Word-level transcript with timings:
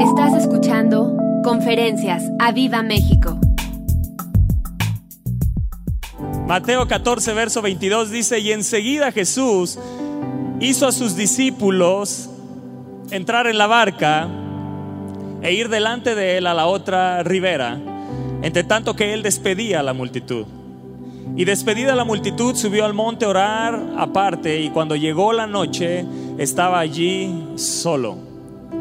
Estás 0.00 0.34
escuchando 0.34 1.16
Conferencias 1.42 2.22
a 2.38 2.52
Viva 2.52 2.82
México. 2.82 3.40
Mateo 6.46 6.86
14, 6.86 7.32
verso 7.32 7.62
22 7.62 8.10
dice, 8.10 8.38
y 8.40 8.52
enseguida 8.52 9.10
Jesús 9.10 9.78
hizo 10.60 10.86
a 10.86 10.92
sus 10.92 11.16
discípulos 11.16 12.28
entrar 13.10 13.46
en 13.46 13.56
la 13.56 13.66
barca 13.66 14.28
e 15.40 15.54
ir 15.54 15.70
delante 15.70 16.14
de 16.14 16.36
él 16.36 16.46
a 16.46 16.52
la 16.52 16.66
otra 16.66 17.22
ribera, 17.22 17.80
entre 18.42 18.64
tanto 18.64 18.94
que 18.96 19.14
él 19.14 19.22
despedía 19.22 19.80
a 19.80 19.82
la 19.82 19.94
multitud. 19.94 20.44
Y 21.36 21.46
despedida 21.46 21.94
la 21.94 22.04
multitud 22.04 22.54
subió 22.54 22.84
al 22.84 22.92
monte 22.92 23.24
a 23.24 23.28
orar 23.28 23.94
aparte 23.96 24.60
y 24.60 24.68
cuando 24.68 24.94
llegó 24.94 25.32
la 25.32 25.46
noche 25.46 26.04
estaba 26.36 26.80
allí 26.80 27.52
solo. 27.56 28.25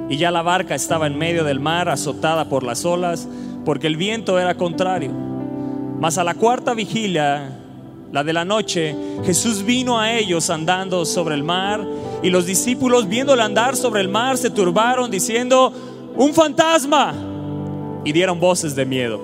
Y 0.10 0.18
ya 0.18 0.32
la 0.32 0.42
barca 0.42 0.76
estaba 0.76 1.08
en 1.08 1.18
medio 1.18 1.44
del 1.44 1.60
mar 1.60 1.90
azotada 1.90 2.48
por 2.48 2.64
las 2.64 2.86
olas 2.86 3.28
porque 3.66 3.88
el 3.88 3.98
viento 3.98 4.40
era 4.40 4.56
contrario. 4.56 5.12
Mas 6.00 6.18
a 6.18 6.24
la 6.24 6.36
cuarta 6.36 6.74
vigilia, 6.74 7.60
la 8.12 8.24
de 8.24 8.34
la 8.34 8.46
noche, 8.46 8.96
Jesús 9.26 9.64
vino 9.64 10.00
a 10.00 10.14
ellos 10.14 10.50
andando 10.50 11.06
sobre 11.06 11.36
el 11.36 11.44
mar 11.44 11.86
y 12.22 12.30
los 12.30 12.46
discípulos 12.46 13.08
viéndole 13.08 13.42
andar 13.42 13.76
sobre 13.76 14.02
el 14.02 14.10
mar 14.10 14.38
se 14.38 14.50
turbaron 14.50 15.10
diciendo, 15.10 15.74
un 16.16 16.34
fantasma. 16.34 17.14
Y 18.04 18.12
dieron 18.12 18.40
voces 18.40 18.76
de 18.76 18.86
miedo. 18.86 19.20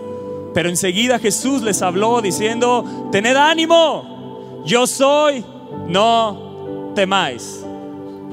Pero 0.54 0.68
enseguida 0.68 1.20
Jesús 1.20 1.62
les 1.62 1.82
habló 1.82 2.22
diciendo, 2.22 3.10
tened 3.12 3.36
ánimo, 3.36 4.64
yo 4.66 4.88
soy, 4.88 5.46
no 5.88 6.92
temáis. 6.96 7.64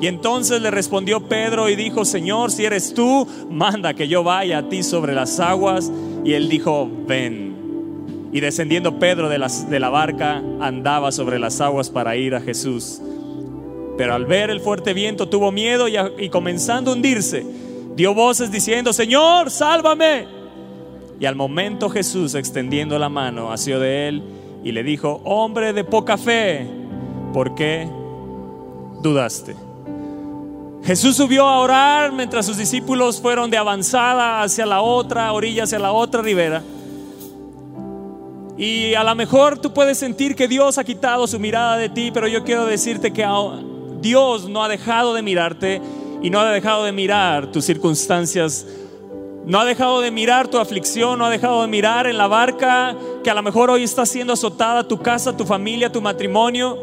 Y 0.01 0.07
entonces 0.07 0.63
le 0.63 0.71
respondió 0.71 1.21
Pedro 1.21 1.69
y 1.69 1.75
dijo, 1.75 2.05
Señor, 2.05 2.53
si 2.53 2.65
eres 2.65 2.95
tú, 2.95 3.27
manda 3.51 3.95
que 3.95 4.07
yo 4.07 4.23
vaya 4.23 4.59
a 4.59 4.69
ti 4.69 4.83
sobre 4.83 5.15
las 5.15 5.41
aguas. 5.41 5.91
Y 6.25 6.35
él 6.35 6.49
dijo, 6.49 6.89
ven. 7.07 8.29
Y 8.33 8.41
descendiendo 8.41 8.99
Pedro 8.99 9.29
de 9.29 9.39
la, 9.39 9.49
de 9.49 9.81
la 9.81 9.89
barca, 9.89 10.43
andaba 10.61 11.11
sobre 11.11 11.39
las 11.39 11.61
aguas 11.61 11.91
para 11.91 12.17
ir 12.17 12.35
a 12.35 12.41
Jesús. 12.41 13.01
Pero 13.97 14.15
al 14.15 14.27
ver 14.27 14.51
el 14.51 14.61
fuerte 14.61 14.93
viento 14.95 15.29
tuvo 15.29 15.51
miedo 15.51 15.89
y, 15.89 15.97
y 16.19 16.29
comenzando 16.29 16.93
a 16.93 16.95
hundirse, 16.95 17.45
dio 17.97 18.15
voces 18.15 18.53
diciendo, 18.53 18.93
Señor, 18.93 19.51
sálvame. 19.51 20.27
Y 21.19 21.27
al 21.27 21.35
momento 21.35 21.91
Jesús, 21.91 22.37
extendiendo 22.37 22.97
la 23.01 23.09
mano, 23.09 23.51
asió 23.51 23.81
de 23.81 24.07
él 24.07 24.23
y 24.63 24.71
le 24.71 24.85
dijo, 24.85 25.21
hombre 25.25 25.73
de 25.73 25.83
poca 25.83 26.17
fe, 26.17 26.67
¿por 27.33 27.57
qué 27.57 27.89
dudaste? 29.03 29.68
Jesús 30.89 31.17
subió 31.17 31.47
a 31.47 31.61
orar 31.61 32.13
mientras 32.13 32.47
sus 32.47 32.57
discípulos 32.57 33.21
fueron 33.21 33.51
de 33.51 33.59
avanzada 33.59 34.43
hacia 34.43 34.65
la 34.65 34.81
otra 34.81 35.31
orilla, 35.35 35.65
hacia 35.65 35.79
la 35.79 35.93
otra 35.93 36.23
ribera. 36.23 36.63
Y 38.57 38.95
a 38.95 39.05
lo 39.05 39.15
mejor 39.15 39.59
tú 39.59 39.75
puedes 39.75 39.99
sentir 39.99 40.35
que 40.35 40.49
Dios 40.49 40.79
ha 40.79 40.85
quitado 40.85 41.27
su 41.27 41.39
mirada 41.39 41.77
de 41.77 41.91
ti, 41.91 42.11
pero 42.11 42.27
yo 42.27 42.43
quiero 42.43 42.65
decirte 42.65 43.13
que 43.13 43.23
Dios 44.01 44.49
no 44.49 44.65
ha 44.65 44.69
dejado 44.71 45.13
de 45.13 45.21
mirarte 45.21 45.83
y 46.23 46.31
no 46.31 46.41
ha 46.41 46.51
dejado 46.51 46.85
de 46.85 46.93
mirar 46.93 47.53
tus 47.53 47.67
circunstancias 47.67 48.67
no 49.45 49.61
ha 49.61 49.67
dejado 49.67 50.01
de 50.01 50.11
mirar 50.11 50.49
tu 50.49 50.59
aflicción, 50.59 51.19
no 51.19 51.27
ha 51.27 51.31
dejado 51.31 51.61
de 51.61 51.69
mirar 51.69 52.07
en 52.07 52.17
la 52.17 52.29
barca 52.29 52.97
que 53.23 53.31
a 53.31 53.35
lo 53.35 53.43
mejor 53.43 53.69
hoy 53.69 53.83
está 53.83 54.07
siendo 54.07 54.33
azotada 54.33 54.89
tu 54.89 54.99
casa, 55.01 55.37
tu 55.37 55.45
familia, 55.45 55.93
tu 55.93 56.01
matrimonio. 56.01 56.79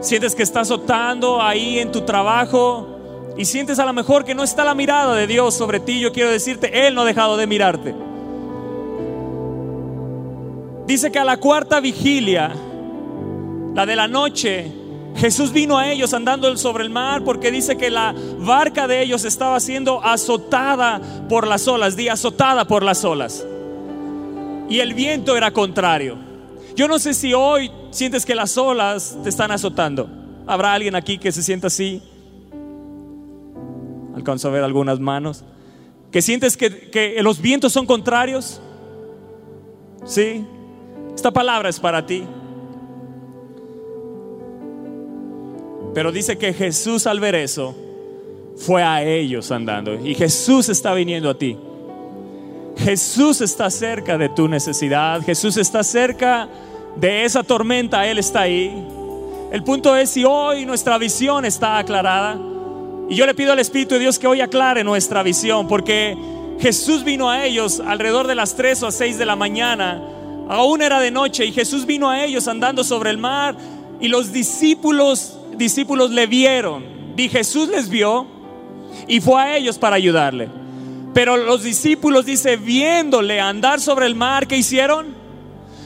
Sientes 0.00 0.34
que 0.34 0.42
está 0.42 0.60
azotando 0.60 1.40
ahí 1.40 1.78
en 1.78 1.92
tu 1.92 2.00
trabajo 2.00 2.97
y 3.38 3.44
sientes 3.44 3.78
a 3.78 3.86
lo 3.86 3.92
mejor 3.92 4.24
que 4.24 4.34
no 4.34 4.42
está 4.42 4.64
la 4.64 4.74
mirada 4.74 5.14
de 5.14 5.28
Dios 5.28 5.54
sobre 5.54 5.78
ti. 5.78 6.00
Yo 6.00 6.12
quiero 6.12 6.28
decirte, 6.28 6.86
Él 6.86 6.94
no 6.96 7.02
ha 7.02 7.04
dejado 7.04 7.36
de 7.36 7.46
mirarte. 7.46 7.94
Dice 10.88 11.12
que 11.12 11.20
a 11.20 11.24
la 11.24 11.36
cuarta 11.36 11.78
vigilia, 11.78 12.50
la 13.74 13.86
de 13.86 13.94
la 13.94 14.08
noche, 14.08 14.72
Jesús 15.14 15.52
vino 15.52 15.78
a 15.78 15.88
ellos 15.88 16.14
andando 16.14 16.54
sobre 16.56 16.82
el 16.82 16.90
mar 16.90 17.22
porque 17.22 17.52
dice 17.52 17.76
que 17.76 17.90
la 17.90 18.12
barca 18.40 18.88
de 18.88 19.02
ellos 19.02 19.24
estaba 19.24 19.60
siendo 19.60 20.02
azotada 20.02 21.00
por 21.28 21.46
las 21.46 21.68
olas, 21.68 21.94
di 21.94 22.08
azotada 22.08 22.64
por 22.64 22.82
las 22.82 23.04
olas. 23.04 23.46
Y 24.68 24.80
el 24.80 24.94
viento 24.94 25.36
era 25.36 25.52
contrario. 25.52 26.16
Yo 26.74 26.88
no 26.88 26.98
sé 26.98 27.14
si 27.14 27.34
hoy 27.34 27.70
sientes 27.92 28.26
que 28.26 28.34
las 28.34 28.58
olas 28.58 29.16
te 29.22 29.28
están 29.28 29.52
azotando. 29.52 30.08
¿Habrá 30.44 30.72
alguien 30.72 30.96
aquí 30.96 31.18
que 31.18 31.30
se 31.30 31.42
sienta 31.44 31.68
así? 31.68 32.02
Alcanzo 34.18 34.48
a 34.48 34.50
ver 34.50 34.64
algunas 34.64 34.98
manos. 34.98 35.44
¿Que 36.10 36.22
sientes 36.22 36.56
que, 36.56 36.90
que 36.90 37.22
los 37.22 37.40
vientos 37.40 37.72
son 37.72 37.86
contrarios? 37.86 38.60
Sí. 40.04 40.44
Esta 41.14 41.30
palabra 41.30 41.68
es 41.68 41.78
para 41.78 42.04
ti. 42.04 42.24
Pero 45.94 46.10
dice 46.10 46.36
que 46.36 46.52
Jesús 46.52 47.06
al 47.06 47.20
ver 47.20 47.36
eso 47.36 47.76
fue 48.56 48.82
a 48.82 49.04
ellos 49.04 49.52
andando. 49.52 49.94
Y 49.94 50.16
Jesús 50.16 50.68
está 50.68 50.94
viniendo 50.94 51.30
a 51.30 51.38
ti. 51.38 51.56
Jesús 52.76 53.40
está 53.40 53.70
cerca 53.70 54.18
de 54.18 54.28
tu 54.30 54.48
necesidad. 54.48 55.22
Jesús 55.22 55.56
está 55.56 55.84
cerca 55.84 56.48
de 56.96 57.24
esa 57.24 57.44
tormenta. 57.44 58.04
Él 58.08 58.18
está 58.18 58.40
ahí. 58.40 58.84
El 59.52 59.62
punto 59.62 59.94
es 59.94 60.10
si 60.10 60.24
hoy 60.24 60.66
nuestra 60.66 60.98
visión 60.98 61.44
está 61.44 61.78
aclarada. 61.78 62.36
Y 63.08 63.14
yo 63.14 63.26
le 63.26 63.34
pido 63.34 63.52
al 63.52 63.58
Espíritu 63.58 63.94
de 63.94 64.00
Dios 64.00 64.18
que 64.18 64.26
hoy 64.26 64.40
aclare 64.40 64.84
nuestra 64.84 65.22
visión. 65.22 65.68
Porque 65.68 66.16
Jesús 66.60 67.04
vino 67.04 67.30
a 67.30 67.44
ellos 67.44 67.80
alrededor 67.80 68.26
de 68.26 68.34
las 68.34 68.56
3 68.56 68.82
o 68.82 68.90
6 68.90 69.18
de 69.18 69.26
la 69.26 69.36
mañana. 69.36 70.02
Aún 70.48 70.82
era 70.82 71.00
de 71.00 71.10
noche. 71.10 71.44
Y 71.44 71.52
Jesús 71.52 71.86
vino 71.86 72.10
a 72.10 72.24
ellos 72.24 72.48
andando 72.48 72.84
sobre 72.84 73.10
el 73.10 73.18
mar. 73.18 73.56
Y 74.00 74.08
los 74.08 74.32
discípulos 74.32 75.38
discípulos 75.58 76.10
le 76.10 76.26
vieron 76.26 76.84
y 77.16 77.28
Jesús 77.28 77.68
les 77.68 77.88
vio 77.88 78.26
y 79.06 79.20
fue 79.20 79.40
a 79.40 79.56
ellos 79.56 79.76
para 79.76 79.96
ayudarle. 79.96 80.48
Pero 81.12 81.36
los 81.36 81.64
discípulos, 81.64 82.24
dice, 82.24 82.56
viéndole 82.56 83.40
andar 83.40 83.80
sobre 83.80 84.06
el 84.06 84.14
mar, 84.14 84.46
¿qué 84.46 84.56
hicieron? 84.56 85.16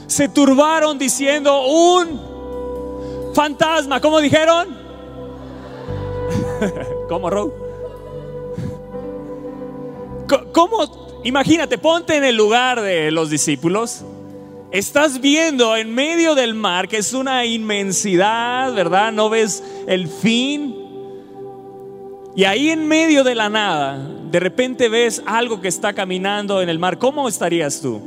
Se 0.05 0.29
turbaron 0.29 0.99
diciendo, 0.99 1.65
un 1.65 2.21
fantasma. 3.33 3.99
¿Cómo 3.99 4.19
dijeron? 4.19 4.82
¿Cómo, 7.09 7.29
Ro? 7.29 7.53
¿Cómo? 10.51 11.21
Imagínate, 11.23 11.77
ponte 11.77 12.15
en 12.15 12.23
el 12.23 12.35
lugar 12.35 12.81
de 12.81 13.11
los 13.11 13.29
discípulos. 13.29 14.03
Estás 14.71 15.21
viendo 15.21 15.75
en 15.75 15.93
medio 15.93 16.33
del 16.35 16.55
mar 16.55 16.87
que 16.87 16.97
es 16.97 17.13
una 17.13 17.45
inmensidad, 17.45 18.73
¿verdad? 18.73 19.11
No 19.11 19.29
ves 19.29 19.63
el 19.87 20.07
fin. 20.07 20.75
Y 22.35 22.45
ahí 22.45 22.71
en 22.71 22.87
medio 22.87 23.23
de 23.23 23.35
la 23.35 23.49
nada, 23.49 24.09
de 24.31 24.39
repente 24.39 24.89
ves 24.89 25.21
algo 25.27 25.61
que 25.61 25.67
está 25.67 25.93
caminando 25.93 26.61
en 26.61 26.69
el 26.69 26.79
mar. 26.79 26.97
¿Cómo 26.97 27.27
estarías 27.27 27.79
tú? 27.81 28.01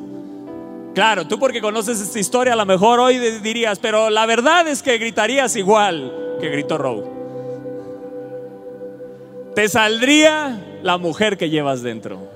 Claro, 0.94 1.28
tú 1.28 1.38
porque 1.38 1.60
conoces 1.60 2.00
esta 2.00 2.18
historia, 2.18 2.54
a 2.54 2.56
lo 2.56 2.66
mejor 2.66 2.98
hoy 2.98 3.18
dirías, 3.18 3.78
pero 3.78 4.10
la 4.10 4.26
verdad 4.26 4.66
es 4.66 4.82
que 4.82 4.98
gritarías 4.98 5.54
igual 5.54 6.12
que 6.40 6.48
gritó 6.48 6.78
Rowe. 6.78 7.25
Te 9.56 9.68
saldría 9.70 10.80
la 10.82 10.98
mujer 10.98 11.38
que 11.38 11.48
llevas 11.48 11.82
dentro. 11.82 12.30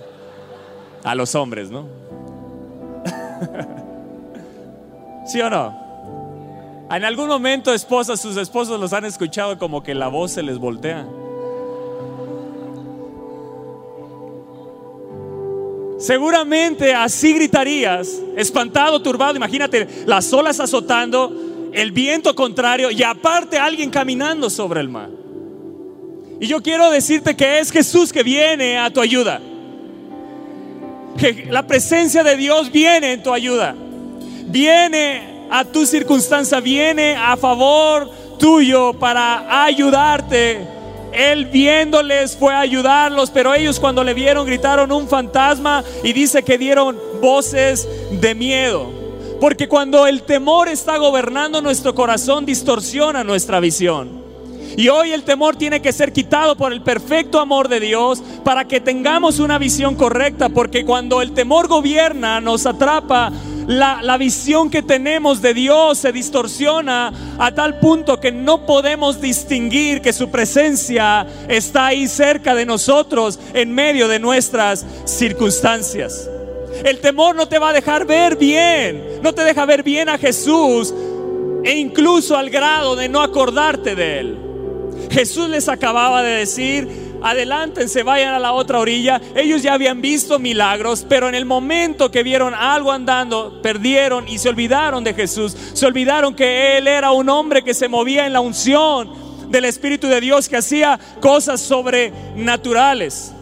A 1.04 1.14
los 1.14 1.34
hombres, 1.34 1.70
¿no? 1.70 1.86
¿Sí 5.26 5.38
o 5.42 5.50
no? 5.50 6.88
En 6.90 7.04
algún 7.04 7.28
momento 7.28 7.74
esposas, 7.74 8.22
sus 8.22 8.38
esposos 8.38 8.80
los 8.80 8.94
han 8.94 9.04
escuchado 9.04 9.58
como 9.58 9.82
que 9.82 9.94
la 9.94 10.08
voz 10.08 10.32
se 10.32 10.42
les 10.42 10.56
voltea. 10.56 11.06
Seguramente 15.98 16.94
así 16.94 17.34
gritarías, 17.34 18.18
espantado, 18.34 19.02
turbado, 19.02 19.36
imagínate 19.36 19.86
las 20.06 20.32
olas 20.32 20.58
azotando, 20.58 21.30
el 21.74 21.92
viento 21.92 22.34
contrario 22.34 22.90
y 22.90 23.02
aparte 23.02 23.58
alguien 23.58 23.90
caminando 23.90 24.48
sobre 24.48 24.80
el 24.80 24.88
mar. 24.88 25.19
Y 26.40 26.46
yo 26.46 26.62
quiero 26.62 26.90
decirte 26.90 27.36
que 27.36 27.60
es 27.60 27.70
Jesús 27.70 28.12
que 28.12 28.22
viene 28.22 28.78
a 28.78 28.90
tu 28.90 29.00
ayuda. 29.00 29.40
Que 31.18 31.46
la 31.50 31.66
presencia 31.66 32.24
de 32.24 32.36
Dios 32.36 32.72
viene 32.72 33.12
en 33.12 33.22
tu 33.22 33.32
ayuda 33.32 33.76
viene 34.50 35.46
a 35.50 35.64
tu 35.64 35.86
circunstancia, 35.86 36.60
viene 36.60 37.16
a 37.16 37.36
favor 37.36 38.10
tuyo 38.38 38.92
para 38.94 39.64
ayudarte. 39.64 40.66
Él 41.12 41.46
viéndoles 41.46 42.36
fue 42.36 42.52
a 42.52 42.60
ayudarlos, 42.60 43.30
pero 43.30 43.52
ellos 43.54 43.80
cuando 43.80 44.04
le 44.04 44.14
vieron 44.14 44.46
gritaron 44.46 44.92
un 44.92 45.08
fantasma 45.08 45.82
y 46.04 46.12
dice 46.12 46.42
que 46.42 46.56
dieron 46.56 46.96
voces 47.20 47.88
de 48.12 48.34
miedo. 48.34 48.90
Porque 49.40 49.68
cuando 49.68 50.06
el 50.06 50.22
temor 50.22 50.68
está 50.68 50.98
gobernando 50.98 51.60
nuestro 51.60 51.94
corazón 51.94 52.46
distorsiona 52.46 53.24
nuestra 53.24 53.58
visión. 53.58 54.19
Y 54.76 54.88
hoy 54.88 55.12
el 55.12 55.24
temor 55.24 55.56
tiene 55.56 55.82
que 55.82 55.92
ser 55.92 56.12
quitado 56.12 56.56
por 56.56 56.72
el 56.72 56.82
perfecto 56.82 57.40
amor 57.40 57.68
de 57.68 57.80
Dios 57.80 58.22
para 58.44 58.66
que 58.66 58.80
tengamos 58.80 59.38
una 59.38 59.58
visión 59.58 59.94
correcta, 59.94 60.48
porque 60.48 60.84
cuando 60.84 61.22
el 61.22 61.32
temor 61.32 61.68
gobierna, 61.68 62.40
nos 62.40 62.66
atrapa, 62.66 63.32
la, 63.66 64.16
visión 64.18 64.68
que 64.68 64.82
tenemos 64.82 65.40
de 65.40 65.54
Dios 65.54 65.98
se 65.98 66.12
distorsiona 66.12 67.12
a 67.38 67.54
tal 67.54 67.78
punto 67.78 68.18
que 68.18 68.32
no 68.32 68.66
podemos 68.66 69.20
distinguir 69.20 70.00
que 70.00 70.12
su 70.12 70.28
presencia 70.30 71.26
está 71.48 71.86
ahí 71.86 72.08
cerca 72.08 72.54
de 72.54 72.66
nosotros 72.66 73.38
en 73.54 73.72
medio 73.72 74.08
de 74.08 74.18
nuestras 74.18 74.84
circunstancias. 75.04 76.28
El 76.84 76.98
temor 76.98 77.36
no 77.36 77.46
te 77.46 77.58
va 77.58 77.70
a 77.70 77.72
dejar 77.72 78.06
ver 78.06 78.36
bien, 78.36 79.20
no 79.22 79.32
te 79.32 79.44
deja 79.44 79.64
ver 79.66 79.82
bien 79.82 80.08
a 80.08 80.18
Jesús 80.18 80.92
e 81.64 81.76
incluso 81.78 82.36
al 82.36 82.50
grado 82.50 82.96
de 82.96 83.08
no 83.08 83.22
acordarte 83.22 83.94
de 83.94 84.18
Él. 84.18 84.49
Jesús 85.10 85.48
les 85.48 85.68
acababa 85.68 86.22
de 86.22 86.30
decir, 86.30 86.88
adelántense, 87.22 88.02
vayan 88.02 88.34
a 88.34 88.38
la 88.38 88.52
otra 88.52 88.78
orilla. 88.78 89.20
Ellos 89.34 89.62
ya 89.62 89.74
habían 89.74 90.00
visto 90.00 90.38
milagros, 90.38 91.04
pero 91.08 91.28
en 91.28 91.34
el 91.34 91.44
momento 91.44 92.10
que 92.10 92.22
vieron 92.22 92.54
algo 92.54 92.92
andando, 92.92 93.60
perdieron 93.62 94.28
y 94.28 94.38
se 94.38 94.48
olvidaron 94.48 95.02
de 95.02 95.14
Jesús. 95.14 95.56
Se 95.74 95.86
olvidaron 95.86 96.34
que 96.34 96.78
Él 96.78 96.86
era 96.86 97.12
un 97.12 97.28
hombre 97.28 97.62
que 97.62 97.74
se 97.74 97.88
movía 97.88 98.26
en 98.26 98.32
la 98.32 98.40
unción 98.40 99.10
del 99.48 99.64
Espíritu 99.64 100.06
de 100.06 100.20
Dios, 100.20 100.48
que 100.48 100.56
hacía 100.56 100.98
cosas 101.20 101.60
sobrenaturales. 101.60 103.32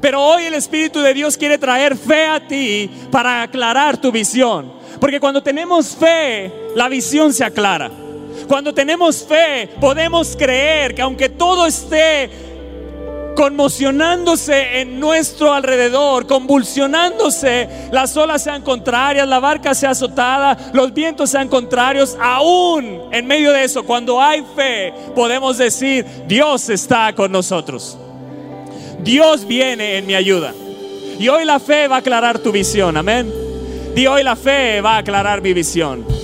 Pero 0.00 0.22
hoy 0.22 0.44
el 0.44 0.54
Espíritu 0.54 1.00
de 1.00 1.12
Dios 1.12 1.36
quiere 1.36 1.58
traer 1.58 1.96
fe 1.96 2.26
a 2.26 2.46
ti 2.46 2.90
para 3.10 3.42
aclarar 3.42 3.98
tu 3.98 4.10
visión. 4.10 4.72
Porque 4.98 5.20
cuando 5.20 5.42
tenemos 5.42 5.96
fe, 5.96 6.50
la 6.74 6.88
visión 6.88 7.32
se 7.32 7.44
aclara. 7.44 7.90
Cuando 8.50 8.74
tenemos 8.74 9.24
fe, 9.24 9.68
podemos 9.80 10.34
creer 10.36 10.92
que 10.92 11.02
aunque 11.02 11.28
todo 11.28 11.66
esté 11.66 12.28
conmocionándose 13.36 14.80
en 14.80 14.98
nuestro 14.98 15.52
alrededor, 15.54 16.26
convulsionándose, 16.26 17.68
las 17.92 18.16
olas 18.16 18.42
sean 18.42 18.62
contrarias, 18.62 19.28
la 19.28 19.38
barca 19.38 19.72
sea 19.72 19.90
azotada, 19.90 20.58
los 20.72 20.92
vientos 20.92 21.30
sean 21.30 21.46
contrarios, 21.46 22.18
aún 22.20 23.02
en 23.12 23.24
medio 23.24 23.52
de 23.52 23.62
eso, 23.62 23.84
cuando 23.84 24.20
hay 24.20 24.42
fe, 24.56 24.92
podemos 25.14 25.56
decir, 25.56 26.04
Dios 26.26 26.70
está 26.70 27.12
con 27.14 27.30
nosotros. 27.30 27.96
Dios 29.04 29.46
viene 29.46 29.96
en 29.96 30.08
mi 30.08 30.16
ayuda. 30.16 30.52
Y 31.20 31.28
hoy 31.28 31.44
la 31.44 31.60
fe 31.60 31.86
va 31.86 31.94
a 31.94 31.98
aclarar 32.00 32.40
tu 32.40 32.50
visión, 32.50 32.96
amén. 32.96 33.32
Y 33.94 34.08
hoy 34.08 34.24
la 34.24 34.34
fe 34.34 34.80
va 34.80 34.96
a 34.96 34.98
aclarar 34.98 35.40
mi 35.40 35.52
visión. 35.52 36.19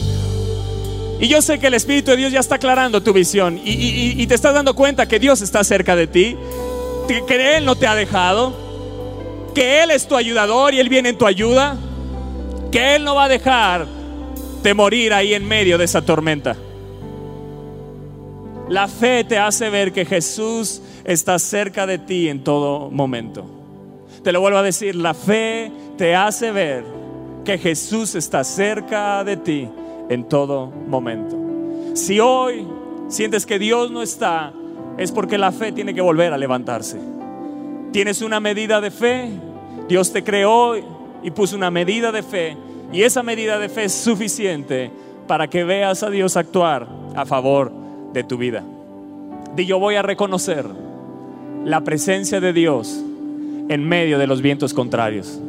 Y 1.19 1.29
yo 1.29 1.41
sé 1.41 1.59
que 1.59 1.69
el 1.69 1.75
Espíritu 1.75 2.11
de 2.11 2.19
Dios 2.19 2.33
ya 2.33 2.41
está 2.41 2.57
aclarando 2.57 3.03
tu 3.03 3.13
visión 3.13 3.59
y, 3.65 4.27
te 4.27 4.35
estás 4.35 4.53
dando 4.53 4.75
cuenta 4.75 5.09
que 5.09 5.19
Dios 5.19 5.41
está 5.41 5.65
cerca 5.65 5.97
de 5.97 6.07
ti, 6.07 6.37
que 7.09 7.57
Él 7.57 7.65
no 7.65 7.75
te 7.75 7.87
ha 7.87 7.95
dejado, 7.95 8.55
que 9.55 9.83
Él 9.83 9.91
es 9.91 10.07
tu 10.07 10.15
ayudador 10.15 10.75
y 10.75 10.81
Él 10.81 10.91
viene 10.91 11.11
en 11.11 11.19
tu 11.19 11.27
ayuda, 11.27 11.77
que 12.71 12.97
Él 12.97 13.05
no 13.05 13.15
va 13.15 13.25
a 13.25 13.29
dejar 13.29 13.87
de 14.63 14.75
morir 14.75 15.15
ahí 15.15 15.33
en 15.33 15.47
medio 15.47 15.79
de 15.79 15.85
esa 15.85 16.03
tormenta. 16.03 16.55
La 18.69 18.87
fe 18.87 19.25
te 19.25 19.39
hace 19.39 19.71
ver 19.71 19.93
que 19.93 20.05
Jesús 20.05 20.83
está 21.05 21.39
cerca 21.39 21.87
de 21.87 21.99
ti 21.99 22.29
en 22.29 22.45
todo 22.45 22.91
momento. 22.91 23.47
Te 24.23 24.33
lo 24.33 24.41
vuelvo 24.41 24.59
a 24.59 24.62
decir, 24.62 24.97
la 24.97 25.15
fe 25.15 25.71
te 25.97 26.15
hace 26.15 26.51
ver 26.51 26.85
que 27.45 27.57
Jesús 27.57 28.17
está 28.17 28.43
cerca 28.45 29.23
de 29.25 29.37
ti 29.37 29.69
en 30.08 30.25
todo 30.25 30.70
momento. 30.88 31.37
Si 31.94 32.20
hoy 32.20 32.67
sientes 33.08 33.47
que 33.47 33.58
Dios 33.58 33.91
no 33.91 34.03
está, 34.03 34.53
es 34.99 35.12
porque 35.12 35.38
la 35.38 35.53
fe 35.53 35.73
tiene 35.73 35.94
que 35.94 36.00
volver 36.00 36.32
a 36.32 36.38
levantarse. 36.38 36.99
Tienes 37.93 38.23
una 38.23 38.41
medida 38.41 38.81
de 38.81 38.91
fe, 38.91 39.31
Dios 39.88 40.12
te 40.12 40.25
creó 40.25 40.76
y 41.23 41.31
puso 41.31 41.56
una 41.56 41.70
medida 41.70 42.12
de 42.12 42.23
fe, 42.23 42.56
y 42.93 43.03
esa 43.03 43.23
medida 43.23 43.58
de 43.58 43.69
fe 43.69 43.85
es 43.85 43.93
suficiente 43.93 44.91
para 45.26 45.49
que 45.49 45.64
veas 45.64 46.03
a 46.03 46.11
Dios 46.11 46.37
actuar 46.37 46.88
a 47.14 47.25
favor 47.26 47.73
de 48.12 48.25
tu 48.25 48.37
vida. 48.37 48.62
Di 49.55 49.67
yo 49.67 49.79
voy 49.79 49.97
a 49.97 50.02
reconocer 50.02 50.67
la 51.64 51.82
presencia 51.82 52.41
de 52.41 52.52
Dios 52.52 53.02
en 53.69 53.88
medio 53.88 54.19
de 54.19 54.26
los 54.26 54.43
vientos 54.43 54.73
contrarios. 54.73 55.41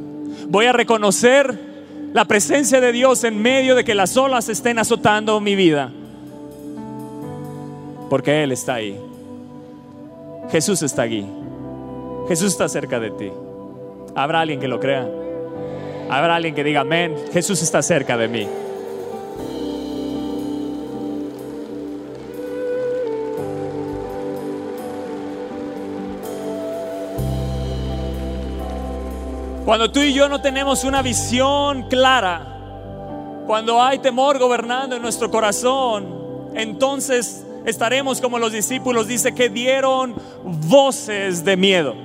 Voy 0.50 0.66
a 0.66 0.74
reconocer 0.74 1.77
la 2.14 2.26
presencia 2.26 2.82
de 2.82 2.92
Dios 2.92 3.24
en 3.24 3.42
medio 3.42 3.76
de 3.76 3.84
que 3.84 3.96
las 3.96 4.18
olas 4.18 4.50
estén 4.50 4.80
azotando 4.80 5.40
mi 5.40 5.56
vida. 5.56 5.92
Porque 8.10 8.44
Él 8.44 8.52
está 8.52 8.76
ahí. 8.76 8.98
Jesús 10.52 10.82
está 10.82 11.04
aquí. 11.04 11.26
Jesús 12.28 12.52
está 12.54 12.68
cerca 12.70 13.00
de 13.00 13.12
ti. 13.12 13.32
¿Habrá 14.16 14.42
alguien 14.42 14.60
que 14.60 14.68
lo 14.68 14.80
crea? 14.80 15.08
¿Habrá 16.10 16.36
alguien 16.36 16.56
que 16.56 16.64
diga, 16.64 16.82
amén? 16.82 17.16
Jesús 17.34 17.62
está 17.62 17.82
cerca 17.82 18.18
de 18.18 18.28
mí. 18.28 18.48
Cuando 29.68 29.92
tú 29.92 30.00
y 30.00 30.14
yo 30.14 30.30
no 30.30 30.40
tenemos 30.40 30.86
una 30.86 31.02
visión 31.02 31.90
clara, 31.90 32.42
cuando 33.46 33.84
hay 33.84 34.00
temor 34.00 34.40
gobernando 34.40 34.96
en 34.96 35.02
nuestro 35.02 35.30
corazón, 35.30 36.54
entonces 36.56 37.46
estaremos 37.66 38.22
como 38.22 38.40
los 38.40 38.54
discípulos, 38.54 39.10
dice 39.10 39.36
que 39.36 39.50
dieron 39.50 40.16
voces 40.46 41.44
de 41.44 41.58
miedo. 41.58 41.96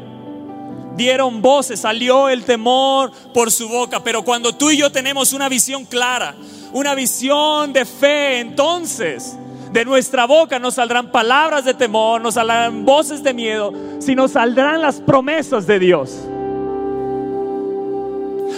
Dieron 0.96 1.40
voces, 1.40 1.78
salió 1.78 2.28
el 2.28 2.42
temor 2.42 3.12
por 3.32 3.52
su 3.52 3.68
boca, 3.68 4.02
pero 4.02 4.24
cuando 4.24 4.56
tú 4.56 4.72
y 4.72 4.78
yo 4.78 4.90
tenemos 4.90 5.32
una 5.32 5.48
visión 5.48 5.84
clara, 5.84 6.34
una 6.72 6.96
visión 6.96 7.72
de 7.72 7.84
fe, 7.84 8.40
entonces 8.40 9.38
de 9.70 9.84
nuestra 9.84 10.26
boca 10.26 10.58
no 10.58 10.72
saldrán 10.72 11.12
palabras 11.12 11.64
de 11.64 11.74
temor, 11.74 12.22
no 12.22 12.32
saldrán 12.32 12.84
voces 12.84 13.22
de 13.22 13.32
miedo, 13.32 13.72
sino 14.00 14.26
saldrán 14.26 14.82
las 14.82 15.00
promesas 15.00 15.64
de 15.68 15.78
Dios. 15.78 16.26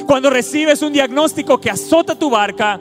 Cuando 0.06 0.30
recibes 0.30 0.82
un 0.82 0.92
diagnóstico 0.92 1.60
que 1.60 1.70
azota 1.70 2.14
tu 2.14 2.30
barca, 2.30 2.78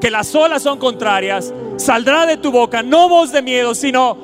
que 0.00 0.10
las 0.10 0.34
olas 0.34 0.62
son 0.62 0.78
contrarias, 0.78 1.52
saldrá 1.76 2.26
de 2.26 2.36
tu 2.36 2.50
boca 2.50 2.82
no 2.82 3.08
voz 3.08 3.32
de 3.32 3.42
miedo, 3.42 3.74
sino 3.74 4.16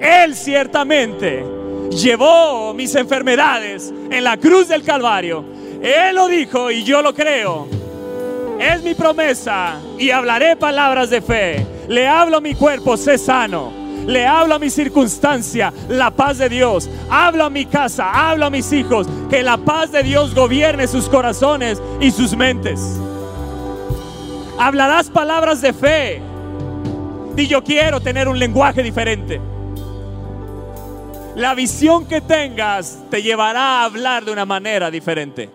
Él 0.00 0.34
ciertamente 0.34 1.44
llevó 1.90 2.74
mis 2.74 2.94
enfermedades 2.94 3.92
en 4.10 4.24
la 4.24 4.36
cruz 4.36 4.68
del 4.68 4.82
Calvario. 4.82 5.44
Él 5.82 6.16
lo 6.16 6.28
dijo 6.28 6.70
y 6.70 6.84
yo 6.84 7.02
lo 7.02 7.14
creo. 7.14 7.66
Es 8.58 8.82
mi 8.82 8.94
promesa 8.94 9.80
y 9.98 10.10
hablaré 10.10 10.56
palabras 10.56 11.10
de 11.10 11.22
fe. 11.22 11.66
Le 11.88 12.06
hablo 12.06 12.38
a 12.38 12.40
mi 12.40 12.54
cuerpo, 12.54 12.96
sé 12.96 13.16
sano. 13.16 13.77
Le 14.08 14.26
hablo 14.26 14.54
a 14.54 14.58
mi 14.58 14.70
circunstancia, 14.70 15.70
la 15.90 16.10
paz 16.10 16.38
de 16.38 16.48
Dios. 16.48 16.88
Hablo 17.10 17.44
a 17.44 17.50
mi 17.50 17.66
casa, 17.66 18.30
hablo 18.30 18.46
a 18.46 18.50
mis 18.50 18.72
hijos, 18.72 19.06
que 19.28 19.42
la 19.42 19.58
paz 19.58 19.92
de 19.92 20.02
Dios 20.02 20.34
gobierne 20.34 20.86
sus 20.88 21.10
corazones 21.10 21.82
y 22.00 22.10
sus 22.10 22.34
mentes. 22.34 22.98
Hablarás 24.58 25.10
palabras 25.10 25.60
de 25.60 25.74
fe. 25.74 26.22
Y 27.36 27.46
yo 27.48 27.62
quiero 27.62 28.00
tener 28.00 28.28
un 28.28 28.38
lenguaje 28.38 28.82
diferente. 28.82 29.42
La 31.36 31.54
visión 31.54 32.06
que 32.06 32.22
tengas 32.22 33.00
te 33.10 33.22
llevará 33.22 33.82
a 33.82 33.84
hablar 33.84 34.24
de 34.24 34.32
una 34.32 34.46
manera 34.46 34.90
diferente. 34.90 35.50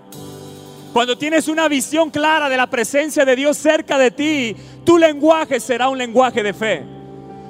Cuando 0.93 1.17
tienes 1.17 1.47
una 1.47 1.67
visión 1.67 2.11
clara 2.11 2.49
de 2.49 2.57
la 2.57 2.67
presencia 2.67 3.25
de 3.25 3.35
Dios 3.35 3.57
cerca 3.57 3.97
de 3.97 4.11
ti, 4.11 4.55
tu 4.85 4.99
lenguaje 4.99 5.59
será 5.59 5.89
un 5.89 5.97
lenguaje 5.97 6.43
de 6.43 6.53
fe. 6.53 7.02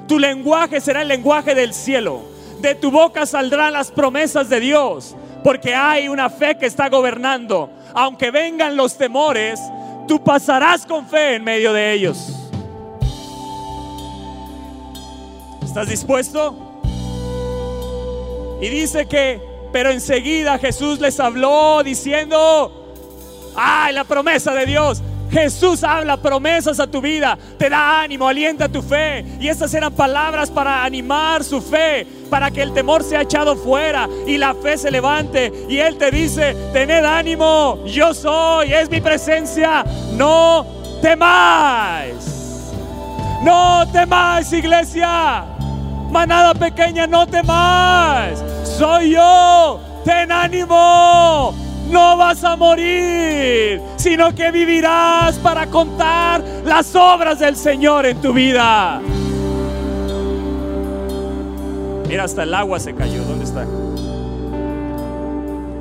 Tu 0.06 0.18
lenguaje 0.18 0.80
será 0.80 1.02
el 1.02 1.08
lenguaje 1.08 1.54
del 1.54 1.72
cielo. 1.72 2.22
De 2.60 2.74
tu 2.74 2.90
boca 2.90 3.26
saldrán 3.26 3.72
las 3.72 3.90
promesas 3.90 4.48
de 4.48 4.60
Dios, 4.60 5.14
porque 5.42 5.74
hay 5.74 6.08
una 6.08 6.30
fe 6.30 6.56
que 6.56 6.66
está 6.66 6.88
gobernando. 6.88 7.70
Aunque 7.94 8.30
vengan 8.30 8.76
los 8.76 8.96
temores, 8.96 9.60
tú 10.06 10.22
pasarás 10.22 10.86
con 10.86 11.06
fe 11.06 11.36
en 11.36 11.44
medio 11.44 11.72
de 11.72 11.92
ellos. 11.92 12.18
¿Estás 15.62 15.88
dispuesto? 15.88 16.56
Y 18.60 18.68
dice 18.68 19.06
que, 19.06 19.40
pero 19.72 19.90
enseguida 19.90 20.58
Jesús 20.58 21.00
les 21.00 21.18
habló 21.18 21.82
diciendo, 21.82 22.94
ay, 23.56 23.92
la 23.92 24.04
promesa 24.04 24.54
de 24.54 24.66
Dios, 24.66 25.02
Jesús 25.30 25.82
habla 25.82 26.16
promesas 26.16 26.78
a 26.80 26.86
tu 26.86 27.00
vida, 27.00 27.36
te 27.58 27.68
da 27.68 28.02
ánimo, 28.02 28.28
alienta 28.28 28.68
tu 28.68 28.82
fe. 28.82 29.24
Y 29.40 29.48
estas 29.48 29.74
eran 29.74 29.92
palabras 29.92 30.50
para 30.50 30.84
animar 30.84 31.42
su 31.42 31.60
fe, 31.60 32.06
para 32.30 32.50
que 32.50 32.62
el 32.62 32.72
temor 32.72 33.02
sea 33.02 33.22
echado 33.22 33.56
fuera 33.56 34.08
y 34.26 34.38
la 34.38 34.54
fe 34.54 34.78
se 34.78 34.90
levante. 34.90 35.52
Y 35.68 35.78
Él 35.78 35.96
te 35.96 36.10
dice, 36.10 36.54
tened 36.72 37.04
ánimo, 37.04 37.84
yo 37.86 38.14
soy, 38.14 38.72
es 38.72 38.88
mi 38.90 39.00
presencia, 39.00 39.84
no 40.12 40.66
temáis. 41.02 42.34
No 43.42 43.86
temáis, 43.92 44.52
iglesia. 44.52 45.44
manada 46.10 46.54
pequeña, 46.54 47.06
no 47.06 47.26
temas, 47.26 48.42
soy 48.62 49.10
yo, 49.10 49.80
ten 50.04 50.30
ánimo, 50.30 51.52
no 51.90 52.16
vas 52.16 52.42
a 52.44 52.56
morir, 52.56 53.80
sino 53.96 54.34
que 54.34 54.50
vivirás 54.50 55.38
para 55.38 55.66
contar 55.66 56.42
las 56.64 56.94
obras 56.94 57.38
del 57.38 57.56
Señor 57.56 58.06
en 58.06 58.20
tu 58.20 58.32
vida. 58.32 59.00
Mira, 62.08 62.24
hasta 62.24 62.42
el 62.42 62.54
agua 62.54 62.78
se 62.78 62.94
cayó, 62.94 63.24
¿dónde 63.24 63.44
está? 63.44 63.66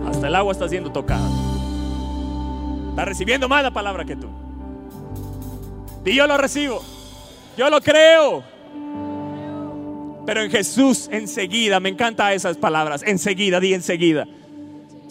Hasta 0.09 0.27
el 0.27 0.35
agua 0.35 0.51
está 0.51 0.69
siendo 0.69 0.91
tocada. 0.91 1.27
Está 2.89 3.05
recibiendo 3.05 3.49
más 3.49 3.63
la 3.63 3.71
palabra 3.71 4.05
que 4.05 4.15
tú. 4.15 4.27
Y 6.05 6.15
yo 6.15 6.27
lo 6.27 6.37
recibo. 6.37 6.81
Yo 7.57 7.69
lo 7.69 7.81
creo. 7.81 8.43
Pero 10.25 10.41
en 10.41 10.49
Jesús 10.49 11.09
enseguida, 11.11 11.79
me 11.79 11.89
encantan 11.89 12.31
esas 12.33 12.57
palabras, 12.57 13.03
enseguida, 13.05 13.59
di 13.59 13.73
enseguida. 13.73 14.27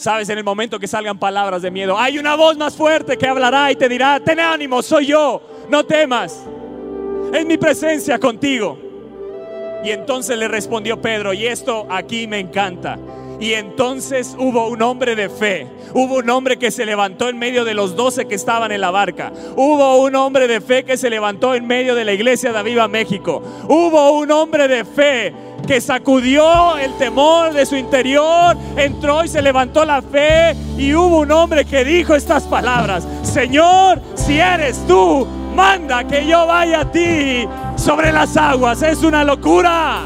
Sabes, 0.02 0.28
en 0.30 0.36
el 0.36 0.42
momento 0.42 0.80
que 0.80 0.88
salgan 0.88 1.16
palabras 1.16 1.62
de 1.62 1.70
miedo, 1.70 1.96
hay 1.96 2.18
una 2.18 2.34
voz 2.34 2.56
más 2.56 2.74
fuerte 2.74 3.16
que 3.16 3.28
hablará 3.28 3.70
y 3.70 3.76
te 3.76 3.88
dirá, 3.88 4.18
ten 4.18 4.40
ánimo, 4.40 4.82
soy 4.82 5.06
yo, 5.06 5.40
no 5.68 5.86
temas. 5.86 6.42
Es 7.32 7.46
mi 7.46 7.56
presencia 7.56 8.18
contigo. 8.18 8.76
Y 9.84 9.90
entonces 9.90 10.36
le 10.36 10.48
respondió 10.48 11.00
Pedro, 11.00 11.32
y 11.32 11.46
esto 11.46 11.86
aquí 11.88 12.26
me 12.26 12.40
encanta. 12.40 12.98
Y 13.38 13.52
entonces 13.52 14.34
hubo 14.36 14.66
un 14.66 14.82
hombre 14.82 15.14
de 15.14 15.28
fe. 15.28 15.68
Hubo 15.94 16.16
un 16.16 16.30
hombre 16.30 16.58
que 16.58 16.72
se 16.72 16.84
levantó 16.84 17.28
en 17.28 17.38
medio 17.38 17.64
de 17.64 17.74
los 17.74 17.94
doce 17.94 18.26
que 18.26 18.34
estaban 18.34 18.72
en 18.72 18.80
la 18.80 18.90
barca. 18.90 19.32
Hubo 19.54 20.02
un 20.02 20.16
hombre 20.16 20.48
de 20.48 20.60
fe 20.60 20.82
que 20.82 20.96
se 20.96 21.10
levantó 21.10 21.54
en 21.54 21.64
medio 21.64 21.94
de 21.94 22.04
la 22.04 22.12
iglesia 22.12 22.52
de 22.52 22.58
Aviva 22.58 22.88
México. 22.88 23.40
Hubo 23.68 24.18
un 24.18 24.32
hombre 24.32 24.66
de 24.66 24.84
fe 24.84 25.32
que 25.66 25.80
sacudió 25.80 26.76
el 26.76 26.92
temor 26.94 27.52
de 27.52 27.66
su 27.66 27.76
interior, 27.76 28.56
entró 28.76 29.24
y 29.24 29.28
se 29.28 29.42
levantó 29.42 29.84
la 29.84 30.02
fe. 30.02 30.56
Y 30.76 30.94
hubo 30.94 31.20
un 31.20 31.32
hombre 31.32 31.64
que 31.64 31.84
dijo 31.84 32.14
estas 32.14 32.44
palabras, 32.44 33.06
Señor, 33.22 34.00
si 34.14 34.38
eres 34.38 34.86
tú, 34.86 35.26
manda 35.54 36.04
que 36.04 36.26
yo 36.26 36.46
vaya 36.46 36.80
a 36.80 36.90
ti 36.90 37.46
sobre 37.76 38.12
las 38.12 38.36
aguas. 38.36 38.82
Es 38.82 39.02
una 39.02 39.24
locura. 39.24 40.00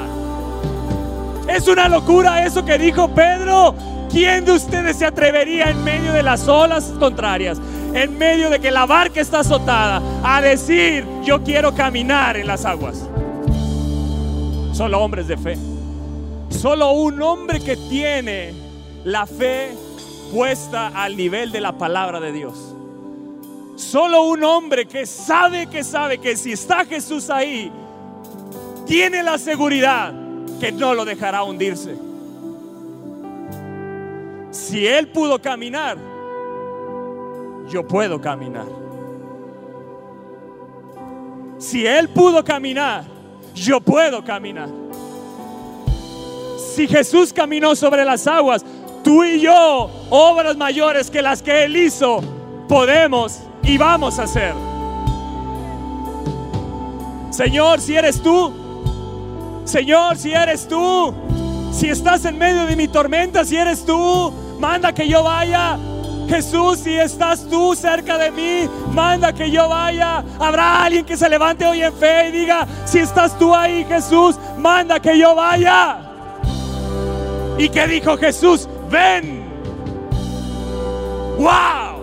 Es 1.49 1.69
una 1.69 1.89
locura 1.89 2.45
eso 2.45 2.65
que 2.65 2.79
dijo 2.79 3.09
Pedro. 3.09 3.75
¿Quién 4.11 4.45
de 4.45 4.53
ustedes 4.53 4.97
se 4.97 5.07
atrevería 5.07 5.71
en 5.71 5.83
medio 5.85 6.13
de 6.13 6.23
las 6.23 6.49
olas 6.49 6.93
contrarias, 6.99 7.59
en 7.93 8.17
medio 8.17 8.49
de 8.51 8.61
que 8.61 8.71
la 8.71 8.87
barca 8.87 9.21
está 9.21 9.41
azotada, 9.41 10.01
a 10.23 10.41
decir, 10.41 11.05
yo 11.25 11.43
quiero 11.43 11.75
caminar 11.75 12.37
en 12.37 12.47
las 12.47 12.65
aguas? 12.65 13.09
Solo 14.77 15.03
hombres 15.03 15.27
de 15.27 15.39
fe. 15.39 15.57
Solo 16.51 16.93
un 16.93 17.23
hombre 17.23 17.61
que 17.61 17.79
tiene 17.79 18.53
la 19.05 19.25
fe 19.25 19.71
puesta 20.31 20.89
al 20.89 21.17
nivel 21.17 21.51
de 21.51 21.63
la 21.63 21.79
palabra 21.79 22.21
de 22.21 22.31
Dios. 22.31 22.75
Solo 23.77 24.25
un 24.25 24.45
hombre 24.45 24.85
que 24.85 25.07
sabe 25.07 25.67
que 25.69 25.83
sabe 25.83 26.19
que 26.19 26.37
si 26.37 26.53
está 26.53 26.85
Jesús 26.85 27.31
ahí, 27.31 27.73
tiene 28.85 29.23
la 29.23 29.39
seguridad 29.39 30.13
que 30.61 30.73
no 30.73 30.93
lo 30.93 31.07
dejará 31.07 31.43
hundirse. 31.43 31.97
Si 34.51 34.87
Él 34.87 35.09
pudo 35.09 35.41
caminar, 35.41 35.97
yo 37.71 37.87
puedo 37.89 38.21
caminar. 38.21 38.67
Si 41.57 41.87
Él 41.87 42.11
pudo 42.11 42.45
caminar, 42.45 43.16
yo 43.57 43.81
puedo 43.81 44.23
caminar. 44.23 44.69
Si 46.75 46.87
Jesús 46.87 47.33
caminó 47.33 47.75
sobre 47.75 48.05
las 48.05 48.27
aguas, 48.27 48.65
tú 49.03 49.25
y 49.25 49.41
yo, 49.41 49.91
obras 50.11 50.57
mayores 50.57 51.11
que 51.11 51.23
las 51.23 51.43
que 51.43 51.65
Él 51.65 51.77
hizo, 51.77 52.21
podemos 52.69 53.41
y 53.63 53.79
vamos 53.79 54.19
a 54.19 54.25
hacer. 54.25 54.55
Señor, 57.31 57.81
si 57.81 57.95
eres 57.95 58.23
tú, 58.23 58.53
Señor, 59.65 60.17
si 60.17 60.33
eres 60.33 60.69
tú, 60.69 61.15
si 61.73 61.89
estás 61.89 62.25
en 62.25 62.39
medio 62.39 62.67
de 62.67 62.77
mi 62.77 62.89
tormenta, 62.89 63.45
si 63.45 63.57
eres 63.57 63.85
tú, 63.85 64.33
manda 64.59 64.93
que 64.93 65.09
yo 65.09 65.23
vaya. 65.23 65.79
Jesús, 66.29 66.81
si 66.81 66.97
estás 66.97 67.49
tú 67.49 67.75
cerca 67.75 68.19
de 68.19 68.31
mí, 68.31 68.69
manda 68.93 69.33
que 69.33 69.51
yo 69.51 69.69
vaya. 69.69 70.25
Habrá 70.39 70.85
alguien 70.85 71.05
que 71.05 71.17
se 71.17 71.29
levante 71.29 71.67
hoy 71.67 71.83
en 71.83 71.93
fe 71.95 72.29
y 72.29 72.33
diga, 72.33 72.67
si 72.85 72.99
estás 72.99 73.39
tú 73.39 73.55
ahí, 73.55 73.85
Jesús, 73.85 74.37
manda 74.59 75.01
que 75.01 75.19
yo 75.19 75.35
vaya. 75.35 75.99
¿Y 77.59 77.69
qué 77.69 77.87
dijo 77.87 78.17
Jesús? 78.19 78.69
Ven. 78.91 79.47
¡Wow! 81.39 81.97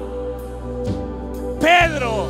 Pedro 1.59 2.27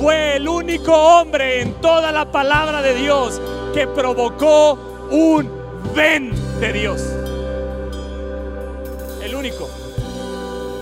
fue 0.00 0.36
el 0.36 0.48
único 0.48 0.92
hombre 0.92 1.62
en 1.62 1.74
toda 1.80 2.12
la 2.12 2.30
palabra 2.30 2.82
de 2.82 2.94
Dios 2.94 3.40
que 3.74 3.86
provocó 3.86 4.78
un 5.10 5.50
ven 5.94 6.32
de 6.60 6.72
Dios. 6.72 7.17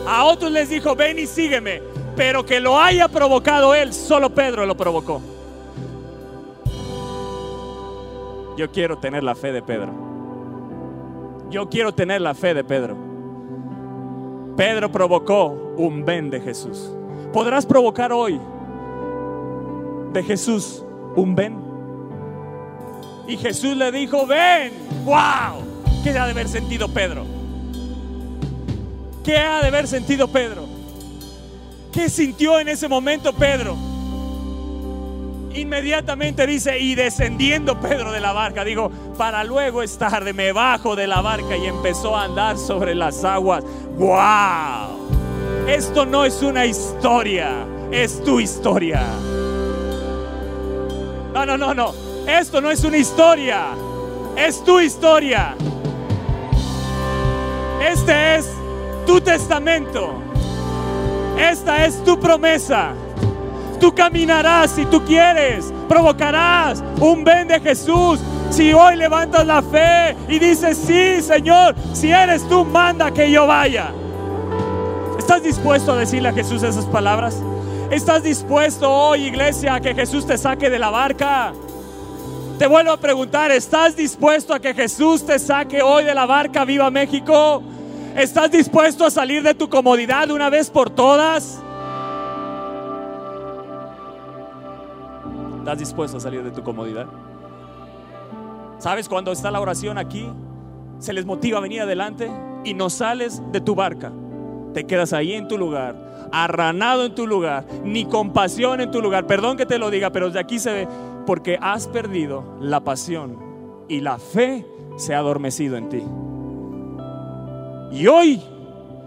A 0.06 0.24
otros 0.24 0.52
les 0.52 0.68
dijo, 0.70 0.94
ven 0.94 1.18
y 1.18 1.26
sígueme. 1.26 1.82
Pero 2.16 2.46
que 2.46 2.60
lo 2.60 2.80
haya 2.80 3.08
provocado 3.08 3.74
él, 3.74 3.92
solo 3.92 4.30
Pedro 4.30 4.64
lo 4.64 4.76
provocó. 4.76 5.20
Yo 8.56 8.70
quiero 8.70 8.96
tener 8.98 9.22
la 9.22 9.34
fe 9.34 9.52
de 9.52 9.60
Pedro. 9.60 9.92
Yo 11.50 11.68
quiero 11.68 11.92
tener 11.92 12.22
la 12.22 12.34
fe 12.34 12.54
de 12.54 12.64
Pedro. 12.64 12.96
Pedro 14.56 14.90
provocó 14.90 15.74
un 15.76 16.04
ven 16.04 16.30
de 16.30 16.40
Jesús. 16.40 16.90
¿Podrás 17.32 17.66
provocar 17.66 18.12
hoy 18.12 18.40
de 20.12 20.22
Jesús 20.22 20.82
un 21.14 21.34
ven? 21.34 21.58
Y 23.28 23.36
Jesús 23.36 23.76
le 23.76 23.92
dijo, 23.92 24.26
ven, 24.26 24.72
wow. 25.04 25.62
¿Qué 26.02 26.10
ha 26.10 26.24
de 26.24 26.30
haber 26.30 26.48
sentido 26.48 26.88
Pedro? 26.88 27.35
¿Qué 29.26 29.36
ha 29.36 29.60
de 29.60 29.66
haber 29.66 29.88
sentido 29.88 30.28
Pedro? 30.28 30.68
¿Qué 31.92 32.08
sintió 32.08 32.60
en 32.60 32.68
ese 32.68 32.86
momento 32.86 33.32
Pedro? 33.32 33.76
Inmediatamente 35.52 36.46
dice, 36.46 36.78
y 36.78 36.94
descendiendo 36.94 37.80
Pedro 37.80 38.12
de 38.12 38.20
la 38.20 38.32
barca, 38.32 38.62
digo, 38.62 38.88
para 39.18 39.42
luego 39.42 39.82
estar 39.82 40.22
de 40.22 40.32
me 40.32 40.52
bajo 40.52 40.94
de 40.94 41.08
la 41.08 41.22
barca 41.22 41.56
y 41.56 41.66
empezó 41.66 42.16
a 42.16 42.22
andar 42.22 42.56
sobre 42.56 42.94
las 42.94 43.24
aguas. 43.24 43.64
¡Wow! 43.96 45.66
Esto 45.66 46.06
no 46.06 46.24
es 46.24 46.40
una 46.42 46.64
historia, 46.64 47.66
es 47.90 48.22
tu 48.22 48.38
historia. 48.38 49.02
No, 51.34 51.44
no, 51.44 51.58
no, 51.58 51.74
no. 51.74 51.92
Esto 52.28 52.60
no 52.60 52.70
es 52.70 52.84
una 52.84 52.98
historia, 52.98 53.70
es 54.36 54.62
tu 54.62 54.78
historia. 54.78 55.56
Este 57.80 58.36
es 58.36 58.55
tu 59.06 59.20
testamento. 59.20 60.14
Esta 61.38 61.86
es 61.86 62.02
tu 62.04 62.18
promesa. 62.18 62.92
Tú 63.80 63.94
caminarás 63.94 64.72
si 64.72 64.84
tú 64.86 65.04
quieres, 65.04 65.72
provocarás 65.88 66.82
un 67.00 67.24
ven 67.24 67.48
de 67.48 67.60
Jesús. 67.60 68.20
Si 68.50 68.72
hoy 68.72 68.96
levantas 68.96 69.46
la 69.46 69.62
fe 69.62 70.16
y 70.28 70.38
dices, 70.38 70.78
sí, 70.78 71.22
Señor, 71.22 71.74
si 71.92 72.10
eres 72.10 72.46
tú, 72.48 72.64
manda 72.64 73.10
que 73.10 73.30
yo 73.30 73.46
vaya. 73.46 73.92
¿Estás 75.18 75.42
dispuesto 75.42 75.92
a 75.92 75.96
decirle 75.96 76.28
a 76.28 76.32
Jesús 76.32 76.62
esas 76.62 76.86
palabras? 76.86 77.42
¿Estás 77.90 78.22
dispuesto 78.22 78.90
hoy, 78.90 79.24
iglesia, 79.24 79.74
a 79.74 79.80
que 79.80 79.94
Jesús 79.94 80.26
te 80.26 80.38
saque 80.38 80.70
de 80.70 80.78
la 80.78 80.90
barca? 80.90 81.52
Te 82.58 82.66
vuelvo 82.66 82.92
a 82.92 82.96
preguntar, 82.96 83.50
¿estás 83.50 83.94
dispuesto 83.94 84.54
a 84.54 84.60
que 84.60 84.72
Jesús 84.72 85.26
te 85.26 85.38
saque 85.38 85.82
hoy 85.82 86.04
de 86.04 86.14
la 86.14 86.24
barca 86.24 86.64
Viva 86.64 86.90
México? 86.90 87.62
¿Estás 88.16 88.50
dispuesto 88.50 89.04
a 89.04 89.10
salir 89.10 89.42
de 89.42 89.52
tu 89.52 89.68
comodidad 89.68 90.30
una 90.30 90.48
vez 90.48 90.70
por 90.70 90.88
todas? 90.88 91.62
¿Estás 95.58 95.78
dispuesto 95.78 96.16
a 96.16 96.20
salir 96.20 96.42
de 96.42 96.50
tu 96.50 96.62
comodidad? 96.62 97.06
¿Sabes 98.78 99.10
cuando 99.10 99.32
está 99.32 99.50
la 99.50 99.60
oración 99.60 99.98
aquí? 99.98 100.26
Se 100.98 101.12
les 101.12 101.26
motiva 101.26 101.58
a 101.58 101.60
venir 101.60 101.82
adelante 101.82 102.30
y 102.64 102.72
no 102.72 102.88
sales 102.88 103.42
de 103.52 103.60
tu 103.60 103.74
barca. 103.74 104.10
Te 104.72 104.84
quedas 104.84 105.12
ahí 105.12 105.34
en 105.34 105.46
tu 105.46 105.58
lugar, 105.58 106.30
arranado 106.32 107.04
en 107.04 107.14
tu 107.14 107.26
lugar, 107.26 107.66
ni 107.84 108.06
compasión 108.06 108.80
en 108.80 108.90
tu 108.90 109.02
lugar. 109.02 109.26
Perdón 109.26 109.58
que 109.58 109.66
te 109.66 109.78
lo 109.78 109.90
diga, 109.90 110.10
pero 110.10 110.30
de 110.30 110.40
aquí 110.40 110.58
se 110.58 110.72
ve, 110.72 110.88
porque 111.26 111.58
has 111.60 111.86
perdido 111.86 112.56
la 112.62 112.80
pasión 112.80 113.38
y 113.90 114.00
la 114.00 114.16
fe 114.18 114.66
se 114.96 115.14
ha 115.14 115.18
adormecido 115.18 115.76
en 115.76 115.88
ti. 115.90 116.02
Y 117.92 118.06
hoy 118.06 118.40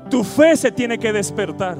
tu 0.09 0.23
fe 0.23 0.55
se 0.55 0.71
tiene 0.71 0.97
que 0.97 1.13
despertar. 1.13 1.77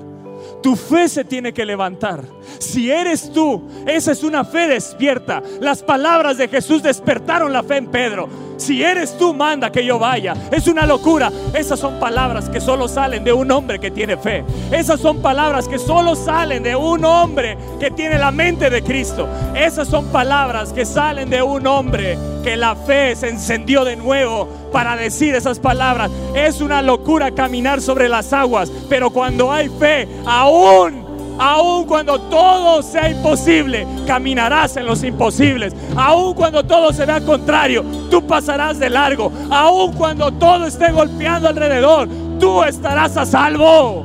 Tu 0.62 0.76
fe 0.76 1.08
se 1.08 1.24
tiene 1.24 1.54
que 1.54 1.66
levantar. 1.66 2.24
Si 2.60 2.90
eres 2.92 3.32
tú, 3.32 3.64
esa 3.86 4.12
es 4.12 4.24
una 4.24 4.44
fe 4.44 4.68
despierta. 4.68 5.42
Las 5.60 5.84
palabras 5.84 6.38
de 6.38 6.48
Jesús 6.48 6.84
despertaron 6.84 7.52
la 7.52 7.64
fe 7.64 7.78
en 7.78 7.88
Pedro. 7.88 8.28
Si 8.60 8.84
eres 8.84 9.18
tú, 9.18 9.34
manda 9.34 9.72
que 9.72 9.86
yo 9.86 9.98
vaya. 9.98 10.34
Es 10.52 10.68
una 10.68 10.86
locura. 10.86 11.32
Esas 11.54 11.80
son 11.80 12.00
palabras 12.00 12.50
que 12.50 12.60
solo 12.60 12.88
salen 12.88 13.24
de 13.24 13.32
un 13.32 13.50
hombre 13.52 13.80
que 13.80 13.90
tiene 13.90 14.18
fe. 14.18 14.44
Esas 14.72 15.00
son 15.00 15.22
palabras 15.22 15.68
que 15.68 15.80
solo 15.80 16.14
salen 16.16 16.62
de 16.62 16.76
un 16.76 17.06
hombre 17.06 17.58
que 17.80 17.90
tiene 17.90 18.18
la 18.18 18.32
mente 18.32 18.70
de 18.70 18.84
Cristo. 18.84 19.28
Esas 19.56 19.88
son 19.88 20.08
palabras 20.08 20.74
que 20.74 20.86
salen 20.86 21.30
de 21.30 21.42
un 21.42 21.66
hombre 21.68 22.18
que 22.44 22.58
la 22.58 22.76
fe 22.76 23.16
se 23.16 23.30
encendió 23.30 23.86
de 23.86 23.96
nuevo 23.96 24.48
para 24.74 24.96
decir 24.98 25.36
esas 25.36 25.58
palabras. 25.58 26.12
Es 26.36 26.60
una 26.60 26.82
locura 26.82 27.32
caminar 27.32 27.82
sobre 27.82 28.10
las 28.10 28.34
aguas, 28.34 28.70
pero 28.90 29.10
cuando 29.10 29.52
hay 29.52 29.70
fe, 29.70 30.08
aún 30.26 31.09
Aún 31.40 31.86
cuando 31.86 32.20
todo 32.20 32.84
sea 32.84 33.10
imposible, 33.10 33.88
caminarás 34.06 34.76
en 34.76 34.86
los 34.86 35.04
imposibles. 35.06 35.74
Aún 35.96 36.34
cuando 36.34 36.66
todo 36.66 36.92
se 36.92 37.06
vea 37.06 37.22
contrario, 37.22 37.84
tú 38.12 38.28
pasarás 38.28 38.78
de 38.78 38.90
largo. 38.90 39.32
Aún 39.50 39.94
cuando 39.94 40.34
todo 40.34 40.66
esté 40.66 40.92
golpeando 40.92 41.48
alrededor, 41.48 42.10
tú 42.42 42.62
estarás 42.62 43.16
a 43.16 43.26
salvo. 43.26 44.04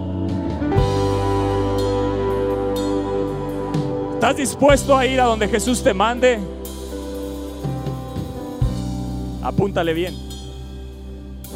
¿Estás 4.14 4.36
dispuesto 4.36 4.96
a 4.96 5.04
ir 5.04 5.20
a 5.20 5.24
donde 5.24 5.48
Jesús 5.48 5.82
te 5.82 5.92
mande? 5.92 6.38
Apúntale 9.42 9.92
bien. 9.92 10.14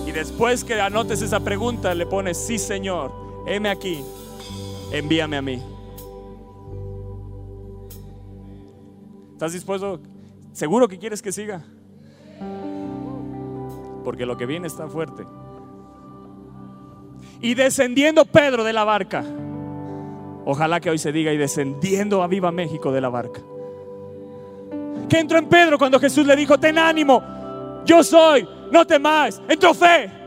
Y 0.06 0.11
después 0.11 0.64
que 0.64 0.80
anotes 0.80 1.23
esa 1.23 1.38
pregunta, 1.40 1.94
le 1.94 2.04
pones, 2.04 2.37
sí 2.37 2.58
Señor, 2.58 3.12
heme 3.47 3.70
aquí, 3.70 4.02
envíame 4.92 5.37
a 5.37 5.42
mí. 5.42 5.62
¿Estás 9.33 9.52
dispuesto? 9.52 10.00
¿Seguro 10.52 10.88
que 10.88 10.99
quieres 10.99 11.23
que 11.23 11.33
siga? 11.33 11.64
Porque 14.04 14.26
lo 14.26 14.37
que 14.37 14.47
viene 14.47 14.66
está 14.66 14.88
fuerte. 14.88 15.25
Y 17.40 17.54
descendiendo 17.54 18.25
Pedro 18.25 18.64
de 18.64 18.73
la 18.73 18.83
barca, 18.85 19.25
ojalá 20.45 20.80
que 20.80 20.90
hoy 20.90 20.99
se 20.99 21.12
diga, 21.12 21.33
y 21.33 21.37
descendiendo 21.37 22.23
a 22.23 22.26
Viva 22.26 22.50
México 22.50 22.90
de 22.90 23.00
la 23.00 23.09
barca. 23.11 23.40
¿Qué 25.09 25.21
entró 25.21 25.38
en 25.38 25.49
Pedro 25.49 25.78
cuando 25.78 26.00
Jesús 26.00 26.26
le 26.26 26.35
dijo, 26.35 26.59
ten 26.59 26.78
ánimo, 26.78 27.23
yo 27.85 28.02
soy, 28.02 28.47
no 28.73 28.87
temáis? 28.87 29.40
Entró 29.49 29.73
fe. 29.73 30.17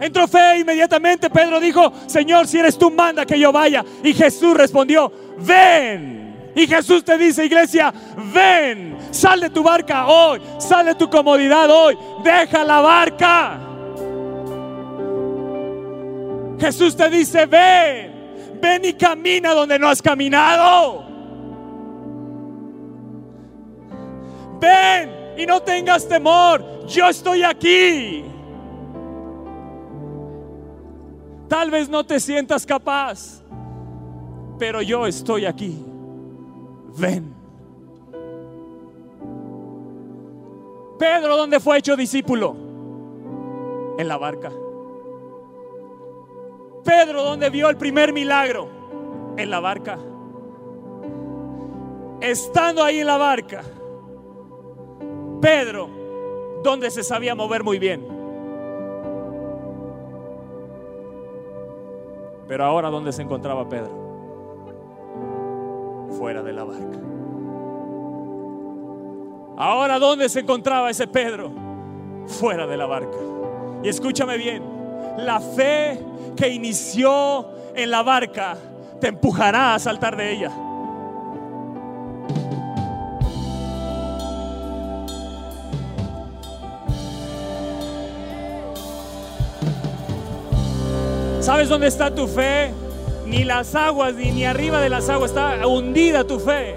Entró 0.00 0.26
fe 0.26 0.58
inmediatamente. 0.60 1.30
Pedro 1.30 1.60
dijo, 1.60 1.92
Señor, 2.06 2.46
si 2.46 2.58
eres 2.58 2.76
tú, 2.76 2.90
manda 2.90 3.24
que 3.24 3.38
yo 3.38 3.52
vaya. 3.52 3.84
Y 4.02 4.12
Jesús 4.12 4.56
respondió, 4.56 5.12
ven. 5.38 6.22
Y 6.54 6.66
Jesús 6.66 7.04
te 7.04 7.16
dice, 7.16 7.46
iglesia, 7.46 7.92
ven, 8.32 8.96
sal 9.10 9.40
de 9.40 9.50
tu 9.50 9.62
barca 9.62 10.06
hoy, 10.06 10.40
sal 10.58 10.84
de 10.86 10.94
tu 10.94 11.08
comodidad 11.08 11.70
hoy, 11.70 11.96
deja 12.22 12.62
la 12.62 12.80
barca. 12.80 13.58
Jesús 16.60 16.94
te 16.94 17.08
dice, 17.08 17.46
ven, 17.46 18.58
ven 18.60 18.84
y 18.84 18.92
camina 18.92 19.54
donde 19.54 19.78
no 19.78 19.88
has 19.88 20.02
caminado. 20.02 21.06
Ven 24.60 25.34
y 25.38 25.46
no 25.46 25.60
tengas 25.62 26.06
temor, 26.06 26.86
yo 26.86 27.08
estoy 27.08 27.42
aquí. 27.42 28.31
Tal 31.52 31.70
vez 31.70 31.90
no 31.90 32.02
te 32.02 32.18
sientas 32.18 32.64
capaz, 32.64 33.42
pero 34.58 34.80
yo 34.80 35.06
estoy 35.06 35.44
aquí. 35.44 35.84
Ven. 36.96 37.34
Pedro, 40.98 41.36
¿dónde 41.36 41.60
fue 41.60 41.76
hecho 41.76 41.94
discípulo? 41.94 42.56
En 43.98 44.08
la 44.08 44.16
barca. 44.16 44.50
Pedro, 46.86 47.22
¿dónde 47.22 47.50
vio 47.50 47.68
el 47.68 47.76
primer 47.76 48.14
milagro? 48.14 49.34
En 49.36 49.50
la 49.50 49.60
barca. 49.60 49.98
Estando 52.22 52.82
ahí 52.82 53.00
en 53.00 53.06
la 53.06 53.18
barca, 53.18 53.62
Pedro, 55.42 55.90
¿dónde 56.64 56.90
se 56.90 57.02
sabía 57.02 57.34
mover 57.34 57.62
muy 57.62 57.78
bien? 57.78 58.21
Pero 62.48 62.64
ahora, 62.64 62.90
¿dónde 62.90 63.12
se 63.12 63.22
encontraba 63.22 63.68
Pedro? 63.68 64.02
Fuera 66.18 66.42
de 66.42 66.52
la 66.52 66.64
barca. 66.64 66.98
Ahora, 69.56 69.98
¿dónde 69.98 70.28
se 70.28 70.40
encontraba 70.40 70.90
ese 70.90 71.06
Pedro? 71.06 71.50
Fuera 72.26 72.66
de 72.66 72.76
la 72.76 72.86
barca. 72.86 73.18
Y 73.82 73.88
escúchame 73.88 74.36
bien, 74.36 74.62
la 75.18 75.40
fe 75.40 75.98
que 76.36 76.48
inició 76.48 77.46
en 77.74 77.90
la 77.90 78.02
barca 78.02 78.56
te 79.00 79.08
empujará 79.08 79.74
a 79.74 79.78
saltar 79.78 80.16
de 80.16 80.32
ella. 80.32 80.50
¿Sabes 91.42 91.68
dónde 91.68 91.88
está 91.88 92.14
tu 92.14 92.28
fe? 92.28 92.70
Ni 93.26 93.42
las 93.42 93.74
aguas, 93.74 94.14
ni, 94.14 94.30
ni 94.30 94.44
arriba 94.44 94.80
de 94.80 94.88
las 94.88 95.08
aguas, 95.08 95.32
está 95.32 95.66
hundida 95.66 96.24
tu 96.24 96.38
fe. 96.38 96.76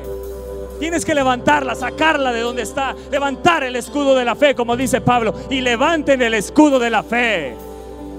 Tienes 0.80 1.06
que 1.06 1.13
levantarla, 1.13 1.75
sacarla 1.75 2.34
de 2.34 2.41
donde 2.41 2.63
está, 2.63 2.95
levantar 3.12 3.63
el 3.63 3.75
escudo 3.75 4.15
de 4.15 4.25
la 4.25 4.34
fe, 4.36 4.56
como 4.56 4.75
dice 4.75 5.01
Pablo, 5.01 5.36
y 5.51 5.62
levanten 5.62 6.19
el 6.23 6.34
escudo 6.34 6.80
de 6.80 6.89
la 6.89 7.04
fe. 7.04 7.56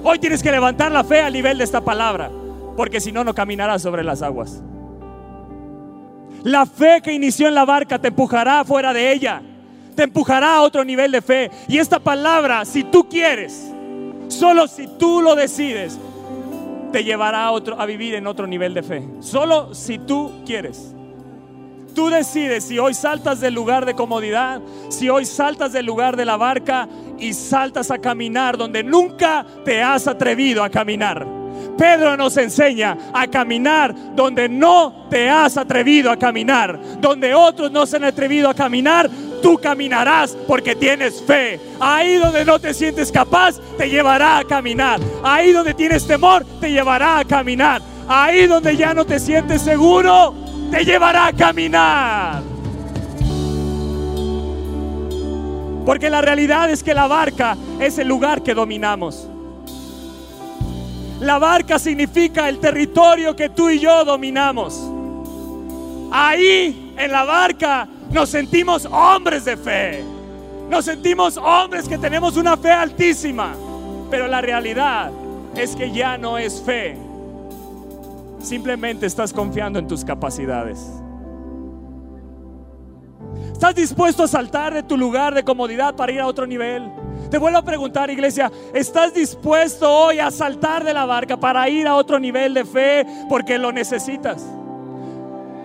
Hoy 0.04 0.20
tienes 0.20 0.40
que 0.40 0.52
levantar 0.52 0.92
la 0.92 1.02
fe 1.02 1.20
al 1.20 1.32
nivel 1.32 1.58
de 1.58 1.64
esta 1.64 1.80
palabra, 1.80 2.30
porque 2.76 3.00
si 3.00 3.10
no, 3.10 3.24
no 3.24 3.34
caminarás 3.34 3.82
sobre 3.82 4.04
las 4.04 4.22
aguas. 4.22 4.62
La 6.44 6.64
fe 6.64 7.00
que 7.02 7.12
inició 7.12 7.48
en 7.48 7.56
la 7.56 7.64
barca 7.64 7.98
te 7.98 8.08
empujará 8.08 8.64
fuera 8.64 8.92
de 8.92 9.12
ella, 9.12 9.42
te 9.96 10.04
empujará 10.04 10.58
a 10.58 10.62
otro 10.62 10.84
nivel 10.84 11.10
de 11.10 11.22
fe. 11.22 11.50
Y 11.66 11.78
esta 11.78 11.98
palabra, 11.98 12.64
si 12.64 12.84
tú 12.84 13.08
quieres, 13.08 13.72
solo 14.28 14.68
si 14.68 14.86
tú 14.86 15.20
lo 15.20 15.34
decides, 15.34 15.98
te 16.92 17.04
llevará 17.04 17.44
a, 17.44 17.52
otro, 17.52 17.80
a 17.80 17.86
vivir 17.86 18.14
en 18.14 18.26
otro 18.26 18.46
nivel 18.46 18.74
de 18.74 18.82
fe. 18.82 19.08
Solo 19.20 19.74
si 19.74 19.98
tú 19.98 20.42
quieres. 20.44 20.94
Tú 21.94 22.10
decides 22.10 22.64
si 22.64 22.78
hoy 22.78 22.92
saltas 22.92 23.40
del 23.40 23.54
lugar 23.54 23.86
de 23.86 23.94
comodidad, 23.94 24.60
si 24.90 25.08
hoy 25.08 25.24
saltas 25.24 25.72
del 25.72 25.86
lugar 25.86 26.16
de 26.16 26.26
la 26.26 26.36
barca 26.36 26.86
y 27.18 27.32
saltas 27.32 27.90
a 27.90 27.98
caminar 27.98 28.58
donde 28.58 28.84
nunca 28.84 29.46
te 29.64 29.82
has 29.82 30.06
atrevido 30.06 30.62
a 30.62 30.68
caminar. 30.68 31.26
Pedro 31.76 32.16
nos 32.16 32.36
enseña 32.36 32.96
a 33.12 33.26
caminar 33.26 33.94
donde 34.14 34.48
no 34.48 35.06
te 35.10 35.28
has 35.28 35.56
atrevido 35.56 36.10
a 36.10 36.18
caminar, 36.18 36.78
donde 37.00 37.34
otros 37.34 37.70
no 37.70 37.86
se 37.86 37.96
han 37.96 38.04
atrevido 38.04 38.48
a 38.48 38.54
caminar, 38.54 39.10
tú 39.46 39.58
caminarás 39.58 40.36
porque 40.48 40.74
tienes 40.74 41.22
fe. 41.22 41.60
Ahí 41.78 42.16
donde 42.16 42.44
no 42.44 42.58
te 42.58 42.74
sientes 42.74 43.12
capaz, 43.12 43.60
te 43.78 43.88
llevará 43.88 44.38
a 44.38 44.44
caminar. 44.44 44.98
Ahí 45.22 45.52
donde 45.52 45.72
tienes 45.72 46.04
temor, 46.04 46.44
te 46.60 46.72
llevará 46.72 47.20
a 47.20 47.24
caminar. 47.24 47.80
Ahí 48.08 48.48
donde 48.48 48.76
ya 48.76 48.92
no 48.92 49.04
te 49.04 49.20
sientes 49.20 49.62
seguro, 49.62 50.34
te 50.72 50.84
llevará 50.84 51.28
a 51.28 51.32
caminar. 51.32 52.42
Porque 55.84 56.10
la 56.10 56.22
realidad 56.22 56.68
es 56.68 56.82
que 56.82 56.92
la 56.92 57.06
barca 57.06 57.56
es 57.78 57.98
el 57.98 58.08
lugar 58.08 58.42
que 58.42 58.52
dominamos. 58.52 59.28
La 61.20 61.38
barca 61.38 61.78
significa 61.78 62.48
el 62.48 62.58
territorio 62.58 63.36
que 63.36 63.50
tú 63.50 63.70
y 63.70 63.78
yo 63.78 64.04
dominamos. 64.04 64.90
Ahí 66.10 66.92
en 66.98 67.12
la 67.12 67.22
barca 67.22 67.88
nos 68.10 68.30
sentimos 68.30 68.86
hombres 68.86 69.44
de 69.44 69.56
fe. 69.56 70.04
Nos 70.68 70.84
sentimos 70.84 71.36
hombres 71.36 71.88
que 71.88 71.98
tenemos 71.98 72.36
una 72.36 72.56
fe 72.56 72.72
altísima. 72.72 73.54
Pero 74.10 74.26
la 74.26 74.40
realidad 74.40 75.10
es 75.54 75.74
que 75.74 75.90
ya 75.90 76.16
no 76.18 76.38
es 76.38 76.62
fe. 76.62 76.96
Simplemente 78.40 79.06
estás 79.06 79.32
confiando 79.32 79.78
en 79.78 79.88
tus 79.88 80.04
capacidades. 80.04 80.80
¿Estás 83.52 83.74
dispuesto 83.74 84.22
a 84.22 84.28
saltar 84.28 84.74
de 84.74 84.82
tu 84.82 84.96
lugar 84.96 85.34
de 85.34 85.42
comodidad 85.42 85.96
para 85.96 86.12
ir 86.12 86.20
a 86.20 86.26
otro 86.26 86.46
nivel? 86.46 86.90
Te 87.30 87.38
vuelvo 87.38 87.58
a 87.58 87.62
preguntar, 87.62 88.10
iglesia, 88.10 88.52
¿estás 88.72 89.14
dispuesto 89.14 89.90
hoy 89.90 90.20
a 90.20 90.30
saltar 90.30 90.84
de 90.84 90.94
la 90.94 91.06
barca 91.06 91.36
para 91.36 91.68
ir 91.68 91.88
a 91.88 91.96
otro 91.96 92.20
nivel 92.20 92.54
de 92.54 92.64
fe 92.64 93.06
porque 93.28 93.58
lo 93.58 93.72
necesitas? 93.72 94.46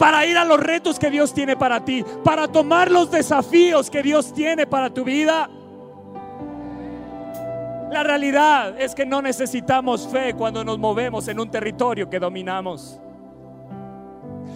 Para 0.02 0.26
ir 0.26 0.36
a 0.36 0.44
los 0.44 0.60
retos 0.60 0.98
que 0.98 1.12
Dios 1.12 1.32
tiene 1.32 1.56
para 1.56 1.86
ti, 1.86 2.04
para 2.24 2.48
tomar 2.48 2.90
los 2.90 3.12
desafíos 3.12 3.88
que 3.88 4.02
Dios 4.02 4.34
tiene 4.34 4.66
para 4.66 4.90
tu 4.90 5.04
vida. 5.04 5.48
La 7.92 8.02
realidad 8.02 8.82
es 8.82 8.96
que 8.96 9.06
no 9.06 9.22
necesitamos 9.22 10.08
fe 10.08 10.34
cuando 10.34 10.64
nos 10.64 10.80
movemos 10.80 11.28
en 11.28 11.40
un 11.40 11.52
territorio 11.52 12.10
que 12.10 12.18
dominamos. 12.18 13.00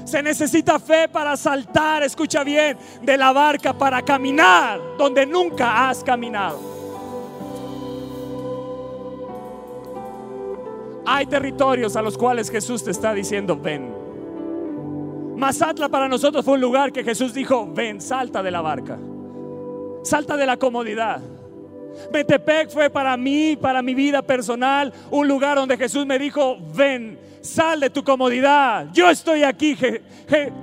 Se 0.04 0.24
necesita 0.24 0.80
fe 0.80 1.08
para 1.10 1.38
saltar, 1.38 2.02
escucha 2.02 2.44
bien, 2.44 2.76
de 3.04 3.16
la 3.16 3.32
barca 3.32 3.72
para 3.72 4.02
caminar 4.02 4.80
donde 4.98 5.28
nunca 5.28 5.88
has 5.88 6.04
caminado. 6.04 6.60
Hay 11.06 11.28
territorios 11.28 11.96
a 11.96 12.02
los 12.02 12.18
cuales 12.18 12.50
Jesús 12.50 12.84
te 12.84 12.90
está 12.90 13.14
diciendo, 13.14 13.56
ven. 13.56 14.05
Mazatla 15.36 15.90
para 15.90 16.08
nosotros 16.08 16.46
fue 16.46 16.56
un 16.56 16.62
lugar 16.62 16.92
que 16.92 17.04
Jesús 17.04 17.34
dijo, 17.34 17.68
ven, 17.72 18.00
salta 18.02 18.42
de 18.42 18.52
la 18.52 18.62
barca. 18.62 18.98
Salta 20.04 20.38
de 20.38 20.46
la 20.46 20.58
comodidad. 20.58 21.22
Metepec 22.12 22.70
fue 22.70 22.90
para 22.90 23.16
mí, 23.18 23.56
para 23.56 23.82
mi 23.82 23.94
vida 23.94 24.22
personal, 24.22 24.94
un 25.12 25.28
lugar 25.28 25.58
donde 25.58 25.78
Jesús 25.78 26.06
me 26.06 26.20
dijo, 26.20 26.58
ven, 26.74 27.20
sal 27.42 27.80
de 27.80 27.90
tu 27.90 28.04
comodidad. 28.04 28.88
Yo 28.94 29.10
estoy 29.10 29.44
aquí, 29.44 29.78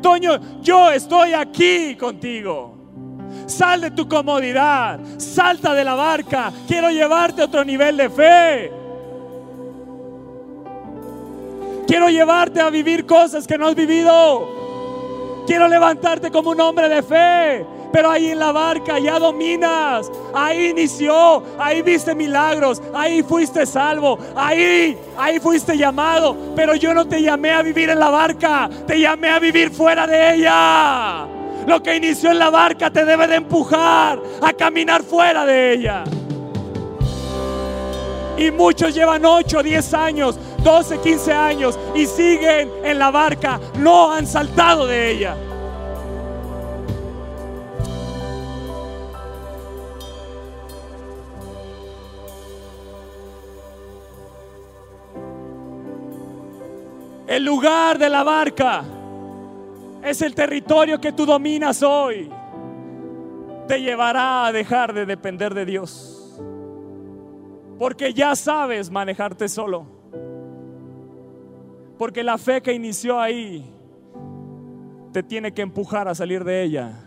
Toño, 0.00 0.61
yo 0.62 0.90
estoy 0.90 1.32
aquí 1.32 1.96
contigo. 1.96 2.78
Sal 3.46 3.80
de 3.80 3.90
tu 3.90 4.08
comodidad, 4.08 5.00
salta 5.18 5.74
de 5.74 5.85
la 5.85 5.94
barca. 5.94 6.52
Quiero 6.66 6.90
llevarte 6.90 7.42
a 7.42 7.46
otro 7.46 7.64
nivel 7.64 7.96
de 7.96 8.11
fe. 8.11 8.82
Quiero 11.87 12.09
llevarte 12.09 12.61
a 12.61 12.71
vivir 12.71 13.07
cosas 13.07 13.47
que 13.47 13.59
no 13.59 13.66
has 13.66 13.75
vivido. 13.75 14.49
Quiero 15.47 15.68
levantarte 15.68 16.31
como 16.31 16.51
un 16.51 16.61
hombre 16.61 16.88
de 16.88 17.03
fe 17.03 17.66
pero 17.92 18.11
ahí 18.11 18.31
en 18.31 18.38
la 18.38 18.51
barca 18.51 18.99
ya 18.99 19.18
dominas. 19.18 20.11
Ahí 20.35 20.68
inició, 20.68 21.42
ahí 21.59 21.83
viste 21.83 22.14
milagros, 22.14 22.83
ahí 22.95 23.23
fuiste 23.23 23.66
salvo, 23.66 24.18
ahí, 24.35 24.99
ahí 25.16 25.38
fuiste 25.38 25.77
llamado. 25.77 26.35
Pero 26.57 26.75
yo 26.75 26.95
no 26.95 27.07
te 27.07 27.21
llamé 27.23 27.51
a 27.51 27.62
vivir 27.62 27.90
en 27.90 28.01
la 28.01 28.09
barca, 28.09 28.68
te 28.87 28.99
llamé 28.99 29.29
a 29.29 29.38
vivir 29.38 29.71
fuera 29.71 30.07
de 30.07 30.35
ella. 30.35 31.27
Lo 31.66 31.81
que 31.81 31.95
inició 31.95 32.31
en 32.33 32.38
la 32.38 32.51
barca 32.51 32.90
te 32.90 33.05
debe 33.05 33.29
de 33.29 33.37
empujar 33.37 34.18
a 34.40 34.53
caminar 34.55 35.03
fuera 35.03 35.45
de 35.45 35.75
ella. 35.75 36.05
Y 38.37 38.51
muchos 38.51 38.95
llevan 38.95 39.25
8, 39.25 39.62
10 39.62 39.95
años, 39.95 40.38
12, 40.62 41.01
15 41.01 41.33
años 41.33 41.79
y 41.94 42.07
siguen 42.07 42.70
en 42.85 42.98
la 42.98 43.11
barca, 43.11 43.61
no 43.79 44.12
han 44.12 44.27
saltado 44.27 44.87
de 44.87 45.11
ella. 45.11 45.37
El 57.27 57.44
lugar 57.44 57.98
de 57.98 58.11
la 58.11 58.22
barca 58.22 58.85
es 60.05 60.20
el 60.20 60.35
territorio 60.35 61.01
que 61.01 61.12
tú 61.12 61.25
dominas 61.25 61.83
hoy. 61.83 62.31
Te 63.66 63.81
llevará 63.81 64.44
a 64.44 64.53
dejar 64.53 64.92
de 64.92 65.07
depender 65.07 65.55
de 65.55 65.64
Dios. 65.64 66.38
Porque 67.79 68.12
ya 68.12 68.37
sabes 68.37 68.90
manejarte 68.90 69.48
solo. 69.48 69.91
Porque 72.03 72.25
la 72.25 72.37
fe 72.37 72.61
que 72.62 72.73
inició 72.73 73.21
ahí 73.21 73.65
te 75.12 75.23
tiene 75.23 75.55
que 75.55 75.62
empujar 75.62 76.09
a 76.09 76.17
salir 76.17 76.43
de 76.43 76.65
ella. 76.65 76.99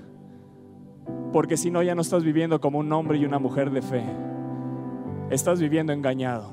Porque 1.34 1.58
si 1.58 1.70
no, 1.70 1.84
ya 1.84 1.96
no 1.96 2.02
estás 2.02 2.24
viviendo 2.24 2.62
como 2.62 2.80
un 2.80 2.90
hombre 2.94 3.18
y 3.18 3.26
una 3.26 3.38
mujer 3.38 3.72
de 3.72 3.82
fe. 3.82 4.06
Estás 5.30 5.60
viviendo 5.60 5.92
engañado. 5.92 6.48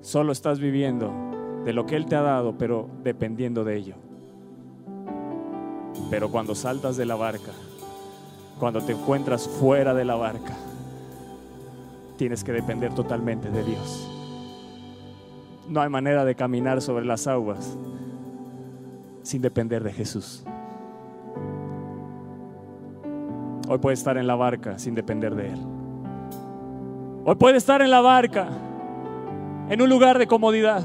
Solo 0.00 0.32
estás 0.32 0.58
viviendo 0.58 1.12
de 1.64 1.72
lo 1.72 1.86
que 1.86 1.94
Él 1.94 2.06
te 2.06 2.16
ha 2.16 2.22
dado, 2.22 2.58
pero 2.58 2.90
dependiendo 3.04 3.62
de 3.62 3.76
ello. 3.76 3.94
Pero 6.10 6.32
cuando 6.32 6.56
saltas 6.56 6.96
de 6.96 7.06
la 7.06 7.14
barca, 7.14 7.52
cuando 8.58 8.80
te 8.80 8.94
encuentras 8.94 9.46
fuera 9.46 9.94
de 9.94 10.04
la 10.04 10.16
barca, 10.16 10.56
tienes 12.16 12.42
que 12.42 12.50
depender 12.50 12.92
totalmente 12.96 13.48
de 13.48 13.62
Dios. 13.62 14.13
No 15.68 15.80
hay 15.80 15.88
manera 15.88 16.24
de 16.24 16.34
caminar 16.34 16.80
sobre 16.82 17.04
las 17.04 17.26
aguas 17.26 17.76
sin 19.22 19.40
depender 19.40 19.82
de 19.82 19.92
Jesús. 19.92 20.44
Hoy 23.68 23.78
puede 23.78 23.94
estar 23.94 24.18
en 24.18 24.26
la 24.26 24.34
barca 24.34 24.78
sin 24.78 24.94
depender 24.94 25.34
de 25.34 25.52
Él. 25.52 25.60
Hoy 27.24 27.34
puede 27.36 27.56
estar 27.56 27.80
en 27.80 27.90
la 27.90 28.00
barca 28.00 28.48
en 29.70 29.80
un 29.80 29.88
lugar 29.88 30.18
de 30.18 30.26
comodidad 30.26 30.84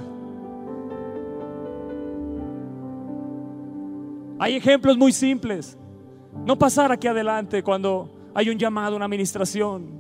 Hay 4.39 4.55
ejemplos 4.55 4.97
muy 4.97 5.11
simples. 5.11 5.77
No 6.45 6.57
pasar 6.57 6.93
aquí 6.93 7.07
adelante 7.07 7.61
cuando 7.61 8.09
hay 8.33 8.49
un 8.49 8.57
llamado, 8.57 8.95
una 8.95 9.03
administración. 9.03 9.98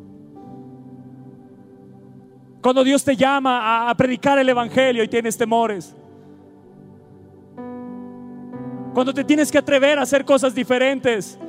Cuando 2.61 2.83
Dios 2.83 3.03
te 3.03 3.15
llama 3.15 3.89
a, 3.89 3.95
predicar 3.95 4.37
el 4.37 4.49
Evangelio 4.49 5.03
y 5.03 5.07
tienes 5.07 5.37
temores. 5.37 5.95
Cuando 8.93 9.13
te 9.13 9.23
tienes 9.23 9.51
que 9.51 9.57
atrever 9.57 9.97
a 9.97 10.01
hacer 10.01 10.25
cosas 10.25 10.53
diferentes 10.53 11.39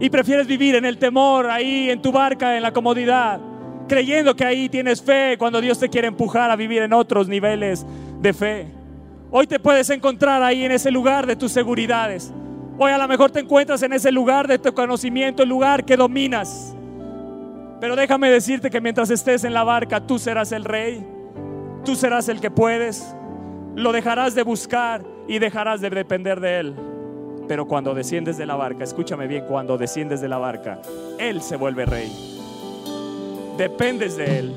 y 0.00 0.10
prefieres 0.10 0.46
vivir 0.46 0.74
en 0.74 0.84
el 0.84 0.98
temor, 0.98 1.48
ahí 1.48 1.88
en 1.90 2.02
tu 2.02 2.10
barca, 2.10 2.56
en 2.56 2.62
la 2.62 2.72
comodidad, 2.72 3.40
creyendo 3.86 4.34
que 4.34 4.44
ahí 4.44 4.68
tienes 4.68 5.00
fe 5.00 5.36
cuando 5.38 5.60
Dios 5.60 5.78
te 5.78 5.88
quiere 5.88 6.08
empujar 6.08 6.50
a 6.50 6.56
vivir 6.56 6.82
en 6.82 6.92
otros 6.92 7.28
niveles 7.28 7.86
de 8.20 8.32
fe. 8.32 8.66
Hoy 9.30 9.46
te 9.46 9.60
puedes 9.60 9.88
encontrar 9.90 10.42
ahí 10.42 10.64
en 10.64 10.72
ese 10.72 10.90
lugar 10.90 11.26
de 11.26 11.36
tus 11.36 11.52
seguridades. 11.52 12.32
Hoy 12.78 12.90
a 12.90 12.98
lo 12.98 13.06
mejor 13.06 13.30
te 13.30 13.40
encuentras 13.40 13.82
en 13.82 13.92
ese 13.92 14.10
lugar 14.10 14.48
de 14.48 14.58
tu 14.58 14.74
conocimiento, 14.74 15.44
el 15.44 15.48
lugar 15.48 15.84
que 15.84 15.96
dominas. 15.96 16.75
Pero 17.80 17.94
déjame 17.94 18.30
decirte 18.30 18.70
que 18.70 18.80
mientras 18.80 19.10
estés 19.10 19.44
en 19.44 19.52
la 19.52 19.64
barca, 19.64 20.00
tú 20.00 20.18
serás 20.18 20.52
el 20.52 20.64
rey. 20.64 21.06
Tú 21.84 21.94
serás 21.94 22.28
el 22.28 22.40
que 22.40 22.50
puedes. 22.50 23.14
Lo 23.74 23.92
dejarás 23.92 24.34
de 24.34 24.42
buscar 24.42 25.04
y 25.28 25.38
dejarás 25.38 25.80
de 25.80 25.90
depender 25.90 26.40
de 26.40 26.60
Él. 26.60 26.74
Pero 27.46 27.66
cuando 27.66 27.94
desciendes 27.94 28.38
de 28.38 28.46
la 28.46 28.56
barca, 28.56 28.82
escúchame 28.82 29.26
bien, 29.26 29.44
cuando 29.46 29.78
desciendes 29.78 30.20
de 30.20 30.28
la 30.28 30.38
barca, 30.38 30.80
Él 31.18 31.42
se 31.42 31.56
vuelve 31.56 31.86
rey. 31.86 32.10
Dependes 33.56 34.16
de 34.16 34.38
Él 34.38 34.56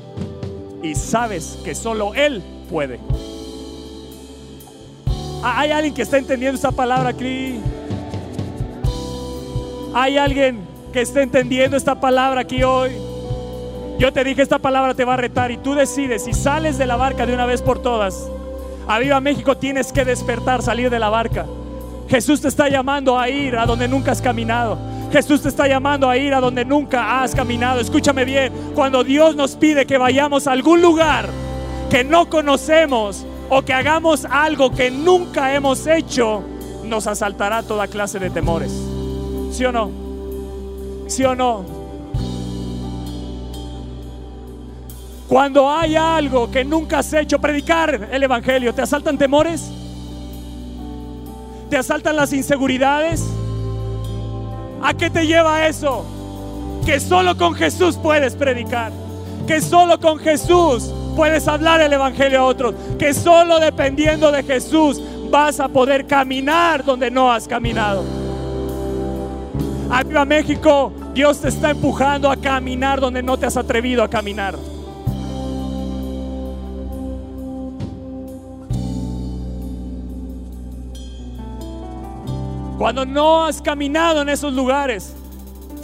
y 0.82 0.94
sabes 0.94 1.60
que 1.64 1.74
solo 1.74 2.14
Él 2.14 2.42
puede. 2.70 2.98
¿Hay 5.42 5.70
alguien 5.70 5.94
que 5.94 6.02
está 6.02 6.18
entendiendo 6.18 6.56
esta 6.56 6.72
palabra 6.72 7.10
aquí? 7.10 7.60
¿Hay 9.94 10.18
alguien 10.18 10.60
que 10.92 11.02
está 11.02 11.22
entendiendo 11.22 11.76
esta 11.76 12.00
palabra 12.00 12.40
aquí 12.40 12.62
hoy? 12.62 13.09
Yo 14.00 14.14
te 14.14 14.24
dije, 14.24 14.40
esta 14.40 14.58
palabra 14.58 14.94
te 14.94 15.04
va 15.04 15.12
a 15.12 15.18
retar 15.18 15.50
y 15.50 15.58
tú 15.58 15.74
decides 15.74 16.24
si 16.24 16.32
sales 16.32 16.78
de 16.78 16.86
la 16.86 16.96
barca 16.96 17.26
de 17.26 17.34
una 17.34 17.44
vez 17.44 17.60
por 17.60 17.82
todas. 17.82 18.30
A 18.88 18.98
Viva 18.98 19.20
México 19.20 19.58
tienes 19.58 19.92
que 19.92 20.06
despertar, 20.06 20.62
salir 20.62 20.88
de 20.88 20.98
la 20.98 21.10
barca. 21.10 21.44
Jesús 22.08 22.40
te 22.40 22.48
está 22.48 22.70
llamando 22.70 23.18
a 23.18 23.28
ir 23.28 23.58
a 23.58 23.66
donde 23.66 23.88
nunca 23.88 24.12
has 24.12 24.22
caminado. 24.22 24.78
Jesús 25.12 25.42
te 25.42 25.50
está 25.50 25.68
llamando 25.68 26.08
a 26.08 26.16
ir 26.16 26.32
a 26.32 26.40
donde 26.40 26.64
nunca 26.64 27.20
has 27.22 27.34
caminado. 27.34 27.78
Escúchame 27.78 28.24
bien, 28.24 28.50
cuando 28.74 29.04
Dios 29.04 29.36
nos 29.36 29.54
pide 29.56 29.84
que 29.84 29.98
vayamos 29.98 30.46
a 30.46 30.52
algún 30.52 30.80
lugar 30.80 31.28
que 31.90 32.02
no 32.02 32.30
conocemos, 32.30 33.26
o 33.50 33.62
que 33.62 33.74
hagamos 33.74 34.24
algo 34.24 34.70
que 34.70 34.90
nunca 34.90 35.54
hemos 35.54 35.86
hecho, 35.86 36.42
nos 36.84 37.06
asaltará 37.06 37.62
toda 37.64 37.86
clase 37.86 38.18
de 38.18 38.30
temores. 38.30 38.72
¿Sí 39.52 39.62
o 39.66 39.72
no? 39.72 39.90
¿Sí 41.06 41.22
o 41.22 41.34
no? 41.34 41.79
Cuando 45.30 45.70
hay 45.70 45.94
algo 45.94 46.50
que 46.50 46.64
nunca 46.64 46.98
has 46.98 47.12
hecho, 47.12 47.40
predicar 47.40 48.08
el 48.10 48.20
Evangelio, 48.20 48.74
¿te 48.74 48.82
asaltan 48.82 49.16
temores? 49.16 49.70
¿Te 51.70 51.76
asaltan 51.76 52.16
las 52.16 52.32
inseguridades? 52.32 53.24
¿A 54.82 54.92
qué 54.92 55.08
te 55.08 55.28
lleva 55.28 55.68
eso? 55.68 56.04
Que 56.84 56.98
solo 56.98 57.36
con 57.36 57.54
Jesús 57.54 57.96
puedes 57.96 58.34
predicar. 58.34 58.90
Que 59.46 59.60
solo 59.60 60.00
con 60.00 60.18
Jesús 60.18 60.92
puedes 61.14 61.46
hablar 61.46 61.80
el 61.80 61.92
Evangelio 61.92 62.40
a 62.40 62.44
otros, 62.46 62.74
que 62.98 63.14
solo 63.14 63.60
dependiendo 63.60 64.32
de 64.32 64.42
Jesús 64.42 65.00
vas 65.30 65.60
a 65.60 65.68
poder 65.68 66.08
caminar 66.08 66.84
donde 66.84 67.08
no 67.08 67.32
has 67.32 67.46
caminado. 67.46 68.02
Arriba 69.92 70.24
México, 70.24 70.92
Dios 71.14 71.40
te 71.40 71.50
está 71.50 71.70
empujando 71.70 72.28
a 72.28 72.36
caminar 72.36 72.98
donde 72.98 73.22
no 73.22 73.38
te 73.38 73.46
has 73.46 73.56
atrevido 73.56 74.02
a 74.02 74.10
caminar. 74.10 74.56
Cuando 82.80 83.04
no 83.04 83.44
has 83.44 83.60
caminado 83.60 84.22
en 84.22 84.30
esos 84.30 84.54
lugares, 84.54 85.12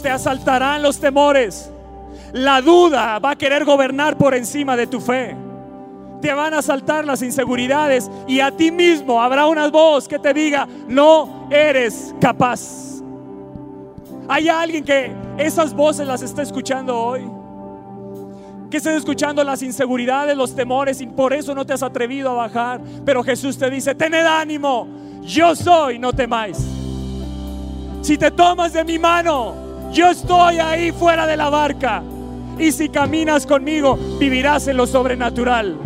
te 0.01 0.09
asaltarán 0.09 0.81
los 0.81 0.99
temores. 0.99 1.69
La 2.33 2.59
duda 2.59 3.19
va 3.19 3.29
a 3.29 3.35
querer 3.35 3.65
gobernar 3.65 4.17
por 4.17 4.33
encima 4.33 4.75
de 4.75 4.87
tu 4.87 4.99
fe. 4.99 5.35
te 6.23 6.33
van 6.33 6.55
a 6.55 6.63
saltar 6.63 7.05
las 7.05 7.21
inseguridades 7.21 8.09
y 8.27 8.39
a 8.39 8.49
ti 8.49 8.71
mismo 8.71 9.21
habrá 9.21 9.45
una 9.45 9.67
voz 9.67 10.07
que 10.07 10.17
te 10.17 10.33
diga, 10.33 10.67
no 10.87 11.47
eres 11.51 12.15
capaz. 12.19 13.03
¿Hay 14.27 14.49
alguien 14.49 14.83
que 14.83 15.11
esas 15.37 15.75
voces 15.75 16.07
las 16.07 16.23
está 16.23 16.41
escuchando 16.41 16.97
hoy? 16.97 17.29
Que 18.71 18.77
estés 18.77 18.97
escuchando 18.97 19.43
las 19.43 19.61
inseguridades, 19.61 20.35
los 20.35 20.55
temores 20.55 20.99
y 21.01 21.05
por 21.05 21.31
eso 21.31 21.53
no 21.53 21.63
te 21.63 21.73
has 21.73 21.83
atrevido 21.83 22.31
a 22.31 22.47
bajar. 22.47 22.81
Pero 23.05 23.23
Jesús 23.23 23.55
te 23.55 23.69
dice, 23.69 23.93
tened 23.93 24.25
ánimo, 24.25 24.87
yo 25.21 25.55
soy, 25.55 25.99
no 25.99 26.11
temáis. 26.11 26.76
Si 28.01 28.17
te 28.17 28.31
tomas 28.31 28.73
de 28.73 28.83
mi 28.83 28.99
mano, 28.99 29.53
yo 29.91 30.11
estoy 30.11 30.59
ahí 30.59 30.91
fuera 30.91 31.25
de 31.25 31.37
la 31.37 31.49
barca. 31.49 32.03
Y 32.59 32.71
si 32.71 32.89
caminas 32.89 33.45
conmigo, 33.45 33.97
vivirás 34.19 34.67
en 34.67 34.77
lo 34.77 34.87
sobrenatural. 34.87 35.77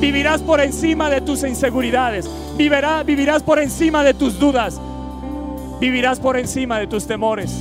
Vivirás 0.00 0.42
por 0.42 0.60
encima 0.60 1.10
de 1.10 1.20
tus 1.20 1.44
inseguridades. 1.44 2.28
Vivirás, 2.56 3.04
vivirás 3.04 3.42
por 3.42 3.58
encima 3.58 4.02
de 4.02 4.14
tus 4.14 4.38
dudas. 4.38 4.80
Vivirás 5.80 6.20
por 6.20 6.36
encima 6.36 6.78
de 6.78 6.86
tus 6.86 7.06
temores. 7.06 7.52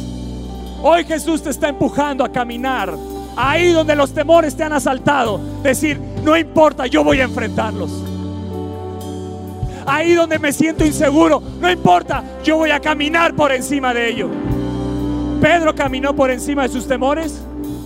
Hoy 0.81 1.05
Jesús 1.05 1.41
te 1.41 1.49
está 1.49 1.69
empujando 1.69 2.23
a 2.23 2.31
caminar. 2.31 2.93
Ahí 3.35 3.71
donde 3.71 3.95
los 3.95 4.13
temores 4.13 4.55
te 4.55 4.63
han 4.63 4.73
asaltado. 4.73 5.39
Decir, 5.63 5.99
no 6.23 6.37
importa, 6.37 6.87
yo 6.87 7.03
voy 7.03 7.21
a 7.21 7.23
enfrentarlos. 7.23 8.12
Ahí 9.85 10.13
donde 10.13 10.39
me 10.39 10.51
siento 10.51 10.85
inseguro, 10.85 11.41
no 11.59 11.69
importa, 11.69 12.23
yo 12.43 12.57
voy 12.57 12.71
a 12.71 12.79
caminar 12.79 13.33
por 13.35 13.51
encima 13.51 13.93
de 13.93 14.09
ello. 14.09 14.29
Pedro 15.41 15.75
caminó 15.75 16.15
por 16.15 16.31
encima 16.31 16.63
de 16.63 16.69
sus 16.69 16.87
temores. 16.87 17.43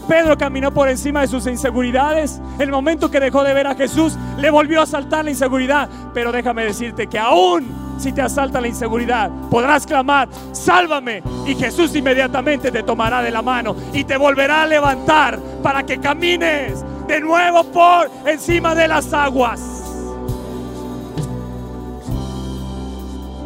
Pedro 0.08 0.38
caminó 0.38 0.72
por 0.72 0.88
encima 0.88 1.22
de 1.22 1.28
sus 1.28 1.48
inseguridades. 1.48 2.40
El 2.60 2.72
momento 2.72 3.12
que 3.12 3.20
dejó 3.20 3.44
de 3.44 3.54
ver 3.54 3.68
a 3.68 3.76
Jesús, 3.76 4.18
le 4.38 4.50
volvió 4.50 4.80
a 4.80 4.84
asaltar 4.84 5.26
la 5.26 5.32
inseguridad. 5.32 5.90
Pero 6.14 6.32
déjame 6.32 6.64
decirte 6.64 7.08
que 7.08 7.20
aún 7.20 7.88
si 7.98 8.12
te 8.12 8.22
asalta 8.22 8.62
la 8.62 8.68
inseguridad, 8.68 9.32
podrás 9.50 9.86
clamar, 9.86 10.30
sálvame. 10.52 11.24
Y 11.46 11.56
Jesús 11.56 11.96
inmediatamente 11.96 12.72
te 12.72 12.84
tomará 12.84 13.22
de 13.22 13.32
la 13.32 13.42
mano 13.42 13.76
y 13.92 14.04
te 14.04 14.18
volverá 14.18 14.64
a 14.64 14.68
levantar 14.68 15.40
para 15.64 15.84
que 15.84 16.00
camines 16.00 16.86
de 17.08 17.20
nuevo 17.20 17.64
por 17.66 18.10
encima 18.26 18.76
de 18.76 18.88
las 18.88 19.12
aguas. 19.14 19.77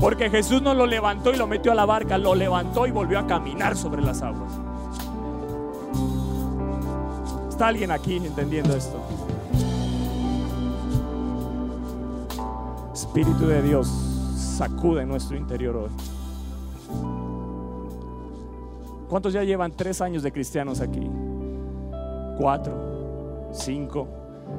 Porque 0.02 0.30
Jesús 0.30 0.62
no 0.62 0.74
lo 0.74 0.86
levantó 0.86 1.32
y 1.32 1.38
lo 1.38 1.48
metió 1.48 1.72
a 1.72 1.76
la 1.76 1.86
barca, 1.86 2.18
lo 2.18 2.36
levantó 2.36 2.88
y 2.88 2.92
volvió 2.92 3.20
a 3.20 3.28
caminar 3.28 3.78
sobre 3.78 4.02
las 4.02 4.22
aguas 4.22 4.52
alguien 7.62 7.92
aquí 7.92 8.18
entendiendo 8.18 8.76
esto? 8.76 9.00
Espíritu 12.94 13.48
de 13.48 13.62
Dios, 13.62 13.88
sacude 14.36 15.06
nuestro 15.06 15.38
interior 15.38 15.76
hoy. 15.76 15.90
¿Cuántos 19.10 19.34
ya 19.34 19.44
llevan 19.44 19.74
tres 19.76 20.02
años 20.02 20.24
de 20.24 20.32
cristianos 20.32 20.80
aquí? 20.80 21.10
Cuatro, 22.38 23.50
cinco, 23.54 24.08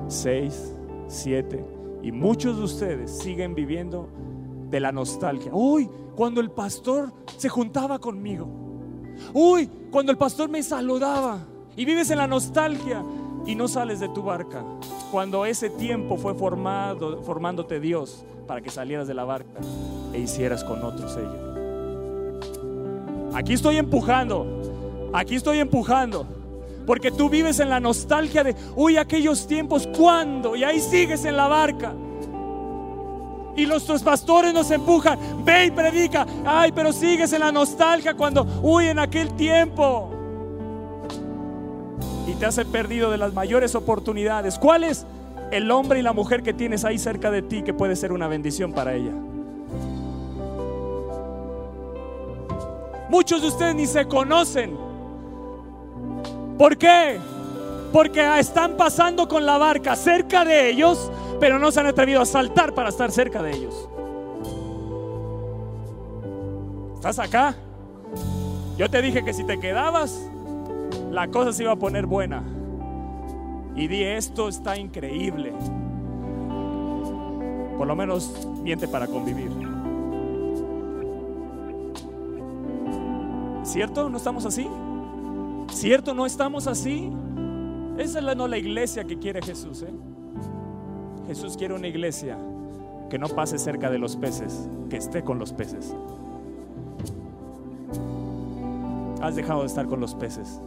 seis, 0.09 0.75
siete. 1.09 1.65
Y 2.03 2.13
muchos 2.13 2.59
de 2.59 2.65
ustedes 2.65 3.19
siguen 3.19 3.55
viviendo 3.55 4.09
de 4.73 4.81
la 4.81 4.91
nostalgia. 4.91 5.53
Uy, 5.55 5.89
cuando 6.17 6.41
el 6.41 6.51
pastor 6.51 7.13
se 7.37 7.49
juntaba 7.49 8.01
conmigo. 8.01 8.49
Uy, 9.35 9.71
cuando 9.91 10.11
el 10.11 10.19
pastor 10.19 10.49
me 10.49 10.63
saludaba 10.63 11.39
y 11.77 11.85
vives 11.85 12.11
en 12.11 12.19
la 12.19 12.27
nostalgia 12.27 13.05
y 13.47 13.55
no 13.55 13.69
sales 13.69 14.01
de 14.01 14.09
tu 14.09 14.23
barca. 14.23 14.65
Cuando 15.13 15.45
ese 15.45 15.69
tiempo 15.69 16.17
fue 16.17 16.35
formado, 16.35 17.23
formándote 17.23 17.79
Dios 17.81 18.25
para 18.49 18.63
que 18.63 18.71
salieras 18.71 19.07
de 19.07 19.15
la 19.15 19.25
barca 19.25 19.61
e 20.15 20.21
hicieras 20.21 20.65
con 20.65 20.83
otros 20.83 21.17
ello. 21.19 21.53
Aquí 23.35 23.53
estoy 23.53 23.77
empujando, 23.77 25.11
aquí 25.13 25.35
estoy 25.35 25.59
empujando. 25.59 26.27
Porque 26.87 27.11
tú 27.13 27.29
vives 27.29 27.61
en 27.61 27.69
la 27.69 27.79
nostalgia 27.79 28.43
de, 28.43 28.57
uy, 28.75 28.97
aquellos 28.97 29.47
tiempos, 29.47 29.87
¿cuándo? 29.97 30.57
Y 30.57 30.65
ahí 30.65 30.81
sigues 30.81 31.25
en 31.25 31.37
la 31.37 31.47
barca. 31.47 31.95
Y 33.57 33.67
tus 33.67 34.03
pastores 34.03 34.55
nos 34.55 34.71
empujan, 34.71 35.19
ve 35.45 35.67
y 35.67 35.71
predica. 35.71 36.27
Ay, 36.45 36.73
pero 36.73 36.93
sigues 36.93 37.33
en 37.33 37.41
la 37.41 37.53
nostalgia 37.53 38.15
cuando, 38.15 38.47
uy, 38.63 38.89
en 38.89 38.99
aquel 38.99 39.35
tiempo 39.35 40.13
y 42.27 42.35
te 42.35 42.47
has 42.47 42.57
perdido 42.65 43.11
de 43.11 43.19
las 43.19 43.33
mayores 43.33 43.75
oportunidades. 43.75 44.59
¿Cuál 44.59 44.85
es 44.85 45.07
el 45.51 45.71
hombre 45.71 45.99
y 45.99 46.03
la 46.03 46.13
mujer 46.13 46.43
que 46.43 46.53
tienes 46.53 46.85
ahí 46.85 46.99
cerca 46.99 47.31
de 47.31 47.43
ti 47.43 47.63
que 47.63 47.75
puede 47.75 47.97
ser 47.97 48.13
una 48.13 48.29
bendición 48.29 48.73
para 48.73 48.95
ella? 48.95 49.13
Muchos 53.09 53.43
de 53.43 53.49
ustedes 53.49 53.75
ni 53.75 53.87
se 53.87 54.07
conocen. 54.07 54.77
¿Por 56.57 56.79
qué? 56.79 57.19
Porque 57.93 58.39
están 58.39 58.77
pasando 58.77 59.29
con 59.29 59.45
la 59.45 59.59
barca 59.59 59.97
cerca 59.97 60.45
de 60.45 60.71
ellos, 60.71 61.11
pero 61.41 61.59
no 61.59 61.71
se 61.71 61.81
han 61.81 61.87
atrevido 61.87 62.21
a 62.21 62.27
saltar 62.27 62.75
para 62.75 62.89
estar 62.89 63.11
cerca 63.11 63.43
de 63.43 63.53
ellos. 63.53 63.89
¿Estás 66.95 67.19
acá? 67.19 67.57
Yo 68.79 68.89
te 68.89 69.03
dije 69.03 69.25
que 69.25 69.33
si 69.33 69.45
te 69.45 69.59
quedabas, 69.59 70.31
la 71.11 71.29
cosa 71.29 71.53
se 71.53 71.65
iba 71.65 71.73
a 71.73 71.77
poner 71.77 72.07
buena. 72.07 72.43
Y 73.75 73.89
di, 73.89 74.03
esto 74.03 74.49
está 74.49 74.77
increíble. 74.77 75.53
Por 77.77 77.87
lo 77.87 77.97
menos 77.97 78.47
miente 78.63 78.87
para 78.87 79.07
convivir. 79.07 79.51
¿Cierto? 83.65 84.09
¿No 84.09 84.17
estamos 84.17 84.45
así? 84.45 84.69
¿Cierto? 85.71 86.15
¿No 86.15 86.27
estamos 86.27 86.67
así? 86.67 87.11
Esa 87.99 88.19
es 88.19 88.25
la, 88.25 88.35
no 88.35 88.49
la 88.49 88.59
iglesia 88.59 89.05
que 89.05 89.19
quiere 89.19 89.43
Jesús. 89.43 89.83
¿eh? 89.83 90.12
Jesús 91.33 91.57
quiere 91.57 91.73
una 91.73 91.89
iglesia 91.89 92.37
que 93.09 93.19
no 93.19 93.27
pase 93.27 93.57
cerca 93.57 93.89
de 93.89 93.97
los 93.99 94.17
peces, 94.17 94.69
que 94.91 94.99
esté 94.99 95.25
con 95.25 95.39
los 95.39 95.51
peces. 95.55 95.97
Has 99.23 99.35
dejado 99.35 99.61
de 99.61 99.67
estar 99.69 99.87
con 99.87 99.99
los 99.99 100.15
peces. 100.15 100.61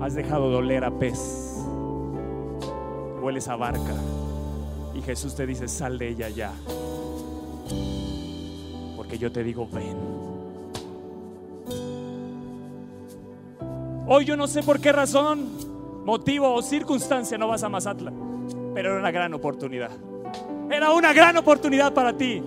Has 0.00 0.14
dejado 0.14 0.50
doler 0.50 0.82
a 0.82 0.90
pez. 0.90 1.56
Hueles 3.22 3.46
a 3.46 3.54
barca. 3.54 3.94
Y 4.92 5.02
Jesús 5.02 5.36
te 5.36 5.46
dice, 5.46 5.68
sal 5.68 5.98
de 5.98 6.08
ella 6.08 6.28
ya. 6.28 6.50
Porque 8.96 9.18
yo 9.18 9.30
te 9.30 9.44
digo, 9.44 9.68
ven. 9.72 9.98
Hoy 14.08 14.24
yo 14.24 14.36
no 14.36 14.48
sé 14.48 14.64
por 14.64 14.80
qué 14.80 14.90
razón, 14.90 15.48
motivo 16.04 16.52
o 16.52 16.60
circunstancia 16.60 17.38
no 17.38 17.46
vas 17.46 17.62
a 17.62 17.68
Mazatla. 17.68 18.12
Pero 18.74 18.90
era 18.90 19.00
una 19.00 19.10
gran 19.10 19.34
oportunidad. 19.34 19.90
Era 20.70 20.92
una 20.92 21.12
gran 21.12 21.36
oportunidad 21.36 21.92
para 21.92 22.16
ti. 22.16 22.42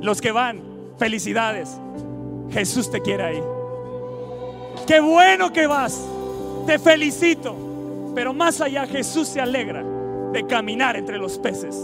Los 0.00 0.20
que 0.20 0.32
van, 0.32 0.62
felicidades. 0.98 1.78
Jesús 2.50 2.90
te 2.90 3.00
quiere 3.00 3.24
ahí. 3.24 3.42
Qué 4.86 5.00
bueno 5.00 5.52
que 5.52 5.66
vas 5.66 6.00
te 6.68 6.78
felicito. 6.78 7.56
Pero 8.14 8.34
más 8.34 8.60
allá 8.60 8.86
Jesús 8.86 9.28
se 9.28 9.40
alegra 9.40 9.82
de 10.32 10.46
caminar 10.46 10.96
entre 10.96 11.16
los 11.16 11.38
peces. 11.38 11.74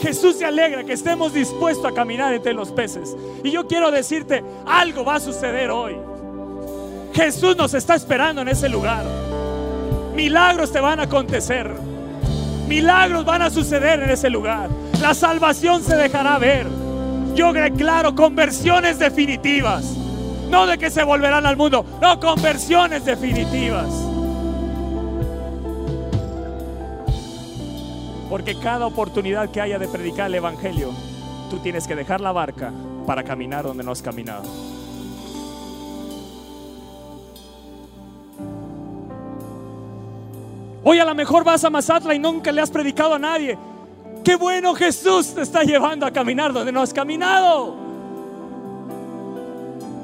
Jesús 0.00 0.36
se 0.36 0.44
alegra 0.44 0.82
que 0.82 0.94
estemos 0.94 1.32
dispuestos 1.32 1.86
a 1.86 1.94
caminar 1.94 2.34
entre 2.34 2.52
los 2.52 2.72
peces. 2.72 3.16
Y 3.44 3.52
yo 3.52 3.68
quiero 3.68 3.92
decirte, 3.92 4.42
algo 4.66 5.04
va 5.04 5.16
a 5.16 5.20
suceder 5.20 5.70
hoy. 5.70 5.96
Jesús 7.14 7.56
nos 7.56 7.72
está 7.74 7.94
esperando 7.94 8.42
en 8.42 8.48
ese 8.48 8.68
lugar. 8.68 9.04
Milagros 10.16 10.72
te 10.72 10.80
van 10.80 10.98
a 10.98 11.04
acontecer. 11.04 11.70
Milagros 12.66 13.24
van 13.24 13.42
a 13.42 13.50
suceder 13.50 14.02
en 14.02 14.10
ese 14.10 14.30
lugar. 14.30 14.70
La 15.00 15.14
salvación 15.14 15.82
se 15.82 15.96
dejará 15.96 16.38
ver. 16.38 16.66
Yo 17.34 17.52
declaro 17.52 18.14
conversiones 18.14 18.98
definitivas. 18.98 19.84
No 20.50 20.66
de 20.66 20.76
que 20.76 20.90
se 20.90 21.02
volverán 21.02 21.46
al 21.46 21.56
mundo, 21.56 21.84
no 22.00 22.20
conversiones 22.20 23.04
definitivas. 23.04 23.88
Porque 28.28 28.54
cada 28.54 28.86
oportunidad 28.86 29.50
que 29.50 29.60
haya 29.60 29.78
de 29.78 29.88
predicar 29.88 30.26
el 30.26 30.36
Evangelio, 30.36 30.90
tú 31.50 31.58
tienes 31.58 31.86
que 31.86 31.94
dejar 31.94 32.20
la 32.20 32.32
barca 32.32 32.72
para 33.06 33.24
caminar 33.24 33.64
donde 33.64 33.84
no 33.84 33.92
has 33.92 34.02
caminado. 34.02 34.44
Hoy 40.84 40.98
a 40.98 41.04
lo 41.04 41.14
mejor 41.14 41.44
vas 41.44 41.62
a 41.64 41.70
Mazatla 41.70 42.14
y 42.14 42.18
nunca 42.18 42.50
le 42.50 42.60
has 42.60 42.70
predicado 42.70 43.14
a 43.14 43.18
nadie. 43.18 43.56
Qué 44.24 44.36
bueno 44.36 44.74
Jesús 44.74 45.34
te 45.34 45.42
está 45.42 45.62
llevando 45.62 46.06
a 46.06 46.10
caminar 46.10 46.52
donde 46.52 46.72
no 46.72 46.82
has 46.82 46.92
caminado. 46.92 47.76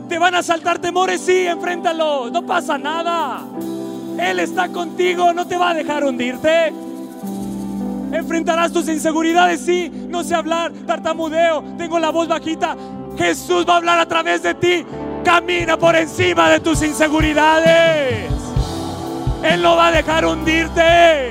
Te 0.09 0.19
van 0.19 0.35
a 0.35 0.43
saltar 0.43 0.79
temores, 0.79 1.21
sí, 1.21 1.47
enfréntalo, 1.47 2.31
no 2.31 2.47
pasa 2.47 2.79
nada. 2.79 3.45
Él 4.19 4.41
está 4.41 4.69
contigo, 4.69 5.33
no 5.33 5.47
te 5.47 5.57
va 5.57 5.71
a 5.71 5.75
dejar 5.75 6.05
hundirte. 6.05 6.73
Enfrentarás 8.13 8.73
tus 8.73 8.89
inseguridades, 8.89 9.61
sí. 9.61 9.91
No 10.09 10.25
sé 10.25 10.35
hablar, 10.35 10.73
tartamudeo, 10.87 11.63
tengo 11.77 11.99
la 11.99 12.11
voz 12.11 12.27
bajita. 12.29 12.77
Jesús 13.17 13.67
va 13.69 13.75
a 13.75 13.77
hablar 13.79 13.99
a 13.99 14.07
través 14.07 14.43
de 14.43 14.55
ti. 14.55 14.87
Camina 15.25 15.77
por 15.77 15.95
encima 15.95 16.51
de 16.51 16.61
tus 16.61 16.83
inseguridades. 16.83 18.38
Él 19.43 19.63
no 19.63 19.77
va 19.77 19.89
a 19.89 19.93
dejar 19.93 20.27
hundirte. 20.27 21.31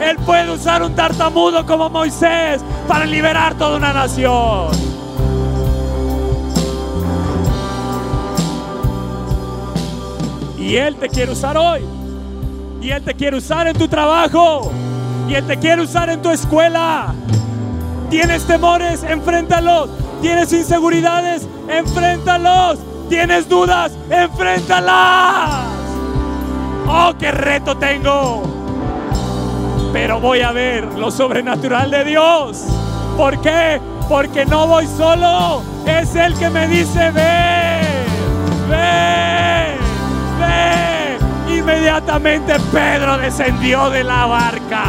Él 0.00 0.16
puede 0.24 0.50
usar 0.50 0.82
un 0.82 0.94
tartamudo 0.94 1.64
como 1.66 1.90
Moisés 1.90 2.62
para 2.88 3.04
liberar 3.04 3.54
toda 3.54 3.76
una 3.76 3.92
nación. 3.92 4.70
Y 10.58 10.76
Él 10.76 10.96
te 10.96 11.08
quiere 11.08 11.32
usar 11.32 11.56
hoy. 11.56 11.80
Y 12.80 12.90
Él 12.90 13.02
te 13.02 13.14
quiere 13.14 13.36
usar 13.36 13.68
en 13.68 13.76
tu 13.76 13.88
trabajo. 13.88 14.70
Y 15.28 15.34
Él 15.34 15.46
te 15.46 15.58
quiere 15.58 15.82
usar 15.82 16.08
en 16.08 16.22
tu 16.22 16.30
escuela. 16.30 17.14
Tienes 18.08 18.44
temores, 18.46 19.02
enfréntalos. 19.02 19.90
Tienes 20.22 20.52
inseguridades, 20.52 21.46
enfréntalos. 21.68 22.78
Tienes 23.08 23.48
dudas, 23.48 23.92
enfréntalas. 24.08 25.79
Oh, 26.92 27.14
qué 27.16 27.30
reto 27.30 27.76
tengo. 27.76 28.42
Pero 29.92 30.20
voy 30.20 30.40
a 30.40 30.50
ver 30.50 30.84
lo 30.98 31.12
sobrenatural 31.12 31.88
de 31.88 32.04
Dios. 32.04 32.64
¿Por 33.16 33.40
qué? 33.40 33.80
Porque 34.08 34.44
no 34.44 34.66
voy 34.66 34.88
solo. 34.88 35.62
Es 35.86 36.16
el 36.16 36.34
que 36.34 36.50
me 36.50 36.66
dice, 36.66 37.12
ven, 37.12 37.86
ven, 38.68 39.78
ven. 40.40 41.58
Inmediatamente 41.58 42.54
Pedro 42.72 43.18
descendió 43.18 43.88
de 43.90 44.02
la 44.02 44.26
barca. 44.26 44.84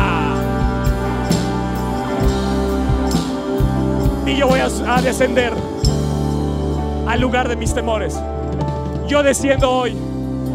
Y 4.26 4.38
yo 4.38 4.48
voy 4.48 4.60
a 4.60 5.02
descender 5.02 5.54
al 7.08 7.22
lugar 7.22 7.48
de 7.48 7.56
mis 7.56 7.76
temores. 7.76 8.20
Yo 9.08 9.22
desciendo 9.22 9.70
hoy 9.70 10.11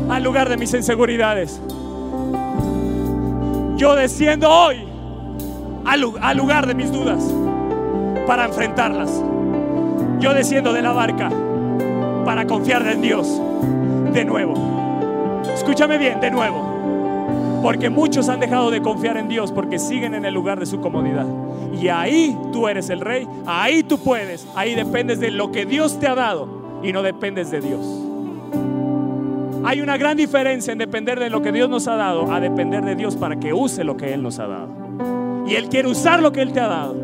al 0.09 0.23
lugar 0.23 0.49
de 0.49 0.57
mis 0.57 0.73
inseguridades. 0.75 1.61
Yo 3.77 3.95
desciendo 3.95 4.51
hoy 4.51 4.87
al, 5.85 6.37
lugar 6.37 6.67
de 6.67 6.75
mis 6.75 6.91
dudas 6.93 7.23
para 8.27 8.47
enfrentarlas. 8.47 9.23
Yo 10.19 10.35
desciendo 10.35 10.73
de 10.73 10.83
la 10.83 10.93
barca 10.93 11.31
para 12.25 12.47
confiar 12.47 12.87
en 12.87 13.03
Dios 13.03 13.41
de 14.13 14.25
nuevo. 14.25 14.55
Escúchame 15.55 15.99
bien, 15.99 16.21
de 16.21 16.31
nuevo. 16.31 17.61
Porque 17.63 17.91
muchos 17.91 18.29
han 18.29 18.41
dejado 18.41 18.71
de 18.71 18.81
confiar 18.81 19.17
en 19.17 19.29
Dios 19.29 19.53
porque 19.53 19.79
siguen 19.79 20.15
en 20.15 20.25
el 20.25 20.35
lugar 20.35 20.59
de 20.59 20.67
su 20.67 20.81
comodidad. 20.81 21.27
Y 21.81 21.89
ahí 21.89 22.37
tú 22.53 22.69
eres 22.69 22.91
el 22.91 23.01
rey, 23.01 23.29
ahí 23.47 23.83
tú 23.83 23.99
puedes, 23.99 24.47
ahí 24.55 24.75
dependes 24.75 25.21
de 25.21 25.31
lo 25.31 25.53
que 25.53 25.67
Dios 25.67 25.99
te 25.99 26.07
ha 26.07 26.15
dado 26.15 26.49
y 26.83 26.93
no 26.93 27.03
dependes 27.03 27.51
de 27.51 27.61
Dios. 27.61 28.06
Hay 29.67 29.81
una 29.81 29.97
gran 29.97 30.17
diferencia 30.17 30.73
en 30.73 30.79
depender 30.79 31.19
de 31.19 31.29
lo 31.29 31.43
que 31.43 31.51
Dios 31.51 31.69
nos 31.69 31.89
ha 31.89 31.97
dado 31.97 32.33
a 32.33 32.39
depender 32.39 32.85
de 32.85 32.95
Dios 32.95 33.17
para 33.17 33.35
que 33.41 33.53
use 33.53 33.83
lo 33.83 33.97
que 33.97 34.15
Él 34.15 34.23
nos 34.23 34.39
ha 34.39 34.47
dado. 34.47 34.69
Y 35.45 35.57
Él 35.57 35.69
quiere 35.69 35.89
usar 35.89 36.23
lo 36.23 36.31
que 36.31 36.41
Él 36.41 36.53
te 36.53 36.61
ha 36.61 36.69
dado. 36.69 36.95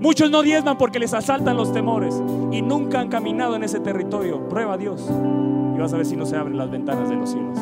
Muchos 0.00 0.30
no 0.30 0.40
diezman 0.40 0.78
porque 0.78 0.98
les 0.98 1.12
asaltan 1.12 1.58
los 1.58 1.70
temores 1.70 2.14
y 2.50 2.62
nunca 2.62 2.98
han 2.98 3.10
caminado 3.10 3.56
en 3.56 3.62
ese 3.62 3.78
territorio. 3.78 4.48
Prueba 4.48 4.72
a 4.72 4.78
Dios 4.78 5.06
y 5.76 5.78
vas 5.78 5.92
a 5.92 5.98
ver 5.98 6.06
si 6.06 6.16
no 6.16 6.24
se 6.24 6.34
abren 6.34 6.56
las 6.56 6.70
ventanas 6.70 7.10
de 7.10 7.16
los 7.16 7.30
cielos. 7.30 7.58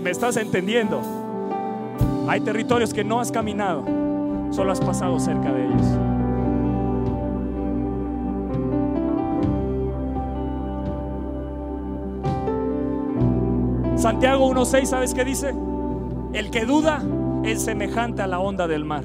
¿Me 0.00 0.10
estás 0.12 0.36
entendiendo? 0.36 1.02
Hay 2.28 2.42
territorios 2.42 2.94
que 2.94 3.02
no 3.02 3.18
has 3.18 3.32
caminado, 3.32 3.84
solo 4.52 4.70
has 4.70 4.80
pasado 4.80 5.18
cerca 5.18 5.52
de 5.52 5.66
ellos. 5.66 6.15
Santiago 14.06 14.48
1.6, 14.48 14.84
¿sabes 14.84 15.14
qué 15.14 15.24
dice? 15.24 15.52
El 16.32 16.52
que 16.52 16.64
duda 16.64 17.02
es 17.42 17.64
semejante 17.64 18.22
a 18.22 18.28
la 18.28 18.38
onda 18.38 18.68
del 18.68 18.84
mar. 18.84 19.02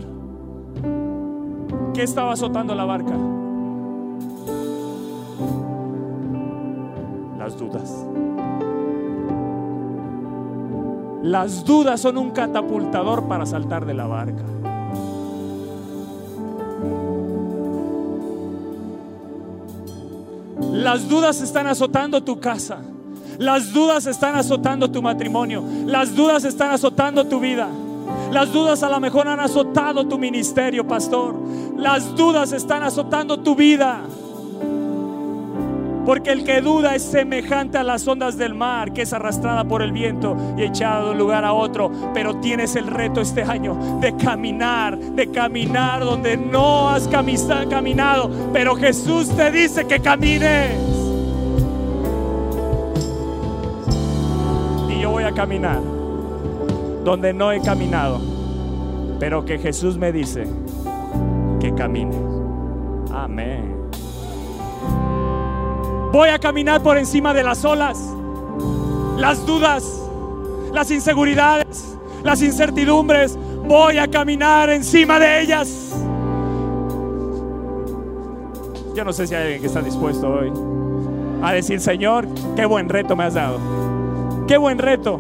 ¿Qué 1.95 2.03
estaba 2.03 2.33
azotando 2.33 2.75
la 2.75 2.85
barca? 2.85 3.15
Las 7.39 7.57
dudas. 7.57 8.05
Las 11.23 11.65
dudas 11.65 11.99
son 11.99 12.17
un 12.19 12.29
catapultador 12.29 13.27
para 13.27 13.47
saltar 13.47 13.87
de 13.87 13.95
la 13.95 14.05
barca. 14.05 14.43
Las 20.71 21.09
dudas 21.09 21.41
están 21.41 21.65
azotando 21.65 22.21
tu 22.21 22.39
casa. 22.39 22.83
Las 23.41 23.73
dudas 23.73 24.05
están 24.05 24.35
azotando 24.35 24.91
tu 24.91 25.01
matrimonio. 25.01 25.63
Las 25.87 26.15
dudas 26.15 26.45
están 26.45 26.69
azotando 26.69 27.25
tu 27.25 27.39
vida. 27.39 27.69
Las 28.31 28.53
dudas 28.53 28.83
a 28.83 28.89
lo 28.89 28.99
mejor 28.99 29.27
han 29.27 29.39
azotado 29.39 30.07
tu 30.07 30.19
ministerio, 30.19 30.87
pastor. 30.87 31.33
Las 31.75 32.15
dudas 32.15 32.51
están 32.51 32.83
azotando 32.83 33.39
tu 33.39 33.55
vida. 33.55 34.01
Porque 36.05 36.29
el 36.29 36.43
que 36.43 36.61
duda 36.61 36.93
es 36.93 37.01
semejante 37.01 37.79
a 37.79 37.83
las 37.83 38.07
ondas 38.07 38.37
del 38.37 38.53
mar, 38.53 38.93
que 38.93 39.01
es 39.01 39.11
arrastrada 39.11 39.63
por 39.63 39.81
el 39.81 39.91
viento 39.91 40.37
y 40.55 40.61
echada 40.61 41.05
de 41.05 41.09
un 41.09 41.17
lugar 41.17 41.43
a 41.43 41.53
otro. 41.53 41.91
Pero 42.13 42.35
tienes 42.41 42.75
el 42.75 42.85
reto 42.85 43.21
este 43.21 43.41
año 43.41 43.97
de 43.99 44.15
caminar, 44.17 44.99
de 44.99 45.31
caminar 45.31 46.05
donde 46.05 46.37
no 46.37 46.89
has 46.89 47.07
caminado. 47.07 48.29
Pero 48.53 48.75
Jesús 48.75 49.35
te 49.35 49.49
dice 49.49 49.87
que 49.87 49.99
camines. 49.99 51.00
Caminar 55.33 55.79
donde 57.03 57.33
no 57.33 57.51
he 57.51 57.61
caminado, 57.61 58.19
pero 59.19 59.43
que 59.45 59.57
Jesús 59.57 59.97
me 59.97 60.11
dice 60.11 60.47
que 61.59 61.73
camine. 61.73 62.15
Amén. 63.13 63.75
Voy 66.11 66.29
a 66.29 66.39
caminar 66.39 66.81
por 66.83 66.97
encima 66.97 67.33
de 67.33 67.43
las 67.43 67.63
olas, 67.63 67.97
las 69.17 69.45
dudas, 69.45 70.01
las 70.73 70.91
inseguridades, 70.91 71.97
las 72.23 72.41
incertidumbres. 72.41 73.37
Voy 73.67 73.97
a 73.97 74.07
caminar 74.07 74.69
encima 74.69 75.19
de 75.19 75.41
ellas. 75.41 75.95
Yo 78.93 79.05
no 79.05 79.13
sé 79.13 79.25
si 79.25 79.35
hay 79.35 79.43
alguien 79.43 79.61
que 79.61 79.67
está 79.67 79.81
dispuesto 79.81 80.27
hoy 80.29 80.51
a 81.41 81.53
decir, 81.53 81.79
Señor, 81.79 82.27
qué 82.55 82.65
buen 82.65 82.89
reto 82.89 83.15
me 83.15 83.23
has 83.23 83.33
dado. 83.33 83.80
Qué 84.51 84.57
buen 84.57 84.79
reto. 84.79 85.17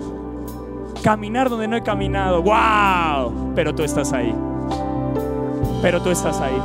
Caminar 1.01 1.49
donde 1.49 1.65
no 1.65 1.77
he 1.77 1.81
caminado. 1.81 2.41
¡Wow! 2.41 3.53
Pero 3.55 3.73
tú 3.73 3.81
estás 3.81 4.11
ahí. 4.11 4.35
Pero 5.81 6.01
tú 6.01 6.09
estás 6.09 6.41
ahí. 6.41 6.61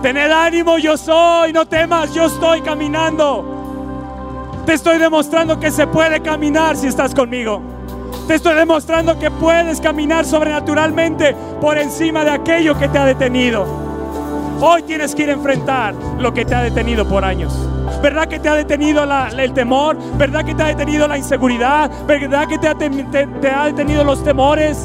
Tened 0.00 0.30
ánimo, 0.30 0.78
yo 0.78 0.96
soy. 0.96 1.52
No 1.52 1.66
temas, 1.66 2.14
yo 2.14 2.28
estoy 2.28 2.62
caminando. 2.62 4.62
Te 4.64 4.72
estoy 4.72 4.96
demostrando 4.96 5.60
que 5.60 5.70
se 5.70 5.86
puede 5.86 6.22
caminar 6.22 6.78
si 6.78 6.86
estás 6.86 7.14
conmigo. 7.14 7.60
Te 8.26 8.36
estoy 8.36 8.54
demostrando 8.54 9.18
que 9.18 9.30
puedes 9.30 9.78
caminar 9.78 10.24
sobrenaturalmente 10.24 11.36
por 11.60 11.76
encima 11.76 12.24
de 12.24 12.30
aquello 12.30 12.78
que 12.78 12.88
te 12.88 12.96
ha 12.96 13.04
detenido. 13.04 13.66
Hoy 14.62 14.82
tienes 14.84 15.14
que 15.14 15.24
ir 15.24 15.28
a 15.28 15.34
enfrentar 15.34 15.94
lo 16.18 16.32
que 16.32 16.46
te 16.46 16.54
ha 16.54 16.62
detenido 16.62 17.06
por 17.06 17.22
años. 17.22 17.75
¿Verdad 18.02 18.28
que 18.28 18.38
te 18.38 18.48
ha 18.48 18.54
detenido 18.54 19.04
el 19.04 19.52
temor? 19.52 19.96
¿Verdad 20.16 20.44
que 20.44 20.54
te 20.54 20.62
ha 20.62 20.66
detenido 20.68 21.08
la 21.08 21.18
inseguridad? 21.18 21.90
¿Verdad 22.06 22.46
que 22.46 22.58
te 22.58 22.68
ha, 22.68 22.74
te 22.74 23.50
ha 23.50 23.64
detenido 23.66 24.04
los 24.04 24.22
temores? 24.22 24.78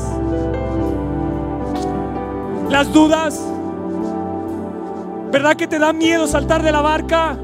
Las 2.69 2.91
dudas. 2.91 3.39
¿Verdad 5.31 5.55
que 5.55 5.67
te 5.67 5.79
da 5.79 5.93
miedo 5.93 6.27
saltar 6.27 6.63
de 6.63 6.71
la 6.71 6.81
barca? 6.81 7.37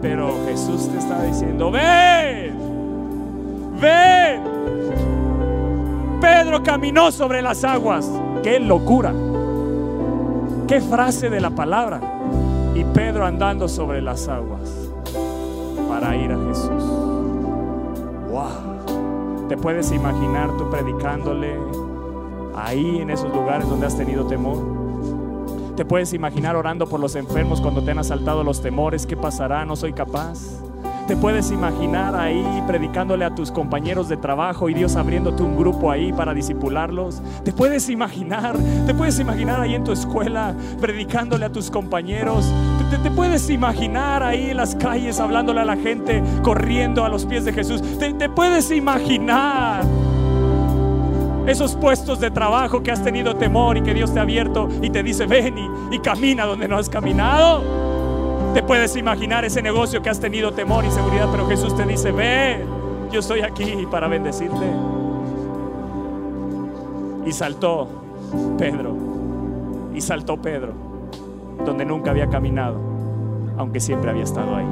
Pero 0.00 0.34
Jesús 0.46 0.88
te 0.90 0.98
está 0.98 1.22
diciendo, 1.22 1.70
ven, 1.70 2.56
ven. 3.80 4.42
Pedro 6.20 6.62
caminó 6.62 7.10
sobre 7.10 7.42
las 7.42 7.64
aguas. 7.64 8.08
¡Qué 8.42 8.60
locura! 8.60 9.12
¡Qué 10.66 10.80
frase 10.80 11.30
de 11.30 11.40
la 11.40 11.50
palabra! 11.50 12.17
Y 12.78 12.84
Pedro 12.84 13.26
andando 13.26 13.66
sobre 13.66 14.00
las 14.00 14.28
aguas 14.28 14.70
para 15.88 16.14
ir 16.14 16.30
a 16.30 16.38
Jesús. 16.46 16.84
Wow. 18.30 19.48
¿Te 19.48 19.56
puedes 19.56 19.90
imaginar 19.90 20.56
tú 20.56 20.70
predicándole 20.70 21.58
ahí 22.54 22.98
en 23.00 23.10
esos 23.10 23.34
lugares 23.34 23.68
donde 23.68 23.86
has 23.86 23.96
tenido 23.96 24.26
temor? 24.26 25.74
¿Te 25.74 25.84
puedes 25.84 26.12
imaginar 26.12 26.54
orando 26.54 26.86
por 26.86 27.00
los 27.00 27.16
enfermos 27.16 27.60
cuando 27.60 27.82
te 27.82 27.90
han 27.90 27.98
asaltado 27.98 28.44
los 28.44 28.62
temores? 28.62 29.06
¿Qué 29.06 29.16
pasará? 29.16 29.64
No 29.64 29.74
soy 29.74 29.92
capaz. 29.92 30.38
Te 31.08 31.16
puedes 31.16 31.50
imaginar 31.50 32.14
ahí 32.14 32.44
predicándole 32.66 33.24
a 33.24 33.34
tus 33.34 33.50
compañeros 33.50 34.10
de 34.10 34.18
trabajo 34.18 34.68
y 34.68 34.74
Dios 34.74 34.94
abriéndote 34.94 35.42
un 35.42 35.56
grupo 35.56 35.90
ahí 35.90 36.12
para 36.12 36.34
disipularlos. 36.34 37.22
Te 37.44 37.50
puedes 37.50 37.88
imaginar, 37.88 38.58
te 38.86 38.92
puedes 38.92 39.18
imaginar 39.18 39.58
ahí 39.58 39.74
en 39.74 39.84
tu 39.84 39.92
escuela 39.92 40.54
predicándole 40.78 41.46
a 41.46 41.50
tus 41.50 41.70
compañeros. 41.70 42.52
Te, 43.02 43.10
puedes 43.10 43.48
imaginar 43.48 44.22
ahí 44.22 44.50
en 44.50 44.58
las 44.58 44.74
calles 44.74 45.18
hablándole 45.18 45.60
a 45.60 45.64
la 45.64 45.76
gente, 45.76 46.22
corriendo 46.42 47.02
a 47.06 47.08
los 47.08 47.24
pies 47.24 47.46
de 47.46 47.54
Jesús. 47.54 47.82
Te, 47.98 48.28
puedes 48.28 48.70
imaginar 48.70 49.86
esos 51.46 51.74
puestos 51.74 52.20
de 52.20 52.30
trabajo 52.30 52.82
que 52.82 52.90
has 52.90 53.02
tenido 53.02 53.34
temor 53.34 53.78
y 53.78 53.82
que 53.82 53.94
Dios 53.94 54.12
te 54.12 54.18
ha 54.18 54.22
abierto 54.24 54.68
y 54.82 54.90
te 54.90 55.02
dice, 55.02 55.24
ven 55.24 55.54
y, 55.90 55.98
camina 56.00 56.44
donde 56.44 56.68
no 56.68 56.76
has 56.76 56.90
caminado. 56.90 57.87
Te 58.58 58.64
puedes 58.64 58.96
imaginar 58.96 59.44
ese 59.44 59.62
negocio 59.62 60.02
que 60.02 60.10
has 60.10 60.18
tenido 60.18 60.50
temor 60.50 60.84
y 60.84 60.90
seguridad, 60.90 61.28
pero 61.30 61.46
Jesús 61.46 61.76
te 61.76 61.84
dice, 61.84 62.10
ven, 62.10 62.64
yo 63.08 63.20
estoy 63.20 63.42
aquí 63.42 63.86
para 63.88 64.08
bendecirte. 64.08 64.66
Y 67.24 67.30
saltó 67.30 67.86
Pedro, 68.58 68.96
y 69.94 70.00
saltó 70.00 70.42
Pedro, 70.42 70.72
donde 71.64 71.84
nunca 71.84 72.10
había 72.10 72.28
caminado, 72.30 72.80
aunque 73.56 73.78
siempre 73.78 74.10
había 74.10 74.24
estado 74.24 74.56
ahí. 74.56 74.66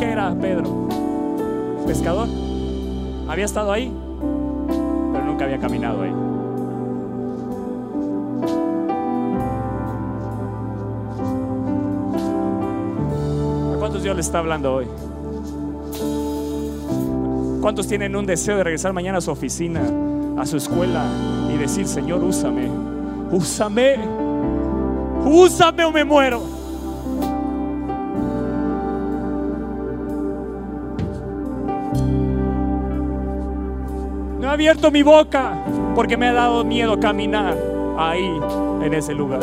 ¿Qué 0.00 0.10
era 0.10 0.34
Pedro? 0.34 0.88
¿Pescador? 1.86 2.26
Había 3.28 3.44
estado 3.44 3.70
ahí, 3.70 3.96
pero 5.12 5.24
nunca 5.24 5.44
había 5.44 5.60
caminado 5.60 6.02
ahí. 6.02 6.21
¿A 14.02 14.04
cuántos 14.04 14.16
Dios 14.16 14.16
le 14.16 14.20
está 14.22 14.38
hablando 14.40 14.74
hoy? 14.74 14.86
¿Cuántos 17.60 17.86
tienen 17.86 18.16
un 18.16 18.26
deseo 18.26 18.56
de 18.56 18.64
regresar 18.64 18.92
mañana 18.92 19.18
a 19.18 19.20
su 19.20 19.30
oficina, 19.30 19.80
a 20.36 20.44
su 20.44 20.56
escuela 20.56 21.04
y 21.54 21.56
decir, 21.56 21.86
Señor, 21.86 22.24
úsame, 22.24 22.68
úsame, 23.30 23.98
úsame 25.24 25.84
o 25.84 25.92
me 25.92 26.04
muero? 26.04 26.42
abierto 34.44 34.90
mi 34.90 35.02
boca 35.02 35.54
porque 35.94 36.16
me 36.16 36.26
ha 36.26 36.32
dado 36.32 36.62
miedo 36.62 37.00
caminar 37.00 37.56
ahí, 37.96 38.28
en 38.82 38.92
ese 38.92 39.14
lugar. 39.14 39.40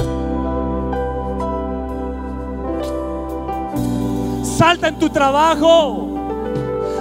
Salta 4.59 4.89
en 4.89 4.99
tu 4.99 5.09
trabajo. 5.09 6.09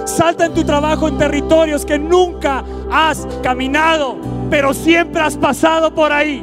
Salta 0.05 0.45
en 0.45 0.53
tu 0.53 0.63
trabajo 0.63 1.09
en 1.09 1.17
territorios 1.17 1.85
que 1.85 1.99
nunca 1.99 2.63
has 2.89 3.27
caminado, 3.43 4.15
pero 4.49 4.73
siempre 4.73 5.21
has 5.21 5.35
pasado 5.35 5.93
por 5.93 6.13
ahí. 6.13 6.41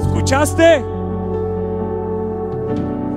¿Escuchaste? 0.00 0.84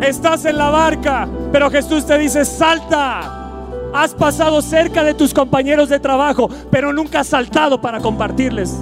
Estás 0.01 0.45
en 0.45 0.59
la 0.59 0.69
barca, 0.69 1.27
pero 1.51 1.71
Jesús 1.71 2.05
te 2.05 2.15
dice, 2.19 2.45
salta. 2.45 3.57
Has 3.91 4.13
pasado 4.13 4.61
cerca 4.61 5.03
de 5.03 5.15
tus 5.15 5.33
compañeros 5.33 5.89
de 5.89 5.99
trabajo, 5.99 6.47
pero 6.69 6.93
nunca 6.93 7.21
has 7.21 7.27
saltado 7.27 7.81
para 7.81 7.99
compartirles. 8.01 8.77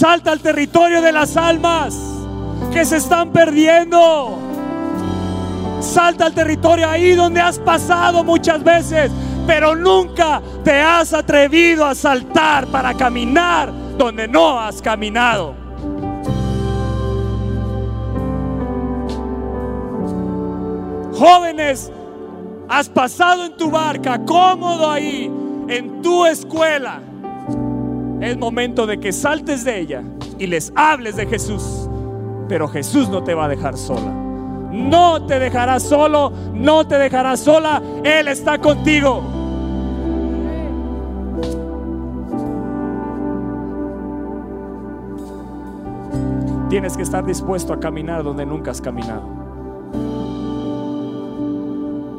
Salta 0.00 0.32
al 0.32 0.40
territorio 0.40 1.02
de 1.02 1.12
las 1.12 1.36
almas 1.36 1.94
que 2.72 2.86
se 2.86 2.96
están 2.96 3.32
perdiendo. 3.32 4.38
Salta 5.82 6.24
al 6.24 6.32
territorio 6.32 6.88
ahí 6.88 7.12
donde 7.12 7.38
has 7.38 7.58
pasado 7.58 8.24
muchas 8.24 8.64
veces, 8.64 9.12
pero 9.46 9.76
nunca 9.76 10.40
te 10.64 10.80
has 10.80 11.12
atrevido 11.12 11.84
a 11.84 11.94
saltar 11.94 12.66
para 12.68 12.94
caminar 12.94 13.70
donde 13.98 14.26
no 14.26 14.58
has 14.58 14.80
caminado. 14.80 15.54
Jóvenes, 21.12 21.92
has 22.70 22.88
pasado 22.88 23.44
en 23.44 23.54
tu 23.54 23.70
barca 23.70 24.18
cómodo 24.24 24.90
ahí, 24.90 25.30
en 25.68 26.00
tu 26.00 26.24
escuela. 26.24 27.02
Es 28.20 28.36
momento 28.36 28.86
de 28.86 29.00
que 29.00 29.12
saltes 29.12 29.64
de 29.64 29.80
ella 29.80 30.02
y 30.38 30.46
les 30.46 30.72
hables 30.76 31.16
de 31.16 31.26
Jesús. 31.26 31.88
Pero 32.48 32.68
Jesús 32.68 33.08
no 33.08 33.22
te 33.22 33.34
va 33.34 33.46
a 33.46 33.48
dejar 33.48 33.76
sola. 33.76 34.12
No 34.72 35.26
te 35.26 35.38
dejará 35.38 35.80
solo, 35.80 36.32
no 36.54 36.86
te 36.86 36.98
dejará 36.98 37.36
sola. 37.36 37.82
Él 38.04 38.28
está 38.28 38.58
contigo. 38.58 39.22
Tienes 46.68 46.96
que 46.96 47.02
estar 47.02 47.24
dispuesto 47.24 47.72
a 47.72 47.80
caminar 47.80 48.22
donde 48.22 48.46
nunca 48.46 48.70
has 48.70 48.80
caminado. 48.80 49.40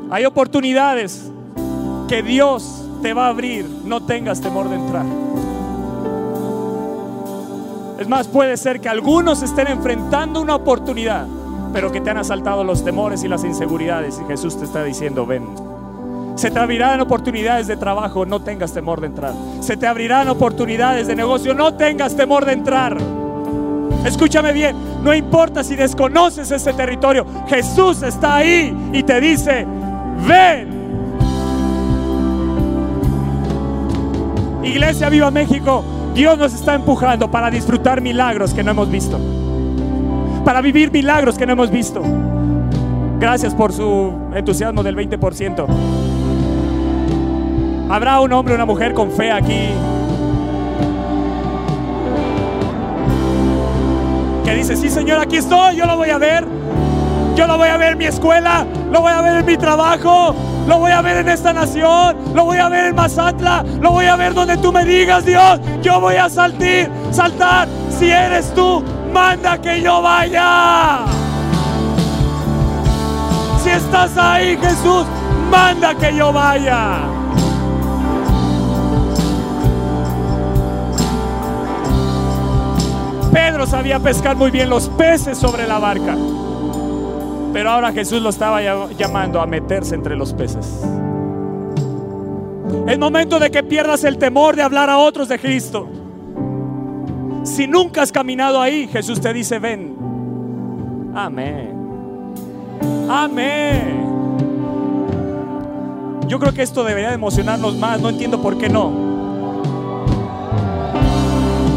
Hay 0.09 0.25
oportunidades 0.25 1.31
que 2.09 2.21
Dios 2.21 2.85
te 3.01 3.13
va 3.13 3.27
a 3.27 3.29
abrir. 3.29 3.65
No 3.85 4.03
tengas 4.03 4.41
temor 4.41 4.67
de 4.67 4.75
entrar. 4.75 5.05
Es 8.01 8.07
más, 8.07 8.27
puede 8.27 8.57
ser 8.57 8.81
que 8.81 8.89
algunos 8.89 9.43
estén 9.43 9.67
enfrentando 9.67 10.41
una 10.41 10.55
oportunidad, 10.55 11.27
pero 11.71 11.91
que 11.91 12.01
te 12.01 12.09
han 12.09 12.17
asaltado 12.17 12.63
los 12.63 12.83
temores 12.83 13.23
y 13.23 13.27
las 13.27 13.43
inseguridades. 13.43 14.19
Y 14.19 14.27
Jesús 14.27 14.57
te 14.57 14.65
está 14.65 14.83
diciendo, 14.83 15.27
ven. 15.27 15.45
Se 16.33 16.49
te 16.49 16.57
abrirán 16.57 16.99
oportunidades 16.99 17.67
de 17.67 17.77
trabajo, 17.77 18.25
no 18.25 18.39
tengas 18.41 18.73
temor 18.73 19.01
de 19.01 19.05
entrar. 19.05 19.35
Se 19.59 19.77
te 19.77 19.85
abrirán 19.85 20.29
oportunidades 20.29 21.05
de 21.05 21.15
negocio, 21.15 21.53
no 21.53 21.75
tengas 21.75 22.15
temor 22.15 22.43
de 22.43 22.53
entrar. 22.53 22.97
Escúchame 24.03 24.51
bien, 24.51 24.75
no 25.03 25.13
importa 25.13 25.63
si 25.63 25.75
desconoces 25.75 26.49
ese 26.49 26.73
territorio, 26.73 27.23
Jesús 27.47 28.01
está 28.01 28.37
ahí 28.37 28.75
y 28.93 29.03
te 29.03 29.21
dice, 29.21 29.67
ven. 30.27 30.81
Iglesia 34.63 35.07
Viva 35.09 35.29
México, 35.29 35.83
Dios 36.13 36.37
nos 36.37 36.53
está 36.53 36.75
empujando 36.75 37.29
para 37.29 37.49
disfrutar 37.49 38.01
milagros 38.01 38.53
que 38.53 38.63
no 38.63 38.71
hemos 38.71 38.89
visto, 38.89 39.19
para 40.43 40.61
vivir 40.61 40.91
milagros 40.91 41.37
que 41.37 41.45
no 41.45 41.53
hemos 41.53 41.71
visto. 41.71 42.01
Gracias 43.19 43.53
por 43.53 43.71
su 43.71 44.13
entusiasmo 44.33 44.83
del 44.83 44.95
20%. 44.95 45.65
Habrá 47.89 48.19
un 48.19 48.31
hombre 48.33 48.53
o 48.53 48.55
una 48.55 48.65
mujer 48.65 48.93
con 48.93 49.11
fe 49.11 49.31
aquí 49.31 49.69
dice, 54.61 54.75
sí 54.75 54.89
Señor, 54.89 55.19
aquí 55.19 55.37
estoy, 55.37 55.75
yo 55.75 55.85
lo 55.85 55.97
voy 55.97 56.09
a 56.09 56.17
ver. 56.17 56.45
Yo 57.35 57.47
lo 57.47 57.57
voy 57.57 57.69
a 57.69 57.77
ver 57.77 57.93
en 57.93 57.97
mi 57.97 58.05
escuela, 58.05 58.65
lo 58.91 59.01
voy 59.01 59.11
a 59.11 59.21
ver 59.21 59.37
en 59.37 59.45
mi 59.45 59.57
trabajo, 59.57 60.35
lo 60.67 60.79
voy 60.79 60.91
a 60.91 61.01
ver 61.01 61.17
en 61.17 61.29
esta 61.29 61.53
nación, 61.53 62.17
lo 62.33 62.45
voy 62.45 62.57
a 62.57 62.69
ver 62.69 62.85
en 62.85 62.95
Mazatla, 62.95 63.63
lo 63.81 63.91
voy 63.91 64.05
a 64.05 64.15
ver 64.15 64.33
donde 64.33 64.57
tú 64.57 64.71
me 64.71 64.85
digas, 64.85 65.25
Dios, 65.25 65.59
yo 65.81 65.99
voy 65.99 66.15
a 66.15 66.29
saltir, 66.29 66.89
saltar. 67.11 67.67
Si 67.89 68.09
eres 68.09 68.53
tú, 68.53 68.83
manda 69.13 69.59
que 69.59 69.81
yo 69.81 70.01
vaya. 70.01 71.05
Si 73.63 73.69
estás 73.69 74.17
ahí, 74.17 74.57
Jesús, 74.57 75.05
manda 75.49 75.93
que 75.95 76.15
yo 76.15 76.31
vaya. 76.31 76.99
Pedro 83.31 83.65
sabía 83.65 83.99
pescar 83.99 84.35
muy 84.35 84.51
bien 84.51 84.69
los 84.69 84.89
peces 84.89 85.37
sobre 85.37 85.65
la 85.65 85.79
barca. 85.79 86.15
Pero 87.53 87.69
ahora 87.69 87.91
Jesús 87.91 88.21
lo 88.21 88.29
estaba 88.29 88.61
llamando 88.91 89.41
a 89.41 89.45
meterse 89.45 89.95
entre 89.95 90.15
los 90.15 90.33
peces. 90.33 90.81
Es 92.87 92.97
momento 92.97 93.39
de 93.39 93.51
que 93.51 93.63
pierdas 93.63 94.03
el 94.03 94.17
temor 94.17 94.55
de 94.55 94.63
hablar 94.63 94.89
a 94.89 94.97
otros 94.97 95.27
de 95.27 95.37
Cristo. 95.39 95.87
Si 97.43 97.67
nunca 97.67 98.01
has 98.01 98.11
caminado 98.11 98.61
ahí, 98.61 98.87
Jesús 98.87 99.19
te 99.19 99.33
dice, 99.33 99.59
ven. 99.59 99.95
Amén. 101.13 101.73
Amén. 103.09 104.01
Yo 106.27 106.39
creo 106.39 106.53
que 106.53 106.61
esto 106.61 106.83
debería 106.83 107.13
emocionarnos 107.13 107.75
más. 107.75 107.99
No 107.99 108.09
entiendo 108.09 108.41
por 108.41 108.57
qué 108.57 108.69
no. 108.69 109.11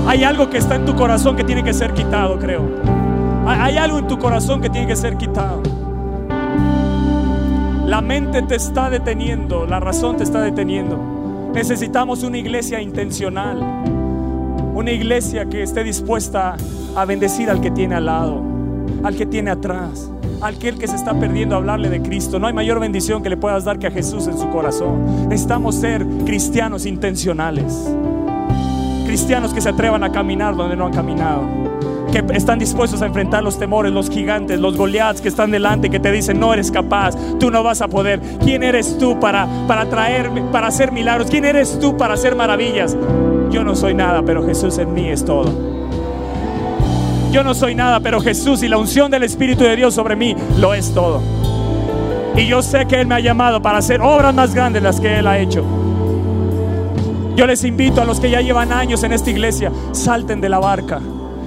Hay 0.07 0.23
algo 0.23 0.49
que 0.49 0.59
está 0.59 0.77
en 0.77 0.85
tu 0.85 0.95
corazón 0.95 1.35
que 1.35 1.43
tiene 1.43 1.65
que 1.65 1.73
ser 1.73 1.93
quitado, 1.93 2.39
creo. 2.39 3.04
Hay 3.47 3.77
algo 3.77 3.99
en 3.99 4.07
tu 4.07 4.19
corazón 4.19 4.63
que 4.63 4.71
tiene 4.71 4.87
que 4.87 4.97
ser 4.97 5.17
quitado. 5.19 5.63
La 7.87 8.01
mente 8.01 8.41
te 8.43 8.55
está 8.55 8.89
deteniendo, 8.89 9.67
la 9.67 9.81
razón 9.81 10.17
te 10.17 10.25
está 10.25 10.41
deteniendo. 10.41 10.99
Necesitamos 11.53 12.23
una 12.23 12.39
iglesia 12.39 12.81
intencional. 12.81 13.61
Una 14.75 14.91
iglesia 14.91 15.45
que 15.45 15.63
esté 15.63 15.85
dispuesta 15.85 16.57
a 16.97 17.05
bendecir 17.05 17.51
al 17.51 17.61
que 17.61 17.71
tiene 17.71 17.95
al 17.95 18.07
lado, 18.07 18.43
al 19.05 19.15
que 19.15 19.27
tiene 19.27 19.51
atrás, 19.51 20.11
al 20.41 20.57
que 20.57 20.73
se 20.89 20.97
está 20.97 21.13
perdiendo 21.13 21.55
hablarle 21.55 21.91
de 21.91 22.01
Cristo. 22.01 22.39
No 22.39 22.47
hay 22.47 22.55
mayor 22.55 22.81
bendición 22.81 23.23
que 23.23 23.29
le 23.29 23.37
puedas 23.37 23.65
dar 23.65 23.79
que 23.79 23.87
a 23.87 23.91
Jesús 23.91 24.27
en 24.27 24.39
su 24.39 24.49
corazón. 24.49 25.29
Necesitamos 25.29 25.75
ser 25.75 26.05
cristianos 26.25 26.87
intencionales. 26.87 27.95
Cristianos 29.07 29.53
que 29.53 29.61
se 29.61 29.69
atrevan 29.69 30.03
a 30.03 30.11
caminar 30.11 30.57
donde 30.57 30.77
no 30.77 30.87
han 30.87 30.93
caminado 30.93 31.64
que 32.15 32.37
están 32.37 32.61
dispuestos 32.61 33.03
a 33.03 33.07
enfrentar 33.07 33.43
los 33.43 33.59
temores, 33.59 33.93
los 33.93 34.09
gigantes, 34.09 34.61
los 34.61 34.77
Goliaths 34.77 35.21
que 35.21 35.27
están 35.27 35.51
delante, 35.51 35.91
que 35.91 35.99
te 35.99 36.13
dicen, 36.13 36.39
no 36.39 36.55
eres 36.55 36.71
capaz, 36.71 37.17
tú 37.41 37.51
no 37.51 37.65
vas 37.65 37.81
a 37.83 37.89
poder. 37.89 38.21
¿Quién 38.45 38.63
eres 38.63 38.97
tú 38.99 39.19
para, 39.19 39.49
para 39.67 39.87
traerme, 39.87 40.43
para 40.43 40.69
hacer 40.69 40.93
milagros? 40.93 41.29
¿Quién 41.29 41.45
eres 41.45 41.77
tú 41.81 41.97
para 41.97 42.15
hacer 42.15 42.37
maravillas? 42.37 42.97
Yo 43.51 43.65
no 43.65 43.75
soy 43.75 43.95
nada, 43.95 44.23
pero 44.23 44.47
Jesús 44.47 44.79
en 44.79 44.95
mí 44.95 45.09
es 45.09 45.25
todo. 45.25 45.53
Yo 47.33 47.43
no 47.43 47.53
soy 47.53 47.75
nada, 47.75 47.99
pero 47.99 48.21
Jesús 48.21 48.63
y 48.63 48.69
la 48.69 48.79
unción 48.79 49.11
del 49.11 49.25
Espíritu 49.25 49.65
de 49.65 49.75
Dios 49.75 49.93
sobre 49.95 50.15
mí 50.15 50.37
lo 50.57 50.73
es 50.73 50.95
todo. 50.95 51.21
Y 52.37 52.47
yo 52.47 52.63
sé 52.63 52.87
que 52.87 53.01
Él 53.01 53.09
me 53.09 53.17
ha 53.17 53.21
llamado 53.21 53.61
para 53.61 53.79
hacer 53.79 54.01
obras 54.01 54.33
más 54.33 54.55
grandes 54.55 54.85
las 54.85 55.01
que 55.01 55.19
Él 55.19 55.27
ha 55.27 55.39
hecho. 55.39 55.65
Yo 57.35 57.45
les 57.49 57.65
invito 57.65 58.01
a 58.01 58.05
los 58.05 58.21
que 58.21 58.31
ya 58.31 58.41
llevan 58.41 58.73
años 58.73 59.03
en 59.03 59.13
esta 59.13 59.31
iglesia, 59.31 59.73
salten 59.91 60.41
de 60.41 60.49
la 60.49 60.61
barca 60.61 61.01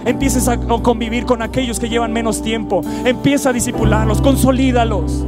empieces 0.07 0.47
a 0.47 0.57
convivir 0.57 1.25
con 1.25 1.41
aquellos 1.41 1.79
que 1.79 1.89
llevan 1.89 2.13
menos 2.13 2.41
tiempo. 2.41 2.81
Empieza 3.05 3.49
a 3.49 3.53
disipularlos, 3.53 4.21
consolídalos. 4.21 5.25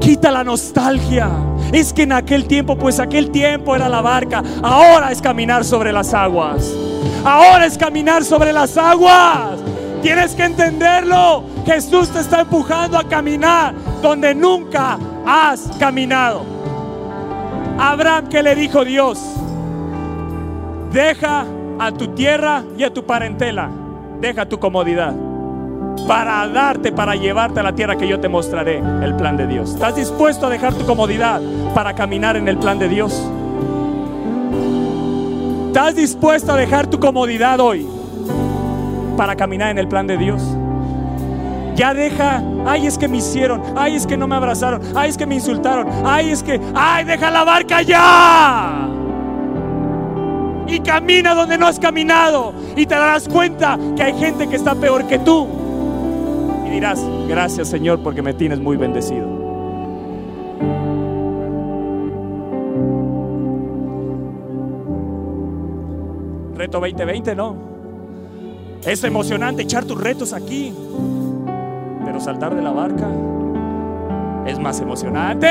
Quita 0.00 0.30
la 0.30 0.44
nostalgia. 0.44 1.28
Es 1.72 1.92
que 1.92 2.04
en 2.04 2.12
aquel 2.12 2.46
tiempo, 2.46 2.76
pues 2.76 3.00
aquel 3.00 3.30
tiempo 3.30 3.74
era 3.74 3.88
la 3.88 4.00
barca. 4.00 4.42
Ahora 4.62 5.10
es 5.12 5.20
caminar 5.20 5.64
sobre 5.64 5.92
las 5.92 6.14
aguas. 6.14 6.72
Ahora 7.24 7.66
es 7.66 7.76
caminar 7.76 8.24
sobre 8.24 8.52
las 8.52 8.76
aguas. 8.76 9.58
Tienes 10.02 10.34
que 10.34 10.44
entenderlo. 10.44 11.44
Jesús 11.66 12.08
te 12.10 12.20
está 12.20 12.40
empujando 12.40 12.96
a 12.96 13.04
caminar 13.04 13.74
donde 14.00 14.34
nunca 14.34 14.98
has 15.26 15.68
caminado. 15.78 16.42
Abraham, 17.78 18.28
que 18.28 18.42
le 18.42 18.54
dijo 18.54 18.84
Dios? 18.84 19.20
Deja 20.92 21.44
a 21.78 21.92
tu 21.92 22.08
tierra 22.08 22.64
y 22.76 22.84
a 22.84 22.92
tu 22.92 23.04
parentela. 23.04 23.70
Deja 24.20 24.46
tu 24.46 24.58
comodidad 24.58 25.14
para 26.06 26.46
darte, 26.48 26.92
para 26.92 27.14
llevarte 27.16 27.60
a 27.60 27.62
la 27.62 27.74
tierra 27.74 27.96
que 27.96 28.08
yo 28.08 28.20
te 28.20 28.28
mostraré, 28.28 28.78
el 28.78 29.14
plan 29.16 29.36
de 29.36 29.46
Dios. 29.46 29.74
¿Estás 29.74 29.96
dispuesto 29.96 30.46
a 30.46 30.50
dejar 30.50 30.74
tu 30.74 30.86
comodidad 30.86 31.40
para 31.74 31.94
caminar 31.94 32.36
en 32.36 32.48
el 32.48 32.58
plan 32.58 32.78
de 32.78 32.88
Dios? 32.88 33.22
¿Estás 35.66 35.94
dispuesto 35.94 36.52
a 36.52 36.56
dejar 36.56 36.86
tu 36.86 36.98
comodidad 36.98 37.60
hoy 37.60 37.86
para 39.16 39.36
caminar 39.36 39.70
en 39.70 39.78
el 39.78 39.88
plan 39.88 40.06
de 40.06 40.16
Dios? 40.16 40.42
Ya 41.76 41.94
deja, 41.94 42.42
ay 42.66 42.86
es 42.86 42.98
que 42.98 43.06
me 43.06 43.18
hicieron, 43.18 43.62
ay 43.76 43.94
es 43.94 44.06
que 44.06 44.16
no 44.16 44.26
me 44.26 44.34
abrazaron, 44.34 44.80
ay 44.96 45.10
es 45.10 45.16
que 45.16 45.26
me 45.26 45.36
insultaron, 45.36 45.86
ay 46.04 46.30
es 46.30 46.42
que, 46.42 46.60
ay 46.74 47.04
deja 47.04 47.30
la 47.30 47.44
barca 47.44 47.82
ya 47.82 48.97
camina 50.80 51.34
donde 51.34 51.58
no 51.58 51.66
has 51.66 51.78
caminado 51.78 52.52
y 52.76 52.86
te 52.86 52.94
darás 52.94 53.28
cuenta 53.28 53.78
que 53.96 54.02
hay 54.02 54.18
gente 54.18 54.48
que 54.48 54.56
está 54.56 54.74
peor 54.74 55.06
que 55.06 55.18
tú. 55.18 55.46
Y 56.66 56.70
dirás, 56.70 57.00
gracias 57.28 57.68
Señor 57.68 58.02
porque 58.02 58.22
me 58.22 58.34
tienes 58.34 58.58
muy 58.60 58.76
bendecido. 58.76 59.26
Reto 66.54 66.80
2020, 66.80 67.34
¿no? 67.36 67.56
Es 68.84 69.02
emocionante 69.04 69.62
echar 69.62 69.84
tus 69.84 70.00
retos 70.00 70.32
aquí, 70.32 70.72
pero 72.04 72.20
saltar 72.20 72.54
de 72.54 72.62
la 72.62 72.70
barca 72.70 73.08
es 74.46 74.58
más 74.58 74.80
emocionante. 74.80 75.48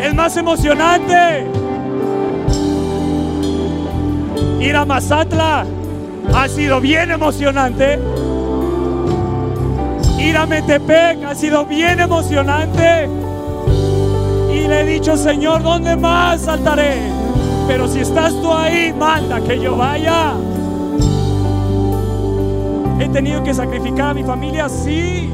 Es 0.00 0.14
más 0.14 0.36
emocionante. 0.36 1.46
Ir 4.60 4.76
a 4.76 4.84
Mazatla 4.84 5.66
ha 6.34 6.48
sido 6.48 6.80
bien 6.80 7.10
emocionante. 7.10 7.98
Ir 10.18 10.36
a 10.36 10.46
Metepec 10.46 11.24
ha 11.24 11.34
sido 11.34 11.64
bien 11.66 12.00
emocionante. 12.00 13.08
Y 14.52 14.66
le 14.66 14.80
he 14.80 14.84
dicho, 14.84 15.16
Señor, 15.16 15.62
¿dónde 15.62 15.96
más 15.96 16.42
saltaré? 16.42 16.98
Pero 17.66 17.88
si 17.88 18.00
estás 18.00 18.32
tú 18.40 18.52
ahí, 18.52 18.92
manda 18.92 19.40
que 19.40 19.58
yo 19.58 19.76
vaya. 19.76 20.34
He 23.00 23.08
tenido 23.08 23.42
que 23.42 23.52
sacrificar 23.52 24.10
a 24.10 24.14
mi 24.14 24.22
familia, 24.22 24.68
sí. 24.68 25.30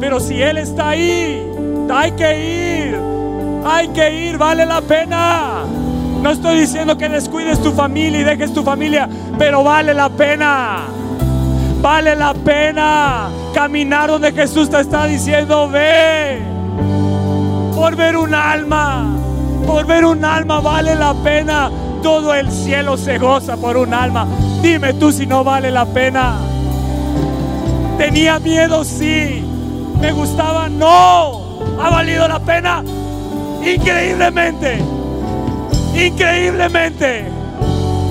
Pero 0.00 0.20
si 0.20 0.42
Él 0.42 0.58
está 0.58 0.90
ahí, 0.90 1.42
hay 1.90 2.12
que 2.12 2.88
ir. 2.88 2.98
Hay 3.64 3.88
que 3.88 4.28
ir, 4.28 4.38
vale 4.38 4.66
la 4.66 4.80
pena. 4.80 5.57
No 6.22 6.30
estoy 6.30 6.60
diciendo 6.60 6.98
que 6.98 7.08
descuides 7.08 7.62
tu 7.62 7.72
familia 7.72 8.20
y 8.20 8.24
dejes 8.24 8.52
tu 8.52 8.62
familia, 8.62 9.08
pero 9.38 9.62
vale 9.62 9.94
la 9.94 10.08
pena. 10.08 10.80
Vale 11.80 12.16
la 12.16 12.34
pena 12.34 13.28
caminar 13.54 14.10
donde 14.10 14.32
Jesús 14.32 14.68
te 14.68 14.80
está 14.80 15.06
diciendo, 15.06 15.68
ve. 15.68 16.42
Por 17.74 17.94
ver 17.94 18.16
un 18.16 18.34
alma, 18.34 19.16
por 19.64 19.86
ver 19.86 20.04
un 20.04 20.24
alma 20.24 20.60
vale 20.60 20.96
la 20.96 21.14
pena. 21.14 21.70
Todo 22.02 22.34
el 22.34 22.50
cielo 22.50 22.96
se 22.96 23.18
goza 23.18 23.56
por 23.56 23.76
un 23.76 23.94
alma. 23.94 24.26
Dime 24.60 24.94
tú 24.94 25.12
si 25.12 25.26
no 25.26 25.44
vale 25.44 25.70
la 25.70 25.86
pena. 25.86 26.36
Tenía 27.96 28.38
miedo, 28.40 28.84
sí. 28.84 29.44
Me 30.00 30.12
gustaba, 30.12 30.68
no. 30.68 31.42
Ha 31.80 31.90
valido 31.90 32.26
la 32.26 32.40
pena 32.40 32.82
increíblemente. 33.64 34.97
Increíblemente. 35.98 37.24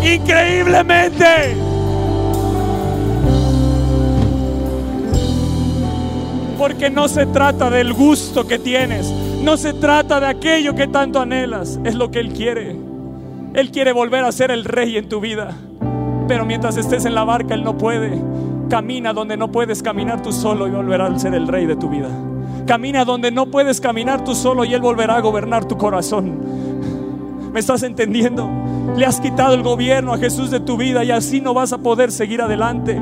Increíblemente. 0.04 1.56
Porque 6.58 6.90
no 6.90 7.08
se 7.08 7.28
trata 7.28 7.70
del 7.70 7.94
gusto 7.94 8.46
que 8.46 8.60
tienes. 8.60 9.10
No 9.42 9.56
se 9.56 9.74
trata 9.74 10.20
de 10.20 10.26
aquello 10.26 10.76
que 10.76 10.88
tanto 10.88 11.22
anhelas. 11.22 11.80
Es 11.86 11.96
lo 11.96 12.12
que 12.12 12.20
Él 12.20 12.34
quiere. 12.34 12.76
Él 13.54 13.72
quiere 13.72 13.94
volver 13.94 14.26
a 14.26 14.32
ser 14.34 14.52
el 14.52 14.66
rey 14.66 14.98
en 14.98 15.08
tu 15.08 15.22
vida. 15.22 15.56
Pero 16.28 16.46
mientras 16.46 16.76
estés 16.76 17.06
en 17.06 17.16
la 17.16 17.24
barca, 17.24 17.54
Él 17.54 17.64
no 17.64 17.78
puede. 17.78 18.22
Camina 18.70 19.14
donde 19.14 19.38
no 19.38 19.50
puedes 19.50 19.82
caminar 19.82 20.22
tú 20.22 20.34
solo 20.34 20.68
y 20.68 20.72
volverá 20.72 21.08
a 21.08 21.18
ser 21.20 21.34
el 21.34 21.48
rey 21.48 21.66
de 21.66 21.78
tu 21.78 21.88
vida. 21.88 22.10
Camina 22.66 23.06
donde 23.06 23.32
no 23.32 23.46
puedes 23.46 23.80
caminar 23.80 24.26
tú 24.26 24.36
solo 24.36 24.66
y 24.66 24.74
Él 24.74 24.82
volverá 24.82 25.16
a 25.16 25.22
gobernar 25.22 25.64
tu 25.66 25.78
corazón. 25.78 26.67
¿Me 27.58 27.62
estás 27.62 27.82
entendiendo? 27.82 28.48
Le 28.96 29.04
has 29.04 29.20
quitado 29.20 29.56
el 29.56 29.64
gobierno 29.64 30.14
a 30.14 30.20
Jesús 30.20 30.52
de 30.52 30.60
tu 30.60 30.78
vida 30.78 31.04
y 31.04 31.10
así 31.10 31.42
no 31.42 31.56
vas 31.56 31.74
a 31.74 31.80
poder 31.80 32.12
seguir 32.12 32.40
adelante. 32.40 33.02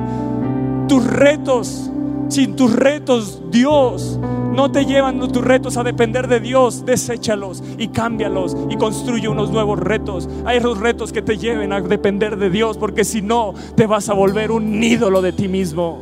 Tus 0.87 1.05
retos, 1.05 1.91
sin 2.29 2.55
tus 2.55 2.71
retos, 2.73 3.41
Dios 3.51 4.17
no 4.53 4.71
te 4.71 4.85
llevan 4.85 5.19
tus 5.19 5.43
retos 5.43 5.75
a 5.75 5.83
depender 5.83 6.29
de 6.29 6.39
Dios, 6.39 6.85
deséchalos 6.85 7.61
y 7.77 7.89
cámbialos 7.89 8.55
y 8.69 8.77
construye 8.77 9.27
unos 9.27 9.51
nuevos 9.51 9.77
retos. 9.77 10.29
Hay 10.45 10.59
esos 10.59 10.79
retos 10.79 11.11
que 11.11 11.21
te 11.21 11.37
lleven 11.37 11.73
a 11.73 11.81
depender 11.81 12.37
de 12.37 12.49
Dios, 12.49 12.77
porque 12.77 13.03
si 13.03 13.21
no, 13.21 13.53
te 13.75 13.87
vas 13.87 14.07
a 14.07 14.13
volver 14.13 14.51
un 14.51 14.81
ídolo 14.81 15.21
de 15.21 15.33
ti 15.33 15.49
mismo. 15.49 15.99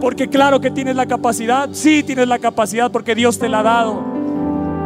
Porque 0.00 0.28
claro 0.28 0.60
que 0.60 0.70
tienes 0.70 0.94
la 0.94 1.06
capacidad, 1.06 1.70
sí 1.72 2.04
tienes 2.04 2.28
la 2.28 2.38
capacidad 2.38 2.92
porque 2.92 3.16
Dios 3.16 3.36
te 3.40 3.48
la 3.48 3.58
ha 3.58 3.64
dado, 3.64 4.00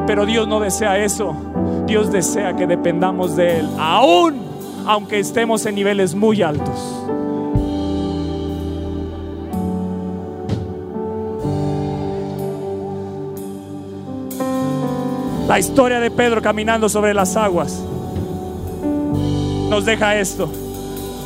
pero 0.07 0.25
Dios 0.25 0.49
no 0.49 0.59
desea 0.59 0.97
eso. 0.97 1.52
Dios 1.93 2.11
desea 2.11 2.57
que 2.57 2.67
dependamos 2.67 3.37
de 3.37 3.59
Él, 3.59 3.69
aún 3.79 4.41
aunque 4.87 5.19
estemos 5.19 5.67
en 5.67 5.75
niveles 5.75 6.15
muy 6.15 6.41
altos. 6.41 7.05
La 15.47 15.59
historia 15.59 16.01
de 16.01 16.11
Pedro 16.11 16.41
caminando 16.41 16.89
sobre 16.89 17.13
las 17.13 17.37
aguas 17.37 17.85
nos 19.69 19.85
deja 19.85 20.17
esto. 20.17 20.51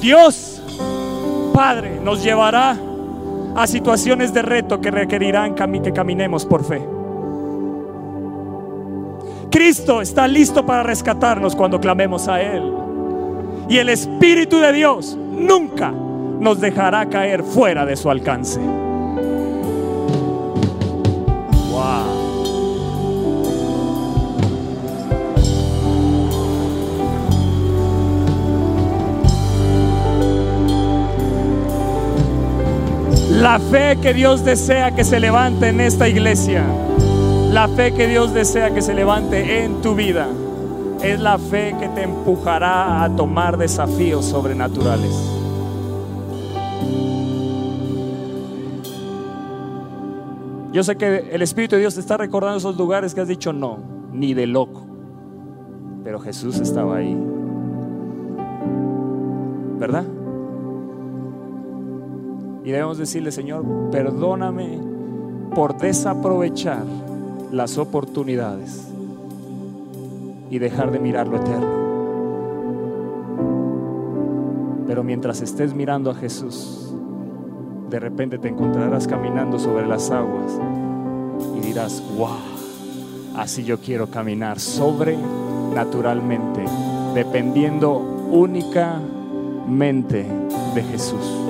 Dios, 0.00 0.60
Padre, 1.54 2.00
nos 2.02 2.24
llevará 2.24 2.76
a 3.54 3.66
situaciones 3.68 4.34
de 4.34 4.42
reto 4.42 4.80
que 4.80 4.90
requerirán 4.90 5.54
que 5.54 5.92
caminemos 5.92 6.44
por 6.44 6.64
fe. 6.64 6.95
Cristo 9.56 10.02
está 10.02 10.28
listo 10.28 10.66
para 10.66 10.82
rescatarnos 10.82 11.56
cuando 11.56 11.80
clamemos 11.80 12.28
a 12.28 12.42
Él. 12.42 12.62
Y 13.70 13.78
el 13.78 13.88
Espíritu 13.88 14.58
de 14.58 14.70
Dios 14.70 15.16
nunca 15.16 15.90
nos 15.92 16.60
dejará 16.60 17.06
caer 17.08 17.42
fuera 17.42 17.86
de 17.86 17.96
su 17.96 18.10
alcance. 18.10 18.60
Wow. 21.70 22.04
La 33.30 33.58
fe 33.58 33.96
que 34.02 34.12
Dios 34.12 34.44
desea 34.44 34.94
que 34.94 35.02
se 35.02 35.18
levante 35.18 35.68
en 35.68 35.80
esta 35.80 36.06
iglesia 36.06 36.66
la 37.56 37.68
fe 37.68 37.94
que 37.94 38.06
Dios 38.06 38.34
desea 38.34 38.74
que 38.74 38.82
se 38.82 38.92
levante 38.92 39.64
en 39.64 39.80
tu 39.80 39.94
vida, 39.94 40.28
es 41.02 41.18
la 41.18 41.38
fe 41.38 41.74
que 41.80 41.88
te 41.88 42.02
empujará 42.02 43.02
a 43.02 43.16
tomar 43.16 43.56
desafíos 43.56 44.26
sobrenaturales. 44.26 45.10
Yo 50.70 50.84
sé 50.84 50.96
que 50.96 51.30
el 51.32 51.40
Espíritu 51.40 51.76
de 51.76 51.80
Dios 51.80 51.94
te 51.94 52.00
está 52.00 52.18
recordando 52.18 52.58
esos 52.58 52.76
lugares 52.76 53.14
que 53.14 53.22
has 53.22 53.28
dicho 53.28 53.54
no, 53.54 53.78
ni 54.12 54.34
de 54.34 54.46
loco. 54.46 54.86
Pero 56.04 56.20
Jesús 56.20 56.60
estaba 56.60 56.96
ahí. 56.96 57.16
¿Verdad? 59.78 60.04
Y 62.64 62.70
debemos 62.70 62.98
decirle, 62.98 63.32
Señor, 63.32 63.64
perdóname 63.90 64.78
por 65.54 65.78
desaprovechar 65.78 66.84
las 67.52 67.78
oportunidades 67.78 68.88
y 70.50 70.58
dejar 70.58 70.90
de 70.90 70.98
mirar 70.98 71.28
lo 71.28 71.36
eterno. 71.36 71.86
Pero 74.86 75.04
mientras 75.04 75.42
estés 75.42 75.74
mirando 75.74 76.10
a 76.10 76.14
Jesús, 76.14 76.94
de 77.90 78.00
repente 78.00 78.38
te 78.38 78.48
encontrarás 78.48 79.06
caminando 79.06 79.58
sobre 79.58 79.86
las 79.86 80.10
aguas 80.10 80.58
y 81.56 81.60
dirás, 81.60 82.02
wow, 82.16 82.38
así 83.36 83.64
yo 83.64 83.78
quiero 83.80 84.06
caminar 84.08 84.58
sobrenaturalmente, 84.60 86.64
dependiendo 87.14 87.98
únicamente 88.30 90.26
de 90.74 90.82
Jesús. 90.82 91.45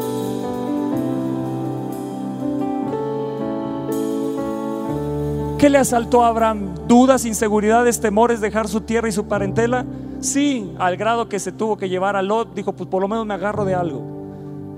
¿Qué 5.59 5.71
le 5.71 5.79
asaltó 5.79 6.23
a 6.23 6.29
Abraham? 6.29 6.75
¿Dudas, 6.87 7.25
inseguridades, 7.25 8.01
temores, 8.01 8.43
dejar 8.43 8.69
su 8.69 8.83
tierra 8.83 9.09
y 9.09 9.13
su 9.13 9.27
parentela? 9.27 9.87
Sí, 10.21 10.75
al 10.79 10.99
grado 10.99 11.31
que 11.31 11.39
se 11.39 11.51
tuvo 11.51 11.79
que 11.79 11.89
llevar 11.89 12.15
a 12.15 12.23
Lot, 12.23 12.55
dijo, 12.55 12.75
pues 12.75 12.91
por 12.91 13.01
lo 13.01 13.09
menos 13.09 13.25
me 13.25 13.35
agarro 13.35 13.65
de 13.65 13.75
algo. 13.75 14.03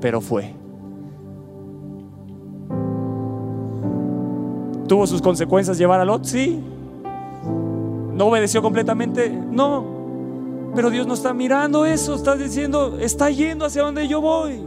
Pero 0.01 0.21
fue. 0.21 0.55
¿Tuvo 4.87 5.07
sus 5.07 5.21
consecuencias 5.21 5.79
llevar 5.79 6.01
a 6.01 6.05
Lot? 6.05 6.25
Sí. 6.25 6.63
¿No 8.15 8.27
obedeció 8.27 8.63
completamente? 8.63 9.31
No. 9.31 9.85
Pero 10.77 10.91
Dios 10.91 11.09
no 11.09 11.15
está 11.15 11.35
mirando 11.35 11.87
eso, 11.87 12.15
está 12.15 12.37
diciendo, 12.37 12.99
está 13.01 13.31
yendo 13.31 13.65
hacia 13.65 13.83
donde 13.83 14.07
yo 14.07 14.21
voy. 14.21 14.65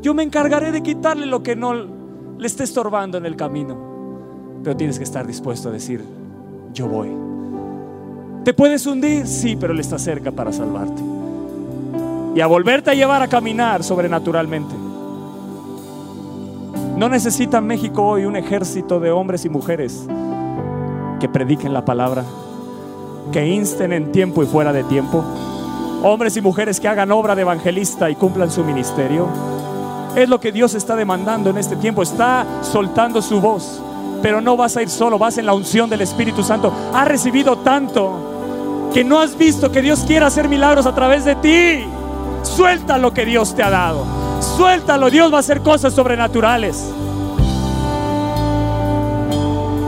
Yo 0.00 0.14
me 0.14 0.22
encargaré 0.22 0.72
de 0.72 0.82
quitarle 0.82 1.26
lo 1.26 1.42
que 1.42 1.56
no 1.56 1.74
le 1.74 2.46
esté 2.46 2.64
estorbando 2.64 3.18
en 3.18 3.26
el 3.26 3.36
camino. 3.36 3.85
Pero 4.66 4.76
tienes 4.76 4.98
que 4.98 5.04
estar 5.04 5.24
dispuesto 5.24 5.68
a 5.68 5.72
decir, 5.72 6.04
yo 6.74 6.88
voy. 6.88 7.08
¿Te 8.42 8.52
puedes 8.52 8.84
hundir? 8.84 9.28
Sí, 9.28 9.54
pero 9.54 9.72
Él 9.72 9.78
está 9.78 9.96
cerca 9.96 10.32
para 10.32 10.52
salvarte. 10.52 11.00
Y 12.34 12.40
a 12.40 12.48
volverte 12.48 12.90
a 12.90 12.94
llevar 12.94 13.22
a 13.22 13.28
caminar 13.28 13.84
sobrenaturalmente. 13.84 14.74
No 16.96 17.08
necesita 17.08 17.60
México 17.60 18.04
hoy 18.04 18.24
un 18.24 18.34
ejército 18.34 18.98
de 18.98 19.12
hombres 19.12 19.44
y 19.44 19.48
mujeres 19.48 20.04
que 21.20 21.28
prediquen 21.28 21.72
la 21.72 21.84
palabra, 21.84 22.24
que 23.30 23.46
insten 23.46 23.92
en 23.92 24.10
tiempo 24.10 24.42
y 24.42 24.46
fuera 24.46 24.72
de 24.72 24.82
tiempo. 24.82 25.22
Hombres 26.02 26.36
y 26.38 26.40
mujeres 26.40 26.80
que 26.80 26.88
hagan 26.88 27.12
obra 27.12 27.36
de 27.36 27.42
evangelista 27.42 28.10
y 28.10 28.16
cumplan 28.16 28.50
su 28.50 28.64
ministerio. 28.64 29.28
Es 30.16 30.28
lo 30.28 30.40
que 30.40 30.50
Dios 30.50 30.74
está 30.74 30.96
demandando 30.96 31.50
en 31.50 31.58
este 31.58 31.76
tiempo. 31.76 32.02
Está 32.02 32.44
soltando 32.62 33.22
su 33.22 33.40
voz 33.40 33.80
pero 34.22 34.40
no 34.40 34.56
vas 34.56 34.76
a 34.76 34.82
ir 34.82 34.88
solo, 34.88 35.18
vas 35.18 35.38
en 35.38 35.46
la 35.46 35.54
unción 35.54 35.88
del 35.88 36.00
Espíritu 36.00 36.42
Santo. 36.42 36.72
Has 36.92 37.08
recibido 37.08 37.58
tanto 37.58 38.90
que 38.92 39.04
no 39.04 39.20
has 39.20 39.36
visto 39.36 39.70
que 39.70 39.82
Dios 39.82 40.04
quiere 40.06 40.24
hacer 40.24 40.48
milagros 40.48 40.86
a 40.86 40.94
través 40.94 41.24
de 41.24 41.34
ti. 41.36 41.84
Suelta 42.42 42.98
lo 42.98 43.12
que 43.12 43.24
Dios 43.24 43.54
te 43.54 43.62
ha 43.62 43.70
dado. 43.70 44.04
Suéltalo, 44.40 45.10
Dios 45.10 45.32
va 45.32 45.38
a 45.38 45.40
hacer 45.40 45.60
cosas 45.62 45.94
sobrenaturales. 45.94 46.84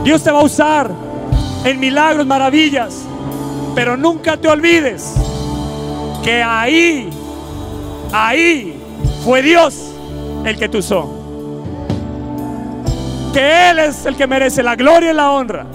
Dios 0.03 0.23
te 0.23 0.31
va 0.31 0.39
a 0.39 0.43
usar 0.43 0.91
en 1.65 1.79
milagros, 1.79 2.25
maravillas, 2.25 3.01
pero 3.75 3.97
nunca 3.97 4.37
te 4.37 4.47
olvides 4.47 5.13
que 6.23 6.41
ahí, 6.41 7.09
ahí 8.11 8.79
fue 9.23 9.41
Dios 9.41 9.91
el 10.45 10.57
que 10.57 10.69
te 10.69 10.77
usó 10.77 11.18
que 13.33 13.69
Él 13.69 13.79
es 13.79 14.05
el 14.05 14.15
que 14.15 14.27
merece 14.27 14.63
la 14.63 14.75
gloria 14.75 15.11
y 15.11 15.13
la 15.13 15.31
honra, 15.31 15.65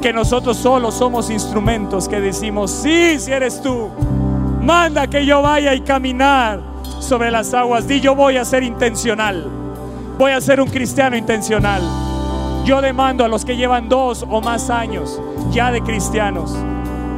que 0.00 0.12
nosotros 0.12 0.56
solo 0.56 0.92
somos 0.92 1.30
instrumentos 1.30 2.08
que 2.08 2.20
decimos, 2.20 2.70
sí, 2.70 3.18
si 3.18 3.32
eres 3.32 3.60
tú, 3.60 3.90
manda 4.60 5.06
que 5.06 5.24
yo 5.24 5.42
vaya 5.42 5.74
y 5.74 5.80
caminar 5.80 6.60
sobre 7.00 7.30
las 7.30 7.54
aguas, 7.54 7.86
di 7.86 8.00
yo 8.00 8.14
voy 8.14 8.36
a 8.36 8.44
ser 8.44 8.62
intencional, 8.62 9.48
voy 10.18 10.32
a 10.32 10.40
ser 10.40 10.60
un 10.60 10.68
cristiano 10.68 11.16
intencional. 11.16 11.82
Yo 12.64 12.80
demando 12.80 13.24
a 13.24 13.28
los 13.28 13.44
que 13.44 13.56
llevan 13.56 13.88
dos 13.88 14.24
o 14.28 14.40
más 14.40 14.70
años 14.70 15.20
ya 15.52 15.70
de 15.70 15.82
cristianos, 15.82 16.52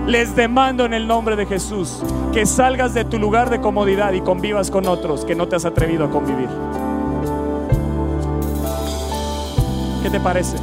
les 0.06 0.36
demando 0.36 0.84
en 0.84 0.92
el 0.92 1.06
nombre 1.06 1.36
de 1.36 1.46
Jesús 1.46 2.02
que 2.32 2.44
salgas 2.44 2.92
de 2.92 3.04
tu 3.04 3.18
lugar 3.18 3.48
de 3.50 3.60
comodidad 3.60 4.12
y 4.12 4.20
convivas 4.20 4.70
con 4.70 4.86
otros 4.86 5.24
que 5.24 5.34
no 5.34 5.48
te 5.48 5.56
has 5.56 5.64
atrevido 5.64 6.04
a 6.04 6.10
convivir. 6.10 6.48
¿Qué 10.02 10.10
te 10.10 10.20
parece? 10.20 10.56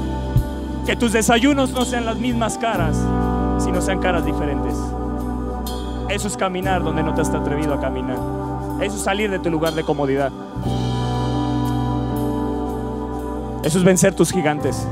Que 0.86 0.96
tus 0.96 1.12
desayunos 1.12 1.72
no 1.72 1.84
sean 1.84 2.06
las 2.06 2.18
mismas 2.18 2.58
caras, 2.58 2.96
sino 3.60 3.82
sean 3.82 4.00
caras 4.00 4.26
diferentes. 4.26 4.76
Eso 6.10 6.28
es 6.28 6.38
caminar 6.38 6.84
donde 6.84 7.04
no 7.04 7.14
te 7.14 7.22
has 7.22 7.30
atrevido 7.30 7.74
a 7.74 7.82
caminar. 7.82 8.18
Eso 8.82 8.96
es 8.96 9.02
salir 9.02 9.32
de 9.32 9.40
tu 9.40 9.50
lugar 9.50 9.74
de 9.74 9.84
comodidad. 9.84 10.32
Eso 13.64 13.80
es 13.80 13.84
vencer 13.84 14.14
tus 14.14 14.32
gigantes. 14.32 14.88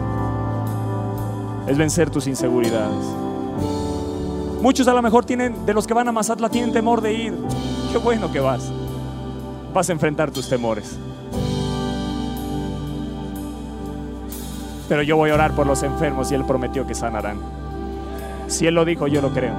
Es 1.67 1.77
vencer 1.77 2.09
tus 2.09 2.27
inseguridades. 2.27 3.05
Muchos 4.61 4.87
a 4.87 4.93
lo 4.93 5.01
mejor 5.01 5.25
tienen, 5.25 5.65
de 5.65 5.73
los 5.73 5.85
que 5.85 5.93
van 5.93 6.07
a 6.07 6.11
Mazatla, 6.11 6.49
tienen 6.49 6.73
temor 6.73 7.01
de 7.01 7.13
ir. 7.13 7.37
Qué 7.91 7.97
bueno 7.99 8.31
que 8.31 8.39
vas. 8.39 8.71
Vas 9.73 9.89
a 9.89 9.93
enfrentar 9.93 10.31
tus 10.31 10.49
temores. 10.49 10.97
Pero 14.89 15.01
yo 15.01 15.17
voy 15.17 15.29
a 15.29 15.35
orar 15.35 15.53
por 15.53 15.65
los 15.65 15.83
enfermos 15.83 16.31
y 16.31 16.35
Él 16.35 16.45
prometió 16.45 16.85
que 16.85 16.95
sanarán. 16.95 17.39
Si 18.47 18.67
Él 18.67 18.75
lo 18.75 18.85
dijo, 18.85 19.07
yo 19.07 19.21
lo 19.21 19.31
creo. 19.31 19.53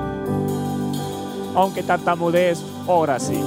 Aunque 1.55 1.83
tartamudez, 1.83 2.63
ora 2.87 3.19
sí. 3.19 3.41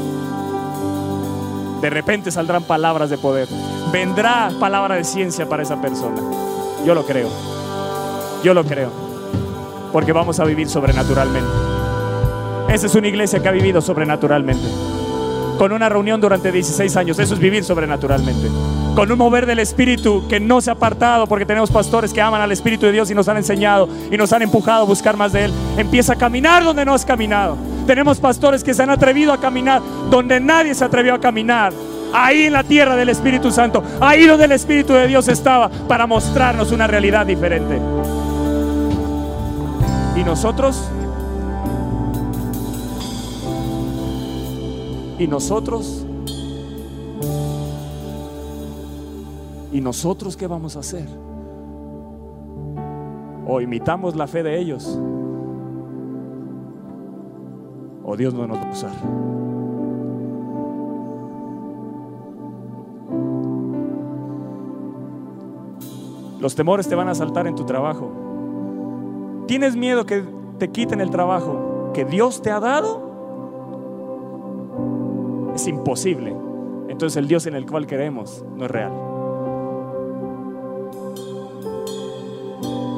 De 1.82 1.90
repente 1.90 2.32
saldrán 2.32 2.64
palabras 2.64 3.10
de 3.10 3.18
poder. 3.18 3.48
Vendrá 3.92 4.52
palabra 4.60 4.96
de 4.96 5.04
ciencia 5.04 5.48
para 5.48 5.64
esa 5.64 5.80
persona. 5.80 6.20
Yo 6.86 6.96
lo 6.96 7.06
creo. 7.06 7.30
Yo 8.44 8.54
lo 8.54 8.64
creo. 8.64 8.92
Porque 9.92 10.12
vamos 10.12 10.40
a 10.40 10.46
vivir 10.46 10.68
sobrenaturalmente. 10.70 11.50
Esa 12.70 12.88
es 12.88 12.96
una 12.96 13.08
iglesia 13.08 13.40
que 13.40 13.48
ha 13.48 13.52
vivido 13.52 13.82
sobrenaturalmente. 13.82 14.68
Con 15.58 15.72
una 15.72 15.90
reunión 15.90 16.20
durante 16.20 16.52
16 16.52 16.96
años. 16.98 17.20
Eso 17.20 17.36
es 17.36 17.40
vivir 17.40 17.64
sobrenaturalmente 17.64 18.50
con 18.98 19.12
un 19.12 19.18
mover 19.20 19.46
del 19.46 19.60
Espíritu 19.60 20.28
que 20.28 20.40
no 20.40 20.60
se 20.60 20.72
ha 20.72 20.74
apartado 20.74 21.28
porque 21.28 21.46
tenemos 21.46 21.70
pastores 21.70 22.12
que 22.12 22.20
aman 22.20 22.42
al 22.42 22.52
Espíritu 22.52 22.88
de 22.88 22.94
Dios 22.94 23.12
y 23.12 23.14
nos 23.14 23.28
han 23.28 23.38
enseñado 23.38 23.88
y 24.12 24.18
nos 24.18 24.34
han 24.34 24.42
empujado 24.42 24.82
a 24.82 24.86
buscar 24.86 25.16
más 25.16 25.34
de 25.34 25.46
Él. 25.46 25.54
Empieza 25.78 26.14
a 26.14 26.16
caminar 26.16 26.64
donde 26.64 26.84
no 26.84 26.96
has 26.96 27.06
caminado. 27.06 27.58
Tenemos 27.86 28.20
pastores 28.20 28.64
que 28.64 28.74
se 28.74 28.82
han 28.82 28.90
atrevido 28.90 29.32
a 29.34 29.40
caminar 29.40 29.84
donde 30.10 30.40
nadie 30.40 30.74
se 30.74 30.84
atrevió 30.84 31.14
a 31.14 31.20
caminar. 31.20 31.74
Ahí 32.12 32.46
en 32.46 32.54
la 32.54 32.64
tierra 32.64 32.96
del 32.96 33.10
Espíritu 33.10 33.52
Santo, 33.52 33.84
ahí 34.02 34.26
donde 34.26 34.46
el 34.46 34.54
Espíritu 34.54 34.94
de 34.94 35.06
Dios 35.06 35.28
estaba 35.28 35.70
para 35.70 36.08
mostrarnos 36.08 36.72
una 36.72 36.88
realidad 36.88 37.24
diferente. 37.24 37.80
Y 40.16 40.24
nosotros, 40.24 40.90
y 45.20 45.28
nosotros 45.28 46.07
¿Y 49.78 49.82
nosotros 49.82 50.36
qué 50.36 50.48
vamos 50.48 50.76
a 50.76 50.80
hacer? 50.80 51.08
¿O 53.46 53.62
imitamos 53.62 54.16
la 54.16 54.26
fe 54.26 54.42
de 54.42 54.60
ellos? 54.60 55.00
¿O 58.04 58.18
Dios 58.18 58.34
no 58.34 58.48
nos 58.48 58.58
va 58.58 58.64
a 58.64 58.72
usar? 58.72 58.90
Los 66.40 66.56
temores 66.56 66.88
te 66.88 66.96
van 66.96 67.10
a 67.10 67.14
saltar 67.14 67.46
en 67.46 67.54
tu 67.54 67.64
trabajo. 67.64 69.46
¿Tienes 69.46 69.76
miedo 69.76 70.08
que 70.08 70.24
te 70.58 70.72
quiten 70.72 71.02
el 71.02 71.12
trabajo 71.12 71.92
que 71.94 72.04
Dios 72.04 72.42
te 72.42 72.50
ha 72.50 72.60
dado? 72.60 73.06
Es 75.54 75.68
imposible 75.68 76.36
entonces 76.90 77.18
el 77.18 77.28
Dios 77.28 77.46
en 77.46 77.54
el 77.54 77.66
cual 77.68 77.86
creemos 77.86 78.44
no 78.56 78.66
es 78.66 78.72
real. 78.72 79.07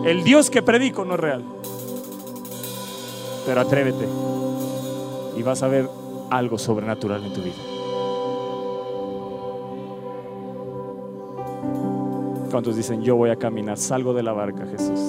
El 0.06 0.24
Dios 0.24 0.50
que 0.50 0.62
predico 0.62 1.04
no 1.06 1.16
es 1.16 1.20
real. 1.20 1.44
Pero 3.46 3.62
atrévete 3.62 4.08
y 5.36 5.44
vas 5.44 5.64
a 5.64 5.68
ver 5.68 5.90
algo 6.30 6.58
sobrenatural 6.58 7.26
en 7.26 7.34
tu 7.34 7.42
vida. 7.42 7.56
¿Cuántos 12.52 12.76
dicen, 12.76 13.02
yo 13.04 13.16
voy 13.16 13.30
a 13.30 13.36
caminar, 13.36 13.78
salgo 13.78 14.14
de 14.14 14.24
la 14.24 14.34
barca, 14.34 14.66
Jesús? 14.66 15.00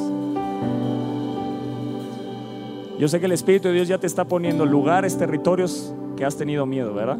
Yo 2.98 3.08
sé 3.08 3.18
que 3.18 3.26
el 3.26 3.32
Espíritu 3.32 3.68
de 3.68 3.74
Dios 3.74 3.88
ya 3.88 3.98
te 3.98 4.06
está 4.06 4.26
poniendo 4.26 4.66
lugares, 4.66 5.16
territorios 5.16 5.94
que 6.16 6.24
has 6.24 6.36
tenido 6.36 6.66
miedo, 6.66 6.92
¿verdad? 6.92 7.18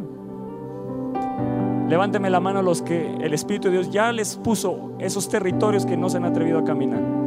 Levánteme 1.89 2.29
la 2.29 2.39
mano 2.39 2.59
a 2.59 2.63
los 2.63 2.83
que 2.83 3.17
el 3.17 3.33
Espíritu 3.33 3.69
de 3.69 3.75
Dios 3.75 3.91
ya 3.91 4.13
les 4.13 4.37
puso 4.37 4.93
esos 4.99 5.29
territorios 5.29 5.87
que 5.87 5.97
no 5.97 6.11
se 6.11 6.19
han 6.19 6.25
atrevido 6.25 6.59
a 6.59 6.65
caminar. 6.65 7.20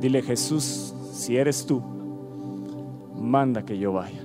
Dile 0.00 0.22
Jesús, 0.22 0.94
si 1.12 1.36
eres 1.36 1.66
tú, 1.66 1.82
manda 3.16 3.64
que 3.64 3.76
yo 3.76 3.92
vaya. 3.92 4.20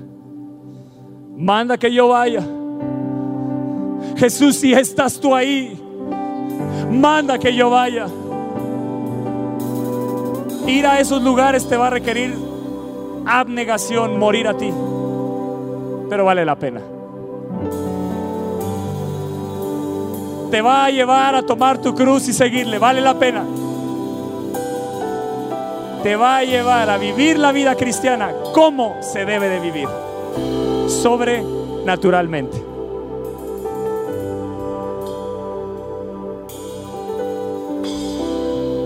Manda 1.36 1.78
que 1.78 1.92
yo 1.92 2.10
vaya. 2.10 2.44
Jesús, 4.18 4.58
si 4.58 4.74
estás 4.74 5.20
tú 5.20 5.36
ahí, 5.36 5.80
manda 6.92 7.40
que 7.40 7.56
yo 7.56 7.70
vaya. 7.70 8.08
Ir 10.68 10.86
a 10.86 11.00
esos 11.00 11.22
lugares 11.22 11.68
te 11.68 11.76
va 11.76 11.88
a 11.88 11.90
requerir 11.90 12.36
abnegación, 13.26 14.20
morir 14.20 14.48
a 14.48 14.56
ti. 14.56 14.72
Pero 16.10 16.26
vale 16.26 16.46
la 16.46 16.56
pena. 16.56 16.82
Te 20.52 20.62
va 20.62 20.86
a 20.86 20.92
llevar 20.92 21.34
a 21.34 21.42
tomar 21.42 21.80
tu 21.80 21.96
cruz 21.96 22.28
y 22.28 22.34
seguirle, 22.34 22.78
vale 22.78 23.02
la 23.02 23.18
pena. 23.18 23.44
Te 26.04 26.16
va 26.18 26.38
a 26.38 26.44
llevar 26.44 26.90
a 26.90 26.98
vivir 26.98 27.40
la 27.40 27.52
vida 27.54 27.76
cristiana 27.76 28.34
como 28.54 29.02
se 29.02 29.26
debe 29.26 29.48
de 29.48 29.60
vivir. 29.62 29.88
Sobrenaturalmente. 30.88 32.62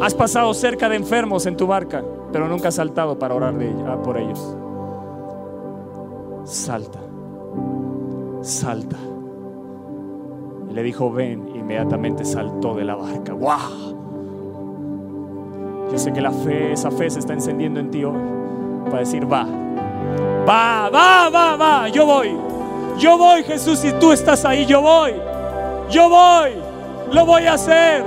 Has 0.01 0.13
pasado 0.13 0.53
cerca 0.53 0.88
de 0.89 0.95
enfermos 0.95 1.45
en 1.47 1.57
tu 1.57 1.65
barca, 1.68 2.03
pero 2.32 2.47
nunca 2.47 2.68
has 2.70 2.76
saltado 2.76 3.18
para 3.18 3.34
orar 3.36 3.57
de 3.57 3.72
ella- 3.72 4.01
por 4.03 4.18
ellos. 4.18 4.55
Salta, 6.45 6.99
salta. 8.41 8.95
Le 10.72 10.84
dijo, 10.84 11.11
ven, 11.11 11.49
inmediatamente 11.55 12.24
saltó 12.24 12.76
de 12.76 12.86
la 12.86 12.95
barca. 12.95 13.34
¡Wow! 13.34 13.97
Yo 15.92 15.98
sé 15.98 16.12
que 16.12 16.22
la 16.22 16.32
fe, 16.32 16.74
esa 16.74 16.92
fe 16.92 17.10
se 17.10 17.20
está 17.20 17.34
encendiendo 17.34 17.80
en 17.80 17.90
ti 17.90 18.04
hoy 18.04 18.18
para 18.86 19.00
decir, 19.00 19.32
va, 19.32 19.46
va, 20.48 20.90
va, 20.90 21.30
va, 21.30 21.56
va, 21.56 21.90
yo 21.90 22.06
voy. 22.06 22.36
Yo 22.98 23.18
voy, 23.18 23.44
Jesús, 23.44 23.80
si 23.80 23.92
tú 23.94 24.12
estás 24.12 24.44
ahí, 24.44 24.66
yo 24.66 24.82
voy. 24.82 25.14
Yo 25.90 26.10
voy, 26.10 26.52
lo 27.12 27.26
voy 27.26 27.44
a 27.44 27.54
hacer. 27.54 28.04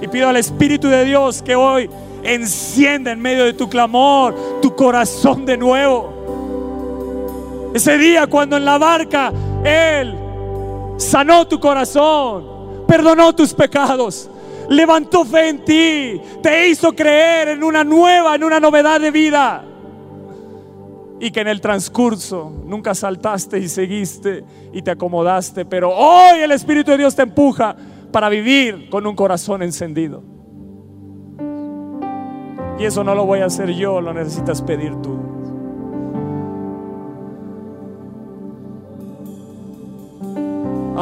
Y 0.00 0.08
pido 0.08 0.28
al 0.28 0.36
Espíritu 0.36 0.88
de 0.88 1.04
Dios 1.04 1.42
que 1.42 1.54
hoy 1.54 1.88
encienda 2.24 3.12
en 3.12 3.20
medio 3.20 3.44
de 3.44 3.52
tu 3.52 3.68
clamor 3.68 4.34
tu 4.60 4.74
corazón 4.74 5.46
de 5.46 5.56
nuevo. 5.56 7.70
Ese 7.74 7.98
día 7.98 8.26
cuando 8.26 8.56
en 8.56 8.64
la 8.64 8.78
barca 8.78 9.32
Él 9.64 10.21
sanó 11.02 11.46
tu 11.46 11.60
corazón, 11.60 12.84
perdonó 12.86 13.34
tus 13.34 13.52
pecados, 13.52 14.30
levantó 14.68 15.24
fe 15.24 15.48
en 15.48 15.64
ti, 15.64 16.20
te 16.42 16.68
hizo 16.68 16.92
creer 16.92 17.48
en 17.48 17.62
una 17.64 17.84
nueva, 17.84 18.34
en 18.34 18.44
una 18.44 18.60
novedad 18.60 19.00
de 19.00 19.10
vida. 19.10 19.64
Y 21.20 21.30
que 21.30 21.40
en 21.40 21.48
el 21.48 21.60
transcurso 21.60 22.52
nunca 22.64 22.94
saltaste 22.94 23.58
y 23.58 23.68
seguiste 23.68 24.44
y 24.72 24.82
te 24.82 24.90
acomodaste, 24.90 25.64
pero 25.64 25.90
hoy 25.90 26.40
el 26.40 26.50
Espíritu 26.50 26.90
de 26.90 26.98
Dios 26.98 27.14
te 27.14 27.22
empuja 27.22 27.76
para 28.10 28.28
vivir 28.28 28.90
con 28.90 29.06
un 29.06 29.14
corazón 29.14 29.62
encendido. 29.62 30.22
Y 32.78 32.84
eso 32.84 33.04
no 33.04 33.14
lo 33.14 33.24
voy 33.24 33.40
a 33.40 33.46
hacer 33.46 33.70
yo, 33.72 34.00
lo 34.00 34.12
necesitas 34.12 34.60
pedir 34.62 34.96
tú. 34.96 35.21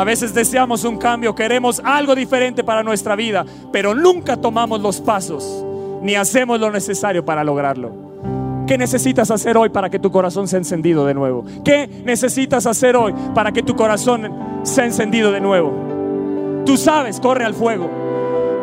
A 0.01 0.05
veces 0.05 0.33
deseamos 0.33 0.85
un 0.85 0.97
cambio, 0.97 1.35
queremos 1.35 1.79
algo 1.85 2.15
diferente 2.15 2.65
para 2.65 2.83
nuestra 2.83 3.17
vida, 3.17 3.45
pero 3.71 3.95
nunca 3.95 4.39
tomamos 4.39 4.81
los 4.81 4.99
pasos 4.99 5.63
ni 6.01 6.15
hacemos 6.15 6.59
lo 6.59 6.71
necesario 6.71 7.23
para 7.23 7.45
lograrlo. 7.45 7.93
¿Qué 8.67 8.79
necesitas 8.79 9.31
hacer 9.31 9.59
hoy 9.59 9.69
para 9.69 9.91
que 9.91 9.99
tu 9.99 10.11
corazón 10.11 10.49
sea 10.49 10.57
encendido 10.57 11.05
de 11.05 11.13
nuevo? 11.13 11.45
¿Qué 11.63 11.87
necesitas 12.03 12.65
hacer 12.65 12.97
hoy 12.97 13.13
para 13.35 13.53
que 13.53 13.63
tu 13.63 13.77
corazón 13.77 14.63
sea 14.63 14.87
encendido 14.87 15.33
de 15.33 15.43
nuevo? 15.43 16.63
Tú 16.65 16.79
sabes, 16.79 17.21
corre 17.21 17.45
al 17.45 17.53
fuego, 17.53 17.91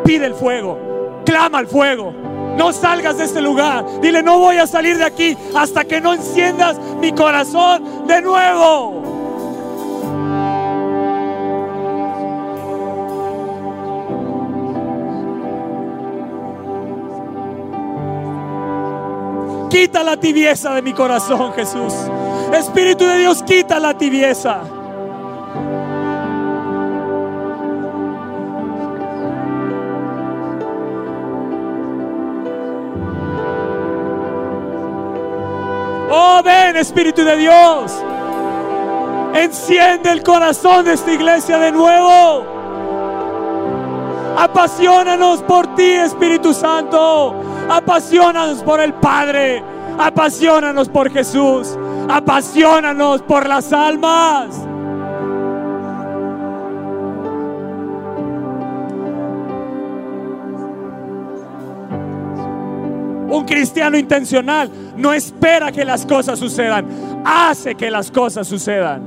pide 0.04 0.26
el 0.26 0.34
fuego, 0.34 1.22
clama 1.24 1.58
al 1.58 1.68
fuego. 1.68 2.12
No 2.56 2.72
salgas 2.72 3.16
de 3.16 3.26
este 3.26 3.40
lugar. 3.40 3.86
Dile, 4.02 4.24
no 4.24 4.40
voy 4.40 4.56
a 4.56 4.66
salir 4.66 4.98
de 4.98 5.04
aquí 5.04 5.36
hasta 5.54 5.84
que 5.84 6.00
no 6.00 6.14
enciendas 6.14 6.80
mi 7.00 7.12
corazón 7.12 8.08
de 8.08 8.22
nuevo. 8.22 9.17
Quita 19.70 20.02
la 20.02 20.16
tibieza 20.16 20.74
de 20.74 20.82
mi 20.82 20.94
corazón, 20.94 21.52
Jesús. 21.52 21.92
Espíritu 22.54 23.04
de 23.04 23.18
Dios, 23.18 23.42
quita 23.42 23.78
la 23.78 23.92
tibieza. 23.92 24.62
Oh, 36.10 36.40
ven, 36.42 36.76
Espíritu 36.76 37.22
de 37.22 37.36
Dios. 37.36 38.02
Enciende 39.34 40.10
el 40.10 40.22
corazón 40.22 40.86
de 40.86 40.94
esta 40.94 41.12
iglesia 41.12 41.58
de 41.58 41.70
nuevo. 41.70 42.44
Apasionanos 44.38 45.42
por 45.42 45.74
ti, 45.74 45.90
Espíritu 45.90 46.54
Santo. 46.54 47.57
Apasionanos 47.68 48.62
por 48.62 48.80
el 48.80 48.94
Padre. 48.94 49.62
Apasionanos 49.98 50.88
por 50.88 51.10
Jesús. 51.10 51.76
Apasionanos 52.08 53.22
por 53.22 53.46
las 53.46 53.72
almas. 53.72 54.68
Un 63.30 63.44
cristiano 63.44 63.98
intencional 63.98 64.70
no 64.96 65.12
espera 65.12 65.70
que 65.70 65.84
las 65.84 66.06
cosas 66.06 66.38
sucedan, 66.38 66.86
hace 67.24 67.74
que 67.74 67.90
las 67.90 68.10
cosas 68.10 68.46
sucedan. 68.46 69.02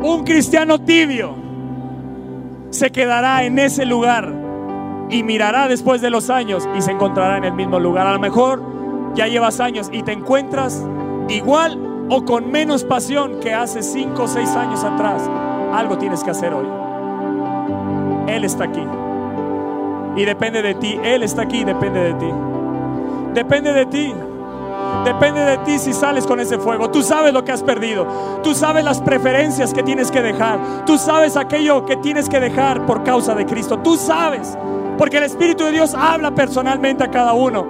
Un 0.00 0.22
cristiano 0.24 0.80
tibio 0.80 1.43
se 2.74 2.90
quedará 2.90 3.44
en 3.44 3.58
ese 3.58 3.86
lugar 3.86 4.32
y 5.08 5.22
mirará 5.22 5.68
después 5.68 6.00
de 6.00 6.10
los 6.10 6.30
años 6.30 6.68
y 6.76 6.82
se 6.82 6.90
encontrará 6.90 7.38
en 7.38 7.44
el 7.44 7.52
mismo 7.52 7.78
lugar. 7.78 8.06
A 8.06 8.12
lo 8.12 8.18
mejor 8.18 8.62
ya 9.14 9.26
llevas 9.28 9.60
años 9.60 9.88
y 9.92 10.02
te 10.02 10.12
encuentras 10.12 10.84
igual 11.28 11.78
o 12.10 12.24
con 12.24 12.50
menos 12.50 12.84
pasión 12.84 13.40
que 13.40 13.54
hace 13.54 13.82
cinco 13.82 14.24
o 14.24 14.28
seis 14.28 14.50
años 14.56 14.82
atrás. 14.84 15.28
Algo 15.72 15.98
tienes 15.98 16.22
que 16.22 16.30
hacer 16.30 16.52
hoy. 16.52 16.66
Él 18.26 18.44
está 18.44 18.64
aquí. 18.64 18.82
Y 20.16 20.24
depende 20.24 20.62
de 20.62 20.74
ti. 20.74 20.98
Él 21.02 21.22
está 21.22 21.42
aquí 21.42 21.58
y 21.58 21.64
depende 21.64 22.00
de 22.00 22.14
ti. 22.14 22.30
Depende 23.34 23.72
de 23.72 23.86
ti. 23.86 24.14
Depende 25.04 25.40
de 25.40 25.58
ti 25.58 25.78
si 25.78 25.92
sales 25.92 26.26
con 26.26 26.40
ese 26.40 26.58
fuego. 26.58 26.90
Tú 26.90 27.02
sabes 27.02 27.32
lo 27.32 27.44
que 27.44 27.52
has 27.52 27.62
perdido. 27.62 28.06
Tú 28.42 28.54
sabes 28.54 28.84
las 28.84 29.00
preferencias 29.00 29.74
que 29.74 29.82
tienes 29.82 30.10
que 30.10 30.22
dejar. 30.22 30.84
Tú 30.86 30.96
sabes 30.96 31.36
aquello 31.36 31.84
que 31.84 31.96
tienes 31.96 32.28
que 32.28 32.40
dejar 32.40 32.86
por 32.86 33.04
causa 33.04 33.34
de 33.34 33.44
Cristo. 33.44 33.78
Tú 33.78 33.96
sabes. 33.96 34.56
Porque 34.96 35.18
el 35.18 35.24
Espíritu 35.24 35.64
de 35.64 35.72
Dios 35.72 35.94
habla 35.94 36.34
personalmente 36.34 37.04
a 37.04 37.10
cada 37.10 37.34
uno. 37.34 37.66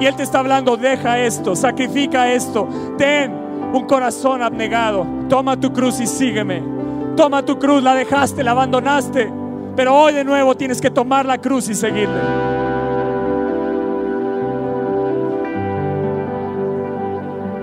Y 0.00 0.06
Él 0.06 0.16
te 0.16 0.22
está 0.22 0.38
hablando, 0.38 0.76
deja 0.76 1.18
esto, 1.18 1.54
sacrifica 1.54 2.32
esto. 2.32 2.66
Ten 2.96 3.32
un 3.72 3.86
corazón 3.86 4.42
abnegado. 4.42 5.06
Toma 5.28 5.58
tu 5.58 5.72
cruz 5.72 6.00
y 6.00 6.06
sígueme. 6.06 6.62
Toma 7.16 7.44
tu 7.44 7.58
cruz, 7.58 7.82
la 7.82 7.94
dejaste, 7.94 8.42
la 8.42 8.52
abandonaste. 8.52 9.30
Pero 9.76 9.94
hoy 9.94 10.14
de 10.14 10.24
nuevo 10.24 10.56
tienes 10.56 10.80
que 10.80 10.90
tomar 10.90 11.26
la 11.26 11.38
cruz 11.38 11.68
y 11.68 11.74
seguirle. 11.74 12.53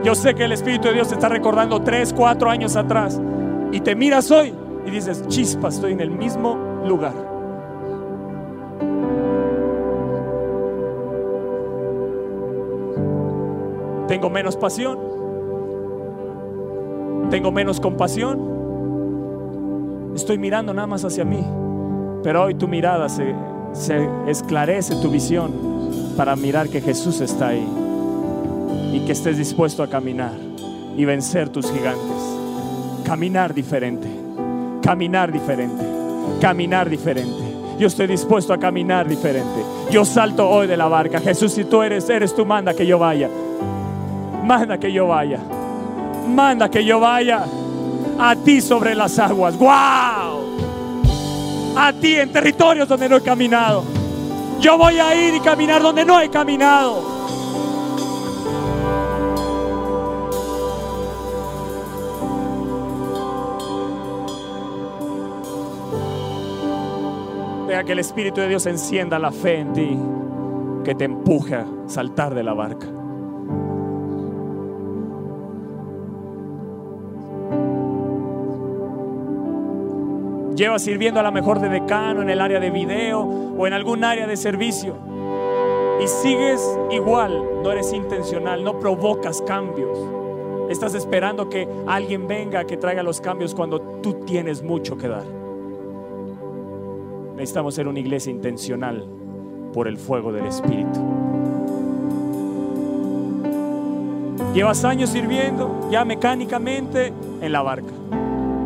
Yo 0.04 0.16
sé 0.16 0.34
que 0.34 0.46
el 0.46 0.52
Espíritu 0.52 0.88
de 0.88 0.96
Dios 0.96 1.10
te 1.10 1.14
está 1.14 1.30
recordando 1.30 1.82
tres, 1.82 2.12
cuatro 2.12 2.50
años 2.50 2.76
atrás. 2.76 3.22
Y 3.72 3.82
te 3.82 3.96
miras 3.96 4.32
hoy 4.32 4.54
y 4.86 4.90
dices, 4.90 5.28
chispa, 5.28 5.68
estoy 5.68 5.92
en 5.94 6.02
el 6.02 6.10
mismo 6.10 6.58
lugar. 6.86 7.14
Tengo 14.08 14.30
menos 14.32 14.58
pasión. 14.58 14.98
Tengo 17.30 17.52
menos 17.52 17.80
compasión. 17.80 18.50
Estoy 20.16 20.40
mirando 20.40 20.74
nada 20.74 20.88
más 20.88 21.06
hacia 21.06 21.24
mí. 21.24 21.46
Pero 22.24 22.44
hoy 22.44 22.56
tu 22.56 22.68
mirada 22.68 23.08
se, 23.08 23.36
se 23.74 24.10
esclarece, 24.28 24.96
tu 24.96 25.10
visión, 25.10 25.52
para 26.18 26.36
mirar 26.36 26.70
que 26.70 26.82
Jesús 26.82 27.22
está 27.22 27.50
ahí. 27.50 27.81
Y 28.92 29.00
que 29.02 29.14
estés 29.14 29.38
dispuesto 29.38 29.84
a 29.84 29.88
caminar 29.88 30.34
y 30.98 31.06
vencer 31.06 31.50
tus 31.50 31.72
gigantes. 31.72 32.18
Caminar 33.06 33.54
diferente. 33.54 34.08
Caminar 34.82 35.32
diferente. 35.32 35.84
Caminar 36.40 36.90
diferente. 36.90 37.52
Yo 37.80 37.88
estoy 37.88 38.08
dispuesto 38.08 38.54
a 38.54 38.58
caminar 38.58 39.08
diferente. 39.08 39.64
Yo 39.90 40.06
salto 40.06 40.48
hoy 40.48 40.68
de 40.68 40.78
la 40.78 40.88
barca. 40.88 41.20
Jesús, 41.20 41.54
si 41.54 41.64
tú 41.64 41.82
eres, 41.82 42.10
eres 42.10 42.36
tú, 42.36 42.46
manda 42.46 42.74
que 42.74 42.86
yo 42.86 43.00
vaya. 43.00 43.30
Manda 44.44 44.78
que 44.78 44.92
yo 44.92 45.08
vaya. 45.08 45.40
Manda 46.28 46.70
que 46.70 46.86
yo 46.86 47.00
vaya 47.00 47.46
a 48.20 48.36
ti 48.36 48.62
sobre 48.62 48.94
las 48.94 49.18
aguas. 49.18 49.58
¡Wow! 49.58 50.42
A 51.76 51.94
ti 52.00 52.16
en 52.16 52.32
territorios 52.32 52.88
donde 52.88 53.10
no 53.10 53.18
he 53.18 53.22
caminado. 53.22 53.84
Yo 54.60 54.78
voy 54.78 55.00
a 55.00 55.16
ir 55.16 55.34
y 55.34 55.40
caminar 55.40 55.82
donde 55.82 56.06
no 56.06 56.20
he 56.20 56.30
caminado. 56.30 57.21
Que 67.86 67.94
el 67.94 68.00
Espíritu 68.00 68.42
de 68.42 68.48
Dios 68.48 68.68
encienda 68.68 69.18
la 69.18 69.32
fe 69.32 69.58
en 69.58 69.74
ti, 69.74 69.98
que 70.84 70.94
te 70.94 71.06
empuje 71.06 71.56
a 71.56 71.66
saltar 71.88 72.36
de 72.36 72.44
la 72.44 72.54
barca. 72.54 72.86
Llevas 80.56 80.84
sirviendo 80.84 81.20
a 81.20 81.24
la 81.24 81.32
mejor 81.32 81.60
de 81.60 81.70
decano 81.70 82.22
en 82.22 82.30
el 82.30 82.40
área 82.40 82.60
de 82.60 82.70
video 82.70 83.22
o 83.22 83.66
en 83.66 83.74
algún 83.74 84.04
área 84.04 84.28
de 84.28 84.38
servicio 84.38 84.96
y 86.00 86.08
sigues 86.08 86.62
igual, 86.92 87.64
no 87.64 87.72
eres 87.72 87.92
intencional, 87.94 88.64
no 88.64 88.80
provocas 88.80 89.42
cambios. 89.42 89.98
Estás 90.70 90.94
esperando 90.94 91.50
que 91.50 91.68
alguien 91.88 92.28
venga 92.28 92.64
que 92.66 92.78
traiga 92.78 93.02
los 93.02 93.20
cambios 93.22 93.56
cuando 93.56 93.82
tú 94.02 94.24
tienes 94.24 94.62
mucho 94.62 94.98
que 95.00 95.08
dar. 95.08 95.41
Necesitamos 97.42 97.74
ser 97.74 97.88
una 97.88 98.00
iglesia 98.00 98.30
intencional 98.30 99.04
por 99.74 99.88
el 99.88 99.98
fuego 99.98 100.32
del 100.32 100.46
Espíritu. 100.46 101.00
Llevas 104.54 104.86
años 104.86 105.10
sirviendo 105.10 105.90
ya 105.90 106.06
mecánicamente 106.06 107.12
en 107.42 107.52
la 107.52 107.64
barca. 107.64 107.92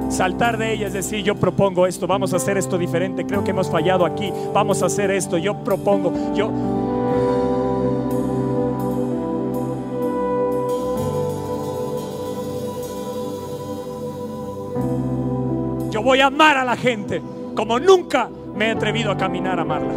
Saltar 0.09 0.57
de 0.57 0.73
ella 0.73 0.88
es 0.88 0.93
decir, 0.93 1.23
yo 1.23 1.36
propongo 1.36 1.88
esto, 1.88 2.05
vamos 2.05 2.34
a 2.34 2.36
hacer 2.36 2.57
esto 2.57 2.78
diferente, 2.78 3.26
creo 3.26 3.45
que 3.45 3.51
hemos 3.51 3.71
fallado 3.71 4.05
aquí, 4.05 4.34
vamos 4.53 4.84
a 4.84 4.88
hacer 4.88 5.09
esto, 5.09 5.38
yo 5.38 5.63
propongo, 5.63 6.11
yo... 6.36 6.51
Yo 15.91 16.03
voy 16.03 16.19
a 16.19 16.26
amar 16.26 16.57
a 16.57 16.65
la 16.65 16.76
gente 16.76 17.21
como 17.56 17.80
nunca 17.80 18.30
me 18.56 18.68
he 18.68 18.72
atrevido 18.72 19.12
a 19.12 19.18
caminar 19.18 19.60
a 19.60 19.62
amarla. 19.64 19.93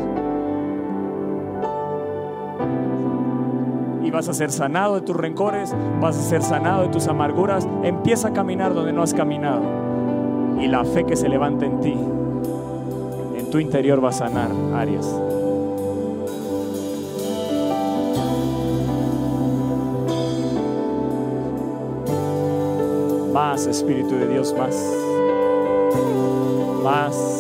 Y 4.05 4.11
vas 4.11 4.29
a 4.29 4.35
ser 4.35 4.51
sanado 4.51 4.95
de 4.95 5.01
tus 5.03 5.17
rencores, 5.17 5.75
vas 6.01 6.17
a 6.17 6.23
ser 6.23 6.43
sanado 6.43 6.83
de 6.83 6.89
tus 6.89 7.09
amarguras. 7.09 7.69
Empieza 7.83 8.29
a 8.29 8.33
caminar 8.33 8.73
donde 8.73 8.93
no 8.93 9.03
has 9.03 9.13
caminado. 9.13 9.61
Y 10.61 10.67
la 10.67 10.85
fe 10.85 11.05
que 11.05 11.15
se 11.15 11.29
levanta 11.29 11.67
en 11.67 11.81
ti, 11.81 11.95
en 13.37 13.51
tu 13.51 13.59
interior 13.59 14.03
va 14.03 14.09
a 14.09 14.13
sanar 14.13 14.51
áreas. 14.75 15.07
Más 23.33 23.67
Espíritu 23.67 24.17
de 24.17 24.27
Dios, 24.27 24.55
más. 24.57 24.75
Más. 26.83 27.38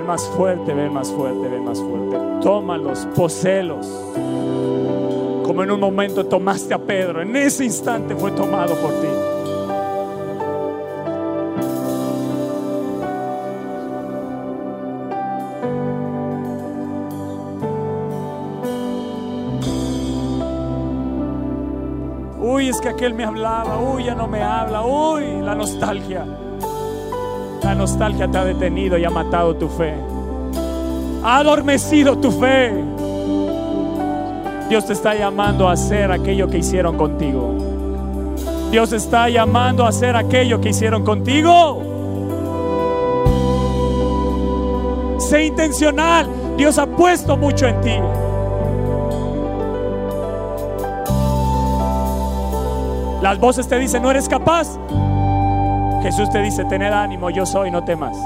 Ven 0.00 0.06
más 0.06 0.26
fuerte, 0.30 0.72
ven 0.72 0.94
más 0.94 1.12
fuerte, 1.12 1.46
ven 1.46 1.62
más 1.62 1.78
fuerte. 1.78 2.16
Tómalos, 2.40 3.06
poselos. 3.14 3.86
Como 5.44 5.62
en 5.62 5.70
un 5.70 5.78
momento 5.78 6.24
tomaste 6.24 6.72
a 6.72 6.78
Pedro, 6.78 7.20
en 7.20 7.36
ese 7.36 7.66
instante 7.66 8.16
fue 8.16 8.30
tomado 8.30 8.74
por 8.76 8.92
ti. 8.92 9.08
Uy, 22.40 22.68
es 22.68 22.80
que 22.80 22.88
aquel 22.88 23.12
me 23.12 23.24
hablaba, 23.24 23.78
uy, 23.78 24.04
ya 24.04 24.14
no 24.14 24.26
me 24.26 24.42
habla, 24.42 24.82
uy, 24.82 25.42
la 25.42 25.54
nostalgia. 25.54 26.24
La 27.62 27.74
nostalgia 27.74 28.28
te 28.28 28.38
ha 28.38 28.44
detenido 28.44 28.96
y 28.96 29.04
ha 29.04 29.10
matado 29.10 29.54
tu 29.54 29.68
fe. 29.68 29.94
Ha 31.22 31.38
adormecido 31.38 32.16
tu 32.18 32.30
fe. 32.30 32.72
Dios 34.68 34.86
te 34.86 34.92
está 34.92 35.14
llamando 35.14 35.68
a 35.68 35.72
hacer 35.72 36.10
aquello 36.10 36.48
que 36.48 36.58
hicieron 36.58 36.96
contigo. 36.96 37.54
Dios 38.70 38.90
te 38.90 38.96
está 38.96 39.28
llamando 39.28 39.84
a 39.84 39.88
hacer 39.88 40.16
aquello 40.16 40.60
que 40.60 40.70
hicieron 40.70 41.04
contigo. 41.04 41.82
Sé 45.18 45.44
intencional. 45.44 46.28
Dios 46.56 46.78
ha 46.78 46.86
puesto 46.86 47.36
mucho 47.36 47.66
en 47.66 47.80
ti. 47.80 47.96
Las 53.22 53.38
voces 53.38 53.68
te 53.68 53.78
dicen, 53.78 54.02
no 54.02 54.10
eres 54.10 54.28
capaz. 54.28 54.78
Jesús 56.02 56.30
te 56.30 56.40
dice, 56.40 56.64
tened 56.64 56.92
ánimo, 56.92 57.30
yo 57.30 57.44
soy, 57.44 57.70
no 57.70 57.84
temas. 57.84 58.16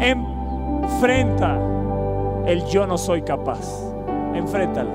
Enfrenta 0.00 1.58
el 2.46 2.64
yo 2.66 2.86
no 2.86 2.96
soy 2.96 3.22
capaz. 3.22 3.60
Enfréntalo. 4.34 4.90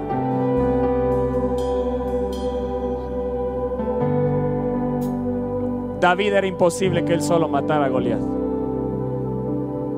David 5.99 6.34
era 6.34 6.47
imposible 6.47 7.03
que 7.03 7.13
él 7.13 7.21
solo 7.21 7.47
matara 7.47 7.86
a 7.86 7.89
Goliat. 7.89 8.21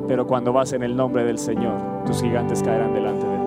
Pero 0.07 0.25
cuando 0.25 0.51
vas 0.51 0.73
en 0.73 0.83
el 0.83 0.95
nombre 0.95 1.23
del 1.23 1.37
Señor, 1.37 2.03
tus 2.05 2.21
gigantes 2.21 2.63
caerán 2.63 2.93
delante 2.93 3.25
de 3.25 3.37
ti. 3.37 3.40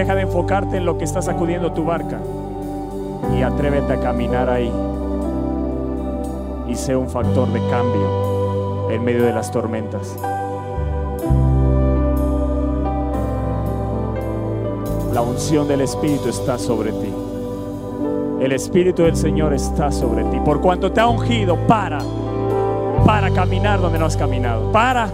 Deja 0.00 0.14
de 0.14 0.22
enfocarte 0.22 0.78
en 0.78 0.86
lo 0.86 0.96
que 0.96 1.04
está 1.04 1.20
sacudiendo 1.20 1.72
tu 1.72 1.84
barca 1.84 2.20
y 3.36 3.42
atrévete 3.42 3.92
a 3.92 4.00
caminar 4.00 4.48
ahí 4.48 4.72
y 6.66 6.74
sea 6.74 6.96
un 6.96 7.10
factor 7.10 7.52
de 7.52 7.60
cambio 7.68 8.88
en 8.90 9.04
medio 9.04 9.24
de 9.24 9.32
las 9.34 9.52
tormentas. 9.52 10.16
La 15.12 15.20
unción 15.20 15.68
del 15.68 15.82
Espíritu 15.82 16.30
está 16.30 16.56
sobre 16.56 16.92
ti. 16.92 17.12
El 18.40 18.52
Espíritu 18.52 19.02
del 19.02 19.16
Señor 19.16 19.52
está 19.52 19.92
sobre 19.92 20.24
ti. 20.24 20.38
Por 20.42 20.62
cuanto 20.62 20.90
te 20.92 21.02
ha 21.02 21.08
ungido, 21.08 21.58
para, 21.66 21.98
para 23.04 23.30
caminar 23.32 23.82
donde 23.82 23.98
no 23.98 24.06
has 24.06 24.16
caminado. 24.16 24.72
Para 24.72 25.10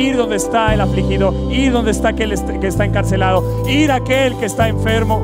ir 0.00 0.16
donde 0.16 0.36
está 0.36 0.72
el 0.74 0.80
afligido, 0.80 1.32
ir 1.50 1.72
donde 1.72 1.90
está 1.90 2.08
aquel 2.08 2.34
que 2.60 2.66
está 2.66 2.84
encarcelado, 2.84 3.64
ir 3.68 3.90
a 3.90 3.96
aquel 3.96 4.36
que 4.38 4.46
está 4.46 4.68
enfermo. 4.68 5.20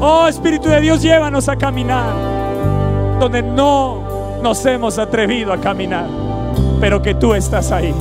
Oh 0.00 0.26
Espíritu 0.26 0.68
de 0.68 0.80
Dios, 0.80 1.02
llévanos 1.02 1.48
a 1.48 1.56
caminar 1.56 2.14
donde 3.20 3.42
no 3.42 4.40
nos 4.42 4.64
hemos 4.64 4.98
atrevido 4.98 5.52
a 5.52 5.58
caminar. 5.58 6.06
pero 6.80 7.02
que 7.02 7.14
tú 7.14 7.34
estás 7.34 7.70
ahí. 7.72 7.94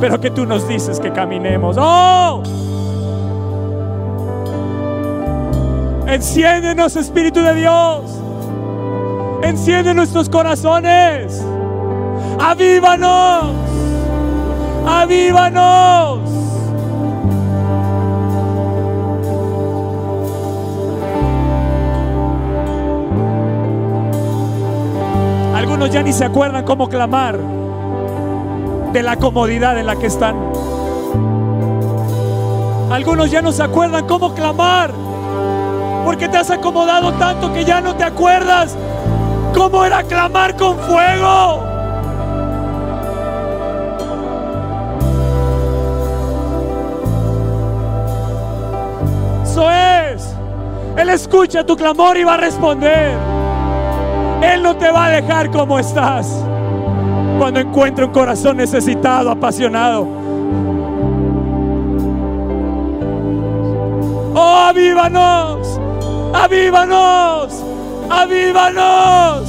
Pero 0.00 0.20
que 0.20 0.30
tú 0.30 0.44
nos 0.44 0.66
dices 0.66 0.98
que 0.98 1.12
caminemos. 1.12 1.76
¡Oh! 1.78 2.42
Enciéndenos, 6.08 6.96
Espíritu 6.96 7.40
de 7.40 7.54
Dios. 7.54 8.17
Enciende 9.48 9.94
nuestros 9.94 10.28
corazones. 10.28 11.42
Avívanos. 12.38 13.46
Avívanos. 14.86 16.20
Algunos 25.56 25.90
ya 25.90 26.02
ni 26.02 26.12
se 26.12 26.26
acuerdan 26.26 26.66
cómo 26.66 26.90
clamar 26.90 27.38
de 28.92 29.02
la 29.02 29.16
comodidad 29.16 29.78
en 29.78 29.86
la 29.86 29.96
que 29.96 30.08
están. 30.08 30.36
Algunos 32.92 33.30
ya 33.30 33.40
no 33.40 33.52
se 33.52 33.62
acuerdan 33.62 34.06
cómo 34.06 34.34
clamar 34.34 34.92
porque 36.04 36.28
te 36.28 36.36
has 36.36 36.50
acomodado 36.50 37.14
tanto 37.14 37.50
que 37.54 37.64
ya 37.64 37.80
no 37.80 37.96
te 37.96 38.04
acuerdas 38.04 38.76
cómo 39.54 39.84
era 39.84 40.02
clamar 40.02 40.56
con 40.56 40.78
fuego. 40.78 41.64
Eso 49.44 49.70
es. 49.70 50.34
Él 50.96 51.08
escucha 51.10 51.64
tu 51.64 51.76
clamor 51.76 52.16
y 52.16 52.24
va 52.24 52.34
a 52.34 52.38
responder. 52.38 53.16
Él 54.42 54.62
no 54.62 54.76
te 54.76 54.90
va 54.90 55.06
a 55.06 55.10
dejar 55.10 55.50
como 55.50 55.78
estás 55.78 56.44
cuando 57.38 57.60
encuentre 57.60 58.04
un 58.04 58.12
corazón 58.12 58.56
necesitado, 58.56 59.30
apasionado. 59.30 60.06
Oh, 64.34 64.66
avívanos, 64.68 65.80
avívanos, 66.34 67.64
avívanos. 68.10 69.48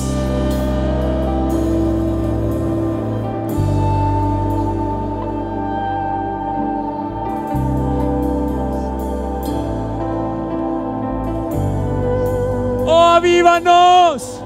Oh, 12.86 13.16
avívanos. 13.16 14.42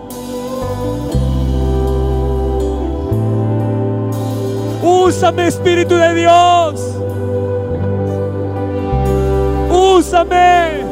Úsame, 4.82 5.48
Espíritu 5.48 5.96
de 5.96 6.14
Dios. 6.14 6.82
Úsame 9.70 10.83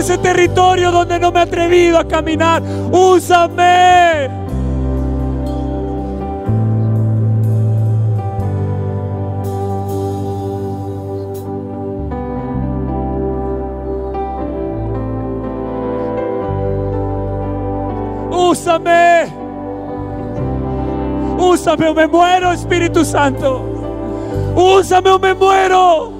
ese 0.00 0.16
territorio 0.16 0.90
donde 0.90 1.18
no 1.18 1.30
me 1.30 1.40
he 1.40 1.42
atrevido 1.42 1.98
a 1.98 2.04
caminar. 2.04 2.62
Úsame. 2.90 4.30
Úsame. 18.30 19.32
Úsame 21.38 21.88
o 21.88 21.94
me 21.94 22.06
muero, 22.06 22.52
Espíritu 22.52 23.04
Santo. 23.04 23.62
Úsame 24.56 25.10
o 25.10 25.18
me 25.18 25.34
muero. 25.34 26.19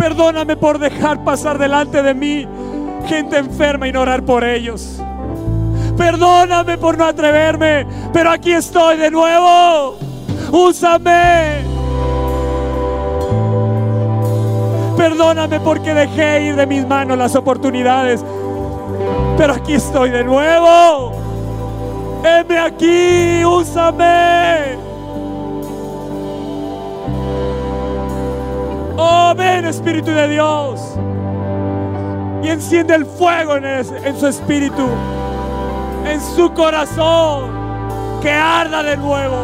Perdóname 0.00 0.56
por 0.56 0.78
dejar 0.78 1.22
pasar 1.24 1.58
delante 1.58 2.02
de 2.02 2.14
mí 2.14 2.48
gente 3.06 3.36
enferma 3.36 3.86
y 3.86 3.92
no 3.92 4.00
orar 4.00 4.22
por 4.22 4.44
ellos. 4.44 4.98
Perdóname 5.94 6.78
por 6.78 6.96
no 6.96 7.04
atreverme, 7.04 7.86
pero 8.10 8.30
aquí 8.30 8.52
estoy 8.52 8.96
de 8.96 9.10
nuevo. 9.10 9.98
Úsame. 10.52 11.60
Perdóname 14.96 15.60
porque 15.60 15.92
dejé 15.92 16.46
ir 16.46 16.56
de 16.56 16.66
mis 16.66 16.86
manos 16.86 17.18
las 17.18 17.36
oportunidades. 17.36 18.24
Pero 19.36 19.52
aquí 19.52 19.74
estoy 19.74 20.08
de 20.08 20.24
nuevo. 20.24 21.12
Heme 22.24 22.58
aquí, 22.58 23.44
úsame. 23.44 24.89
Oh, 29.02 29.34
ven 29.34 29.64
Espíritu 29.64 30.10
de 30.10 30.28
Dios. 30.28 30.78
Y 32.42 32.48
enciende 32.48 32.94
el 32.94 33.06
fuego 33.06 33.56
en, 33.56 33.64
en 33.64 34.20
su 34.20 34.26
espíritu, 34.26 34.86
en 36.04 36.20
su 36.20 36.52
corazón, 36.52 37.50
que 38.20 38.30
arda 38.30 38.82
de 38.82 38.98
nuevo. 38.98 39.36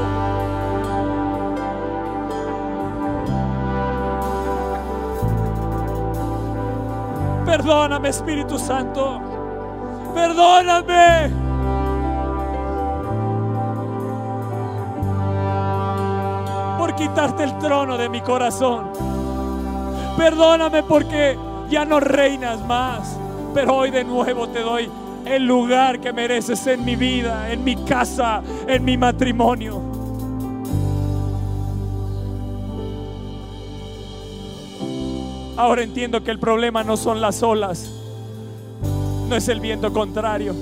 Perdóname, 7.46 8.10
Espíritu 8.10 8.58
Santo. 8.58 9.22
Perdóname. 10.14 11.30
Por 16.78 16.94
quitarte 16.94 17.44
el 17.44 17.56
trono 17.56 17.96
de 17.96 18.10
mi 18.10 18.20
corazón. 18.20 19.15
Perdóname 20.16 20.82
porque 20.82 21.36
ya 21.70 21.84
no 21.84 22.00
reinas 22.00 22.64
más. 22.66 23.16
Pero 23.54 23.76
hoy 23.76 23.90
de 23.90 24.04
nuevo 24.04 24.48
te 24.48 24.60
doy 24.60 24.90
el 25.24 25.46
lugar 25.46 26.00
que 26.00 26.12
mereces 26.12 26.66
en 26.66 26.84
mi 26.84 26.94
vida, 26.94 27.52
en 27.52 27.64
mi 27.64 27.76
casa, 27.76 28.42
en 28.66 28.84
mi 28.84 28.96
matrimonio. 28.96 29.80
Ahora 35.56 35.82
entiendo 35.82 36.22
que 36.22 36.30
el 36.30 36.38
problema 36.38 36.84
no 36.84 36.98
son 36.98 37.20
las 37.20 37.42
olas, 37.42 37.90
no 39.28 39.34
es 39.34 39.48
el 39.48 39.58
viento 39.60 39.90
contrario. 39.92 40.54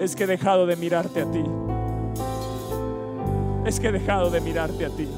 Es 0.00 0.16
que 0.16 0.24
he 0.24 0.26
dejado 0.26 0.66
de 0.66 0.76
mirarte 0.76 1.22
a 1.22 1.30
ti. 1.30 1.44
Es 3.64 3.78
que 3.78 3.88
he 3.88 3.92
dejado 3.92 4.30
de 4.30 4.40
mirarte 4.40 4.84
a 4.84 4.90
ti. 4.90 5.08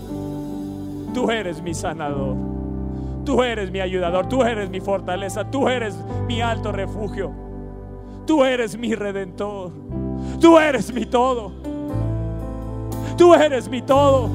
Tú 1.14 1.30
eres 1.30 1.62
mi 1.62 1.74
sanador. 1.74 2.36
Tú 3.24 3.42
eres 3.42 3.70
mi 3.70 3.80
ayudador. 3.80 4.28
Tú 4.28 4.42
eres 4.42 4.70
mi 4.70 4.80
fortaleza. 4.80 5.50
Tú 5.50 5.68
eres 5.68 5.96
mi 6.26 6.40
alto 6.40 6.72
refugio. 6.72 7.30
Tú 8.26 8.44
eres 8.44 8.76
mi 8.76 8.94
redentor. 8.94 9.72
Tú 10.40 10.58
eres 10.58 10.92
mi 10.92 11.06
todo. 11.06 11.52
Tú 13.16 13.34
eres 13.34 13.68
mi 13.68 13.82
todo. 13.82 14.28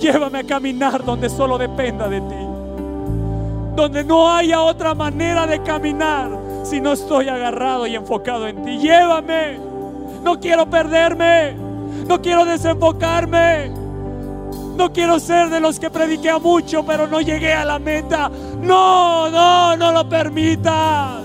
Llévame 0.00 0.38
a 0.38 0.44
caminar 0.44 1.04
donde 1.04 1.28
solo 1.28 1.58
dependa 1.58 2.08
de 2.08 2.20
ti. 2.20 2.46
Donde 3.76 4.04
no 4.04 4.30
haya 4.30 4.60
otra 4.60 4.94
manera 4.94 5.46
de 5.46 5.62
caminar 5.62 6.30
si 6.62 6.80
no 6.80 6.92
estoy 6.92 7.28
agarrado 7.28 7.86
y 7.86 7.94
enfocado 7.94 8.46
en 8.48 8.62
ti. 8.64 8.78
Llévame. 8.78 9.58
No 10.22 10.38
quiero 10.40 10.68
perderme. 10.68 11.54
No 12.06 12.20
quiero 12.20 12.44
desenfocarme. 12.44 13.77
No 14.78 14.92
quiero 14.92 15.18
ser 15.18 15.50
de 15.50 15.58
los 15.58 15.80
que 15.80 15.90
prediqué 15.90 16.30
a 16.30 16.38
mucho, 16.38 16.86
pero 16.86 17.08
no 17.08 17.20
llegué 17.20 17.52
a 17.52 17.64
la 17.64 17.80
meta. 17.80 18.30
No, 18.60 19.28
no, 19.28 19.76
no 19.76 19.90
lo 19.90 20.08
permitas. 20.08 21.24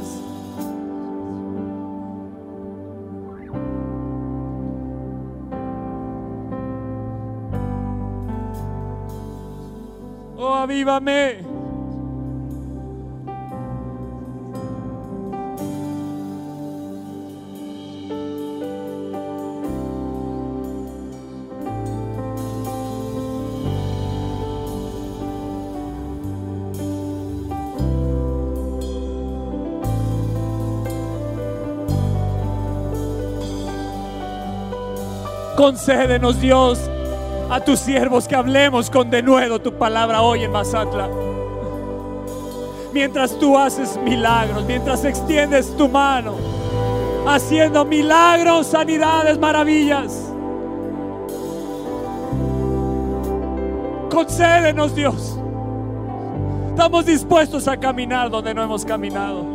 Oh, 10.35 10.55
avívame. 10.55 11.52
Concédenos, 35.63 36.41
Dios, 36.41 36.77
a 37.49 37.61
tus 37.61 37.79
siervos 37.79 38.27
que 38.27 38.35
hablemos 38.35 38.89
con 38.89 39.09
denuedo 39.09 39.59
tu 39.59 39.71
palabra 39.71 40.21
hoy 40.21 40.43
en 40.43 40.51
Mazatla. 40.51 41.07
mientras 42.91 43.39
tú 43.39 43.57
haces 43.57 43.97
milagros, 44.03 44.65
mientras 44.65 45.05
extiendes 45.05 45.73
tu 45.77 45.87
mano, 45.87 46.35
haciendo 47.25 47.85
milagros, 47.85 48.67
sanidades, 48.67 49.39
maravillas. 49.39 50.33
Concédenos, 54.11 54.93
Dios. 54.93 55.39
Estamos 56.71 57.05
dispuestos 57.05 57.69
a 57.69 57.77
caminar 57.77 58.29
donde 58.29 58.53
no 58.53 58.63
hemos 58.63 58.83
caminado. 58.83 59.52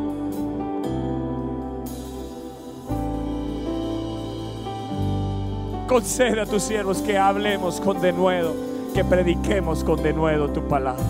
Concede 5.89 6.43
a 6.43 6.45
tus 6.45 6.65
siervos 6.65 6.99
que 6.99 7.17
hablemos 7.17 7.81
con 7.81 7.99
denuedo, 7.99 8.55
que 8.95 9.03
prediquemos 9.03 9.83
con 9.83 10.03
denuedo 10.03 10.51
tu 10.51 10.61
palabra. 10.69 11.03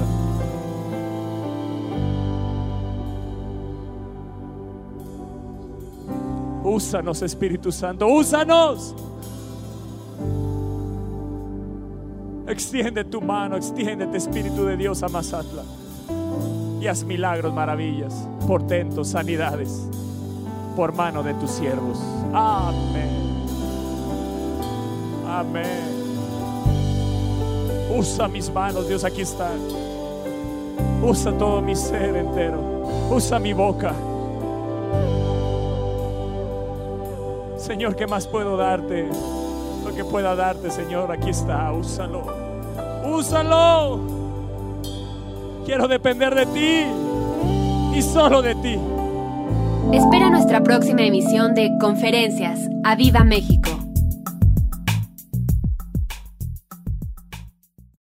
Úsanos, 6.62 7.22
Espíritu 7.22 7.72
Santo, 7.72 8.07
úsanos. 8.07 8.95
Extiende 12.47 13.05
tu 13.05 13.20
mano, 13.20 13.57
extiende 13.57 14.16
Espíritu 14.16 14.64
de 14.64 14.76
Dios 14.76 15.03
a 15.03 15.09
Mazatla. 15.09 15.64
Y 16.81 16.87
haz 16.87 17.03
milagros, 17.03 17.53
maravillas, 17.53 18.14
portentos, 18.47 19.09
sanidades, 19.09 19.89
por 20.76 20.93
mano 20.93 21.24
de 21.24 21.35
tus 21.35 21.51
siervos. 21.51 21.99
Amén. 22.33 23.38
Amén. 25.29 25.99
Usa 27.95 28.29
mis 28.29 28.51
manos, 28.51 28.89
Dios, 28.89 29.05
aquí 29.05 29.22
está. 29.22 29.51
Usa 31.03 31.33
todo 31.33 31.61
mi 31.61 31.76
ser 31.76 32.16
entero. 32.16 32.61
Usa 33.11 33.39
mi 33.39 33.53
boca. 33.53 33.93
Señor, 37.57 37.97
¿qué 37.97 38.07
más 38.07 38.26
puedo 38.26 38.57
darte? 38.57 39.09
Lo 39.85 39.95
que 39.95 40.05
pueda 40.05 40.35
darte, 40.35 40.70
Señor, 40.70 41.12
aquí 41.12 41.31
está. 41.31 41.72
Úsalo. 41.72 42.22
Úsalo. 43.05 44.01
Quiero 45.66 45.87
depender 45.87 46.35
de 46.35 46.47
ti 46.47 47.99
y 47.99 48.03
solo 48.03 48.41
de 48.41 48.55
ti. 48.57 48.79
Espera 49.93 50.31
nuestra 50.31 50.62
próxima 50.62 51.03
emisión 51.03 51.55
de 51.55 51.70
Conferencias. 51.79 52.61
¡A 52.85 52.95
Viva 52.95 53.24
México! 53.24 53.78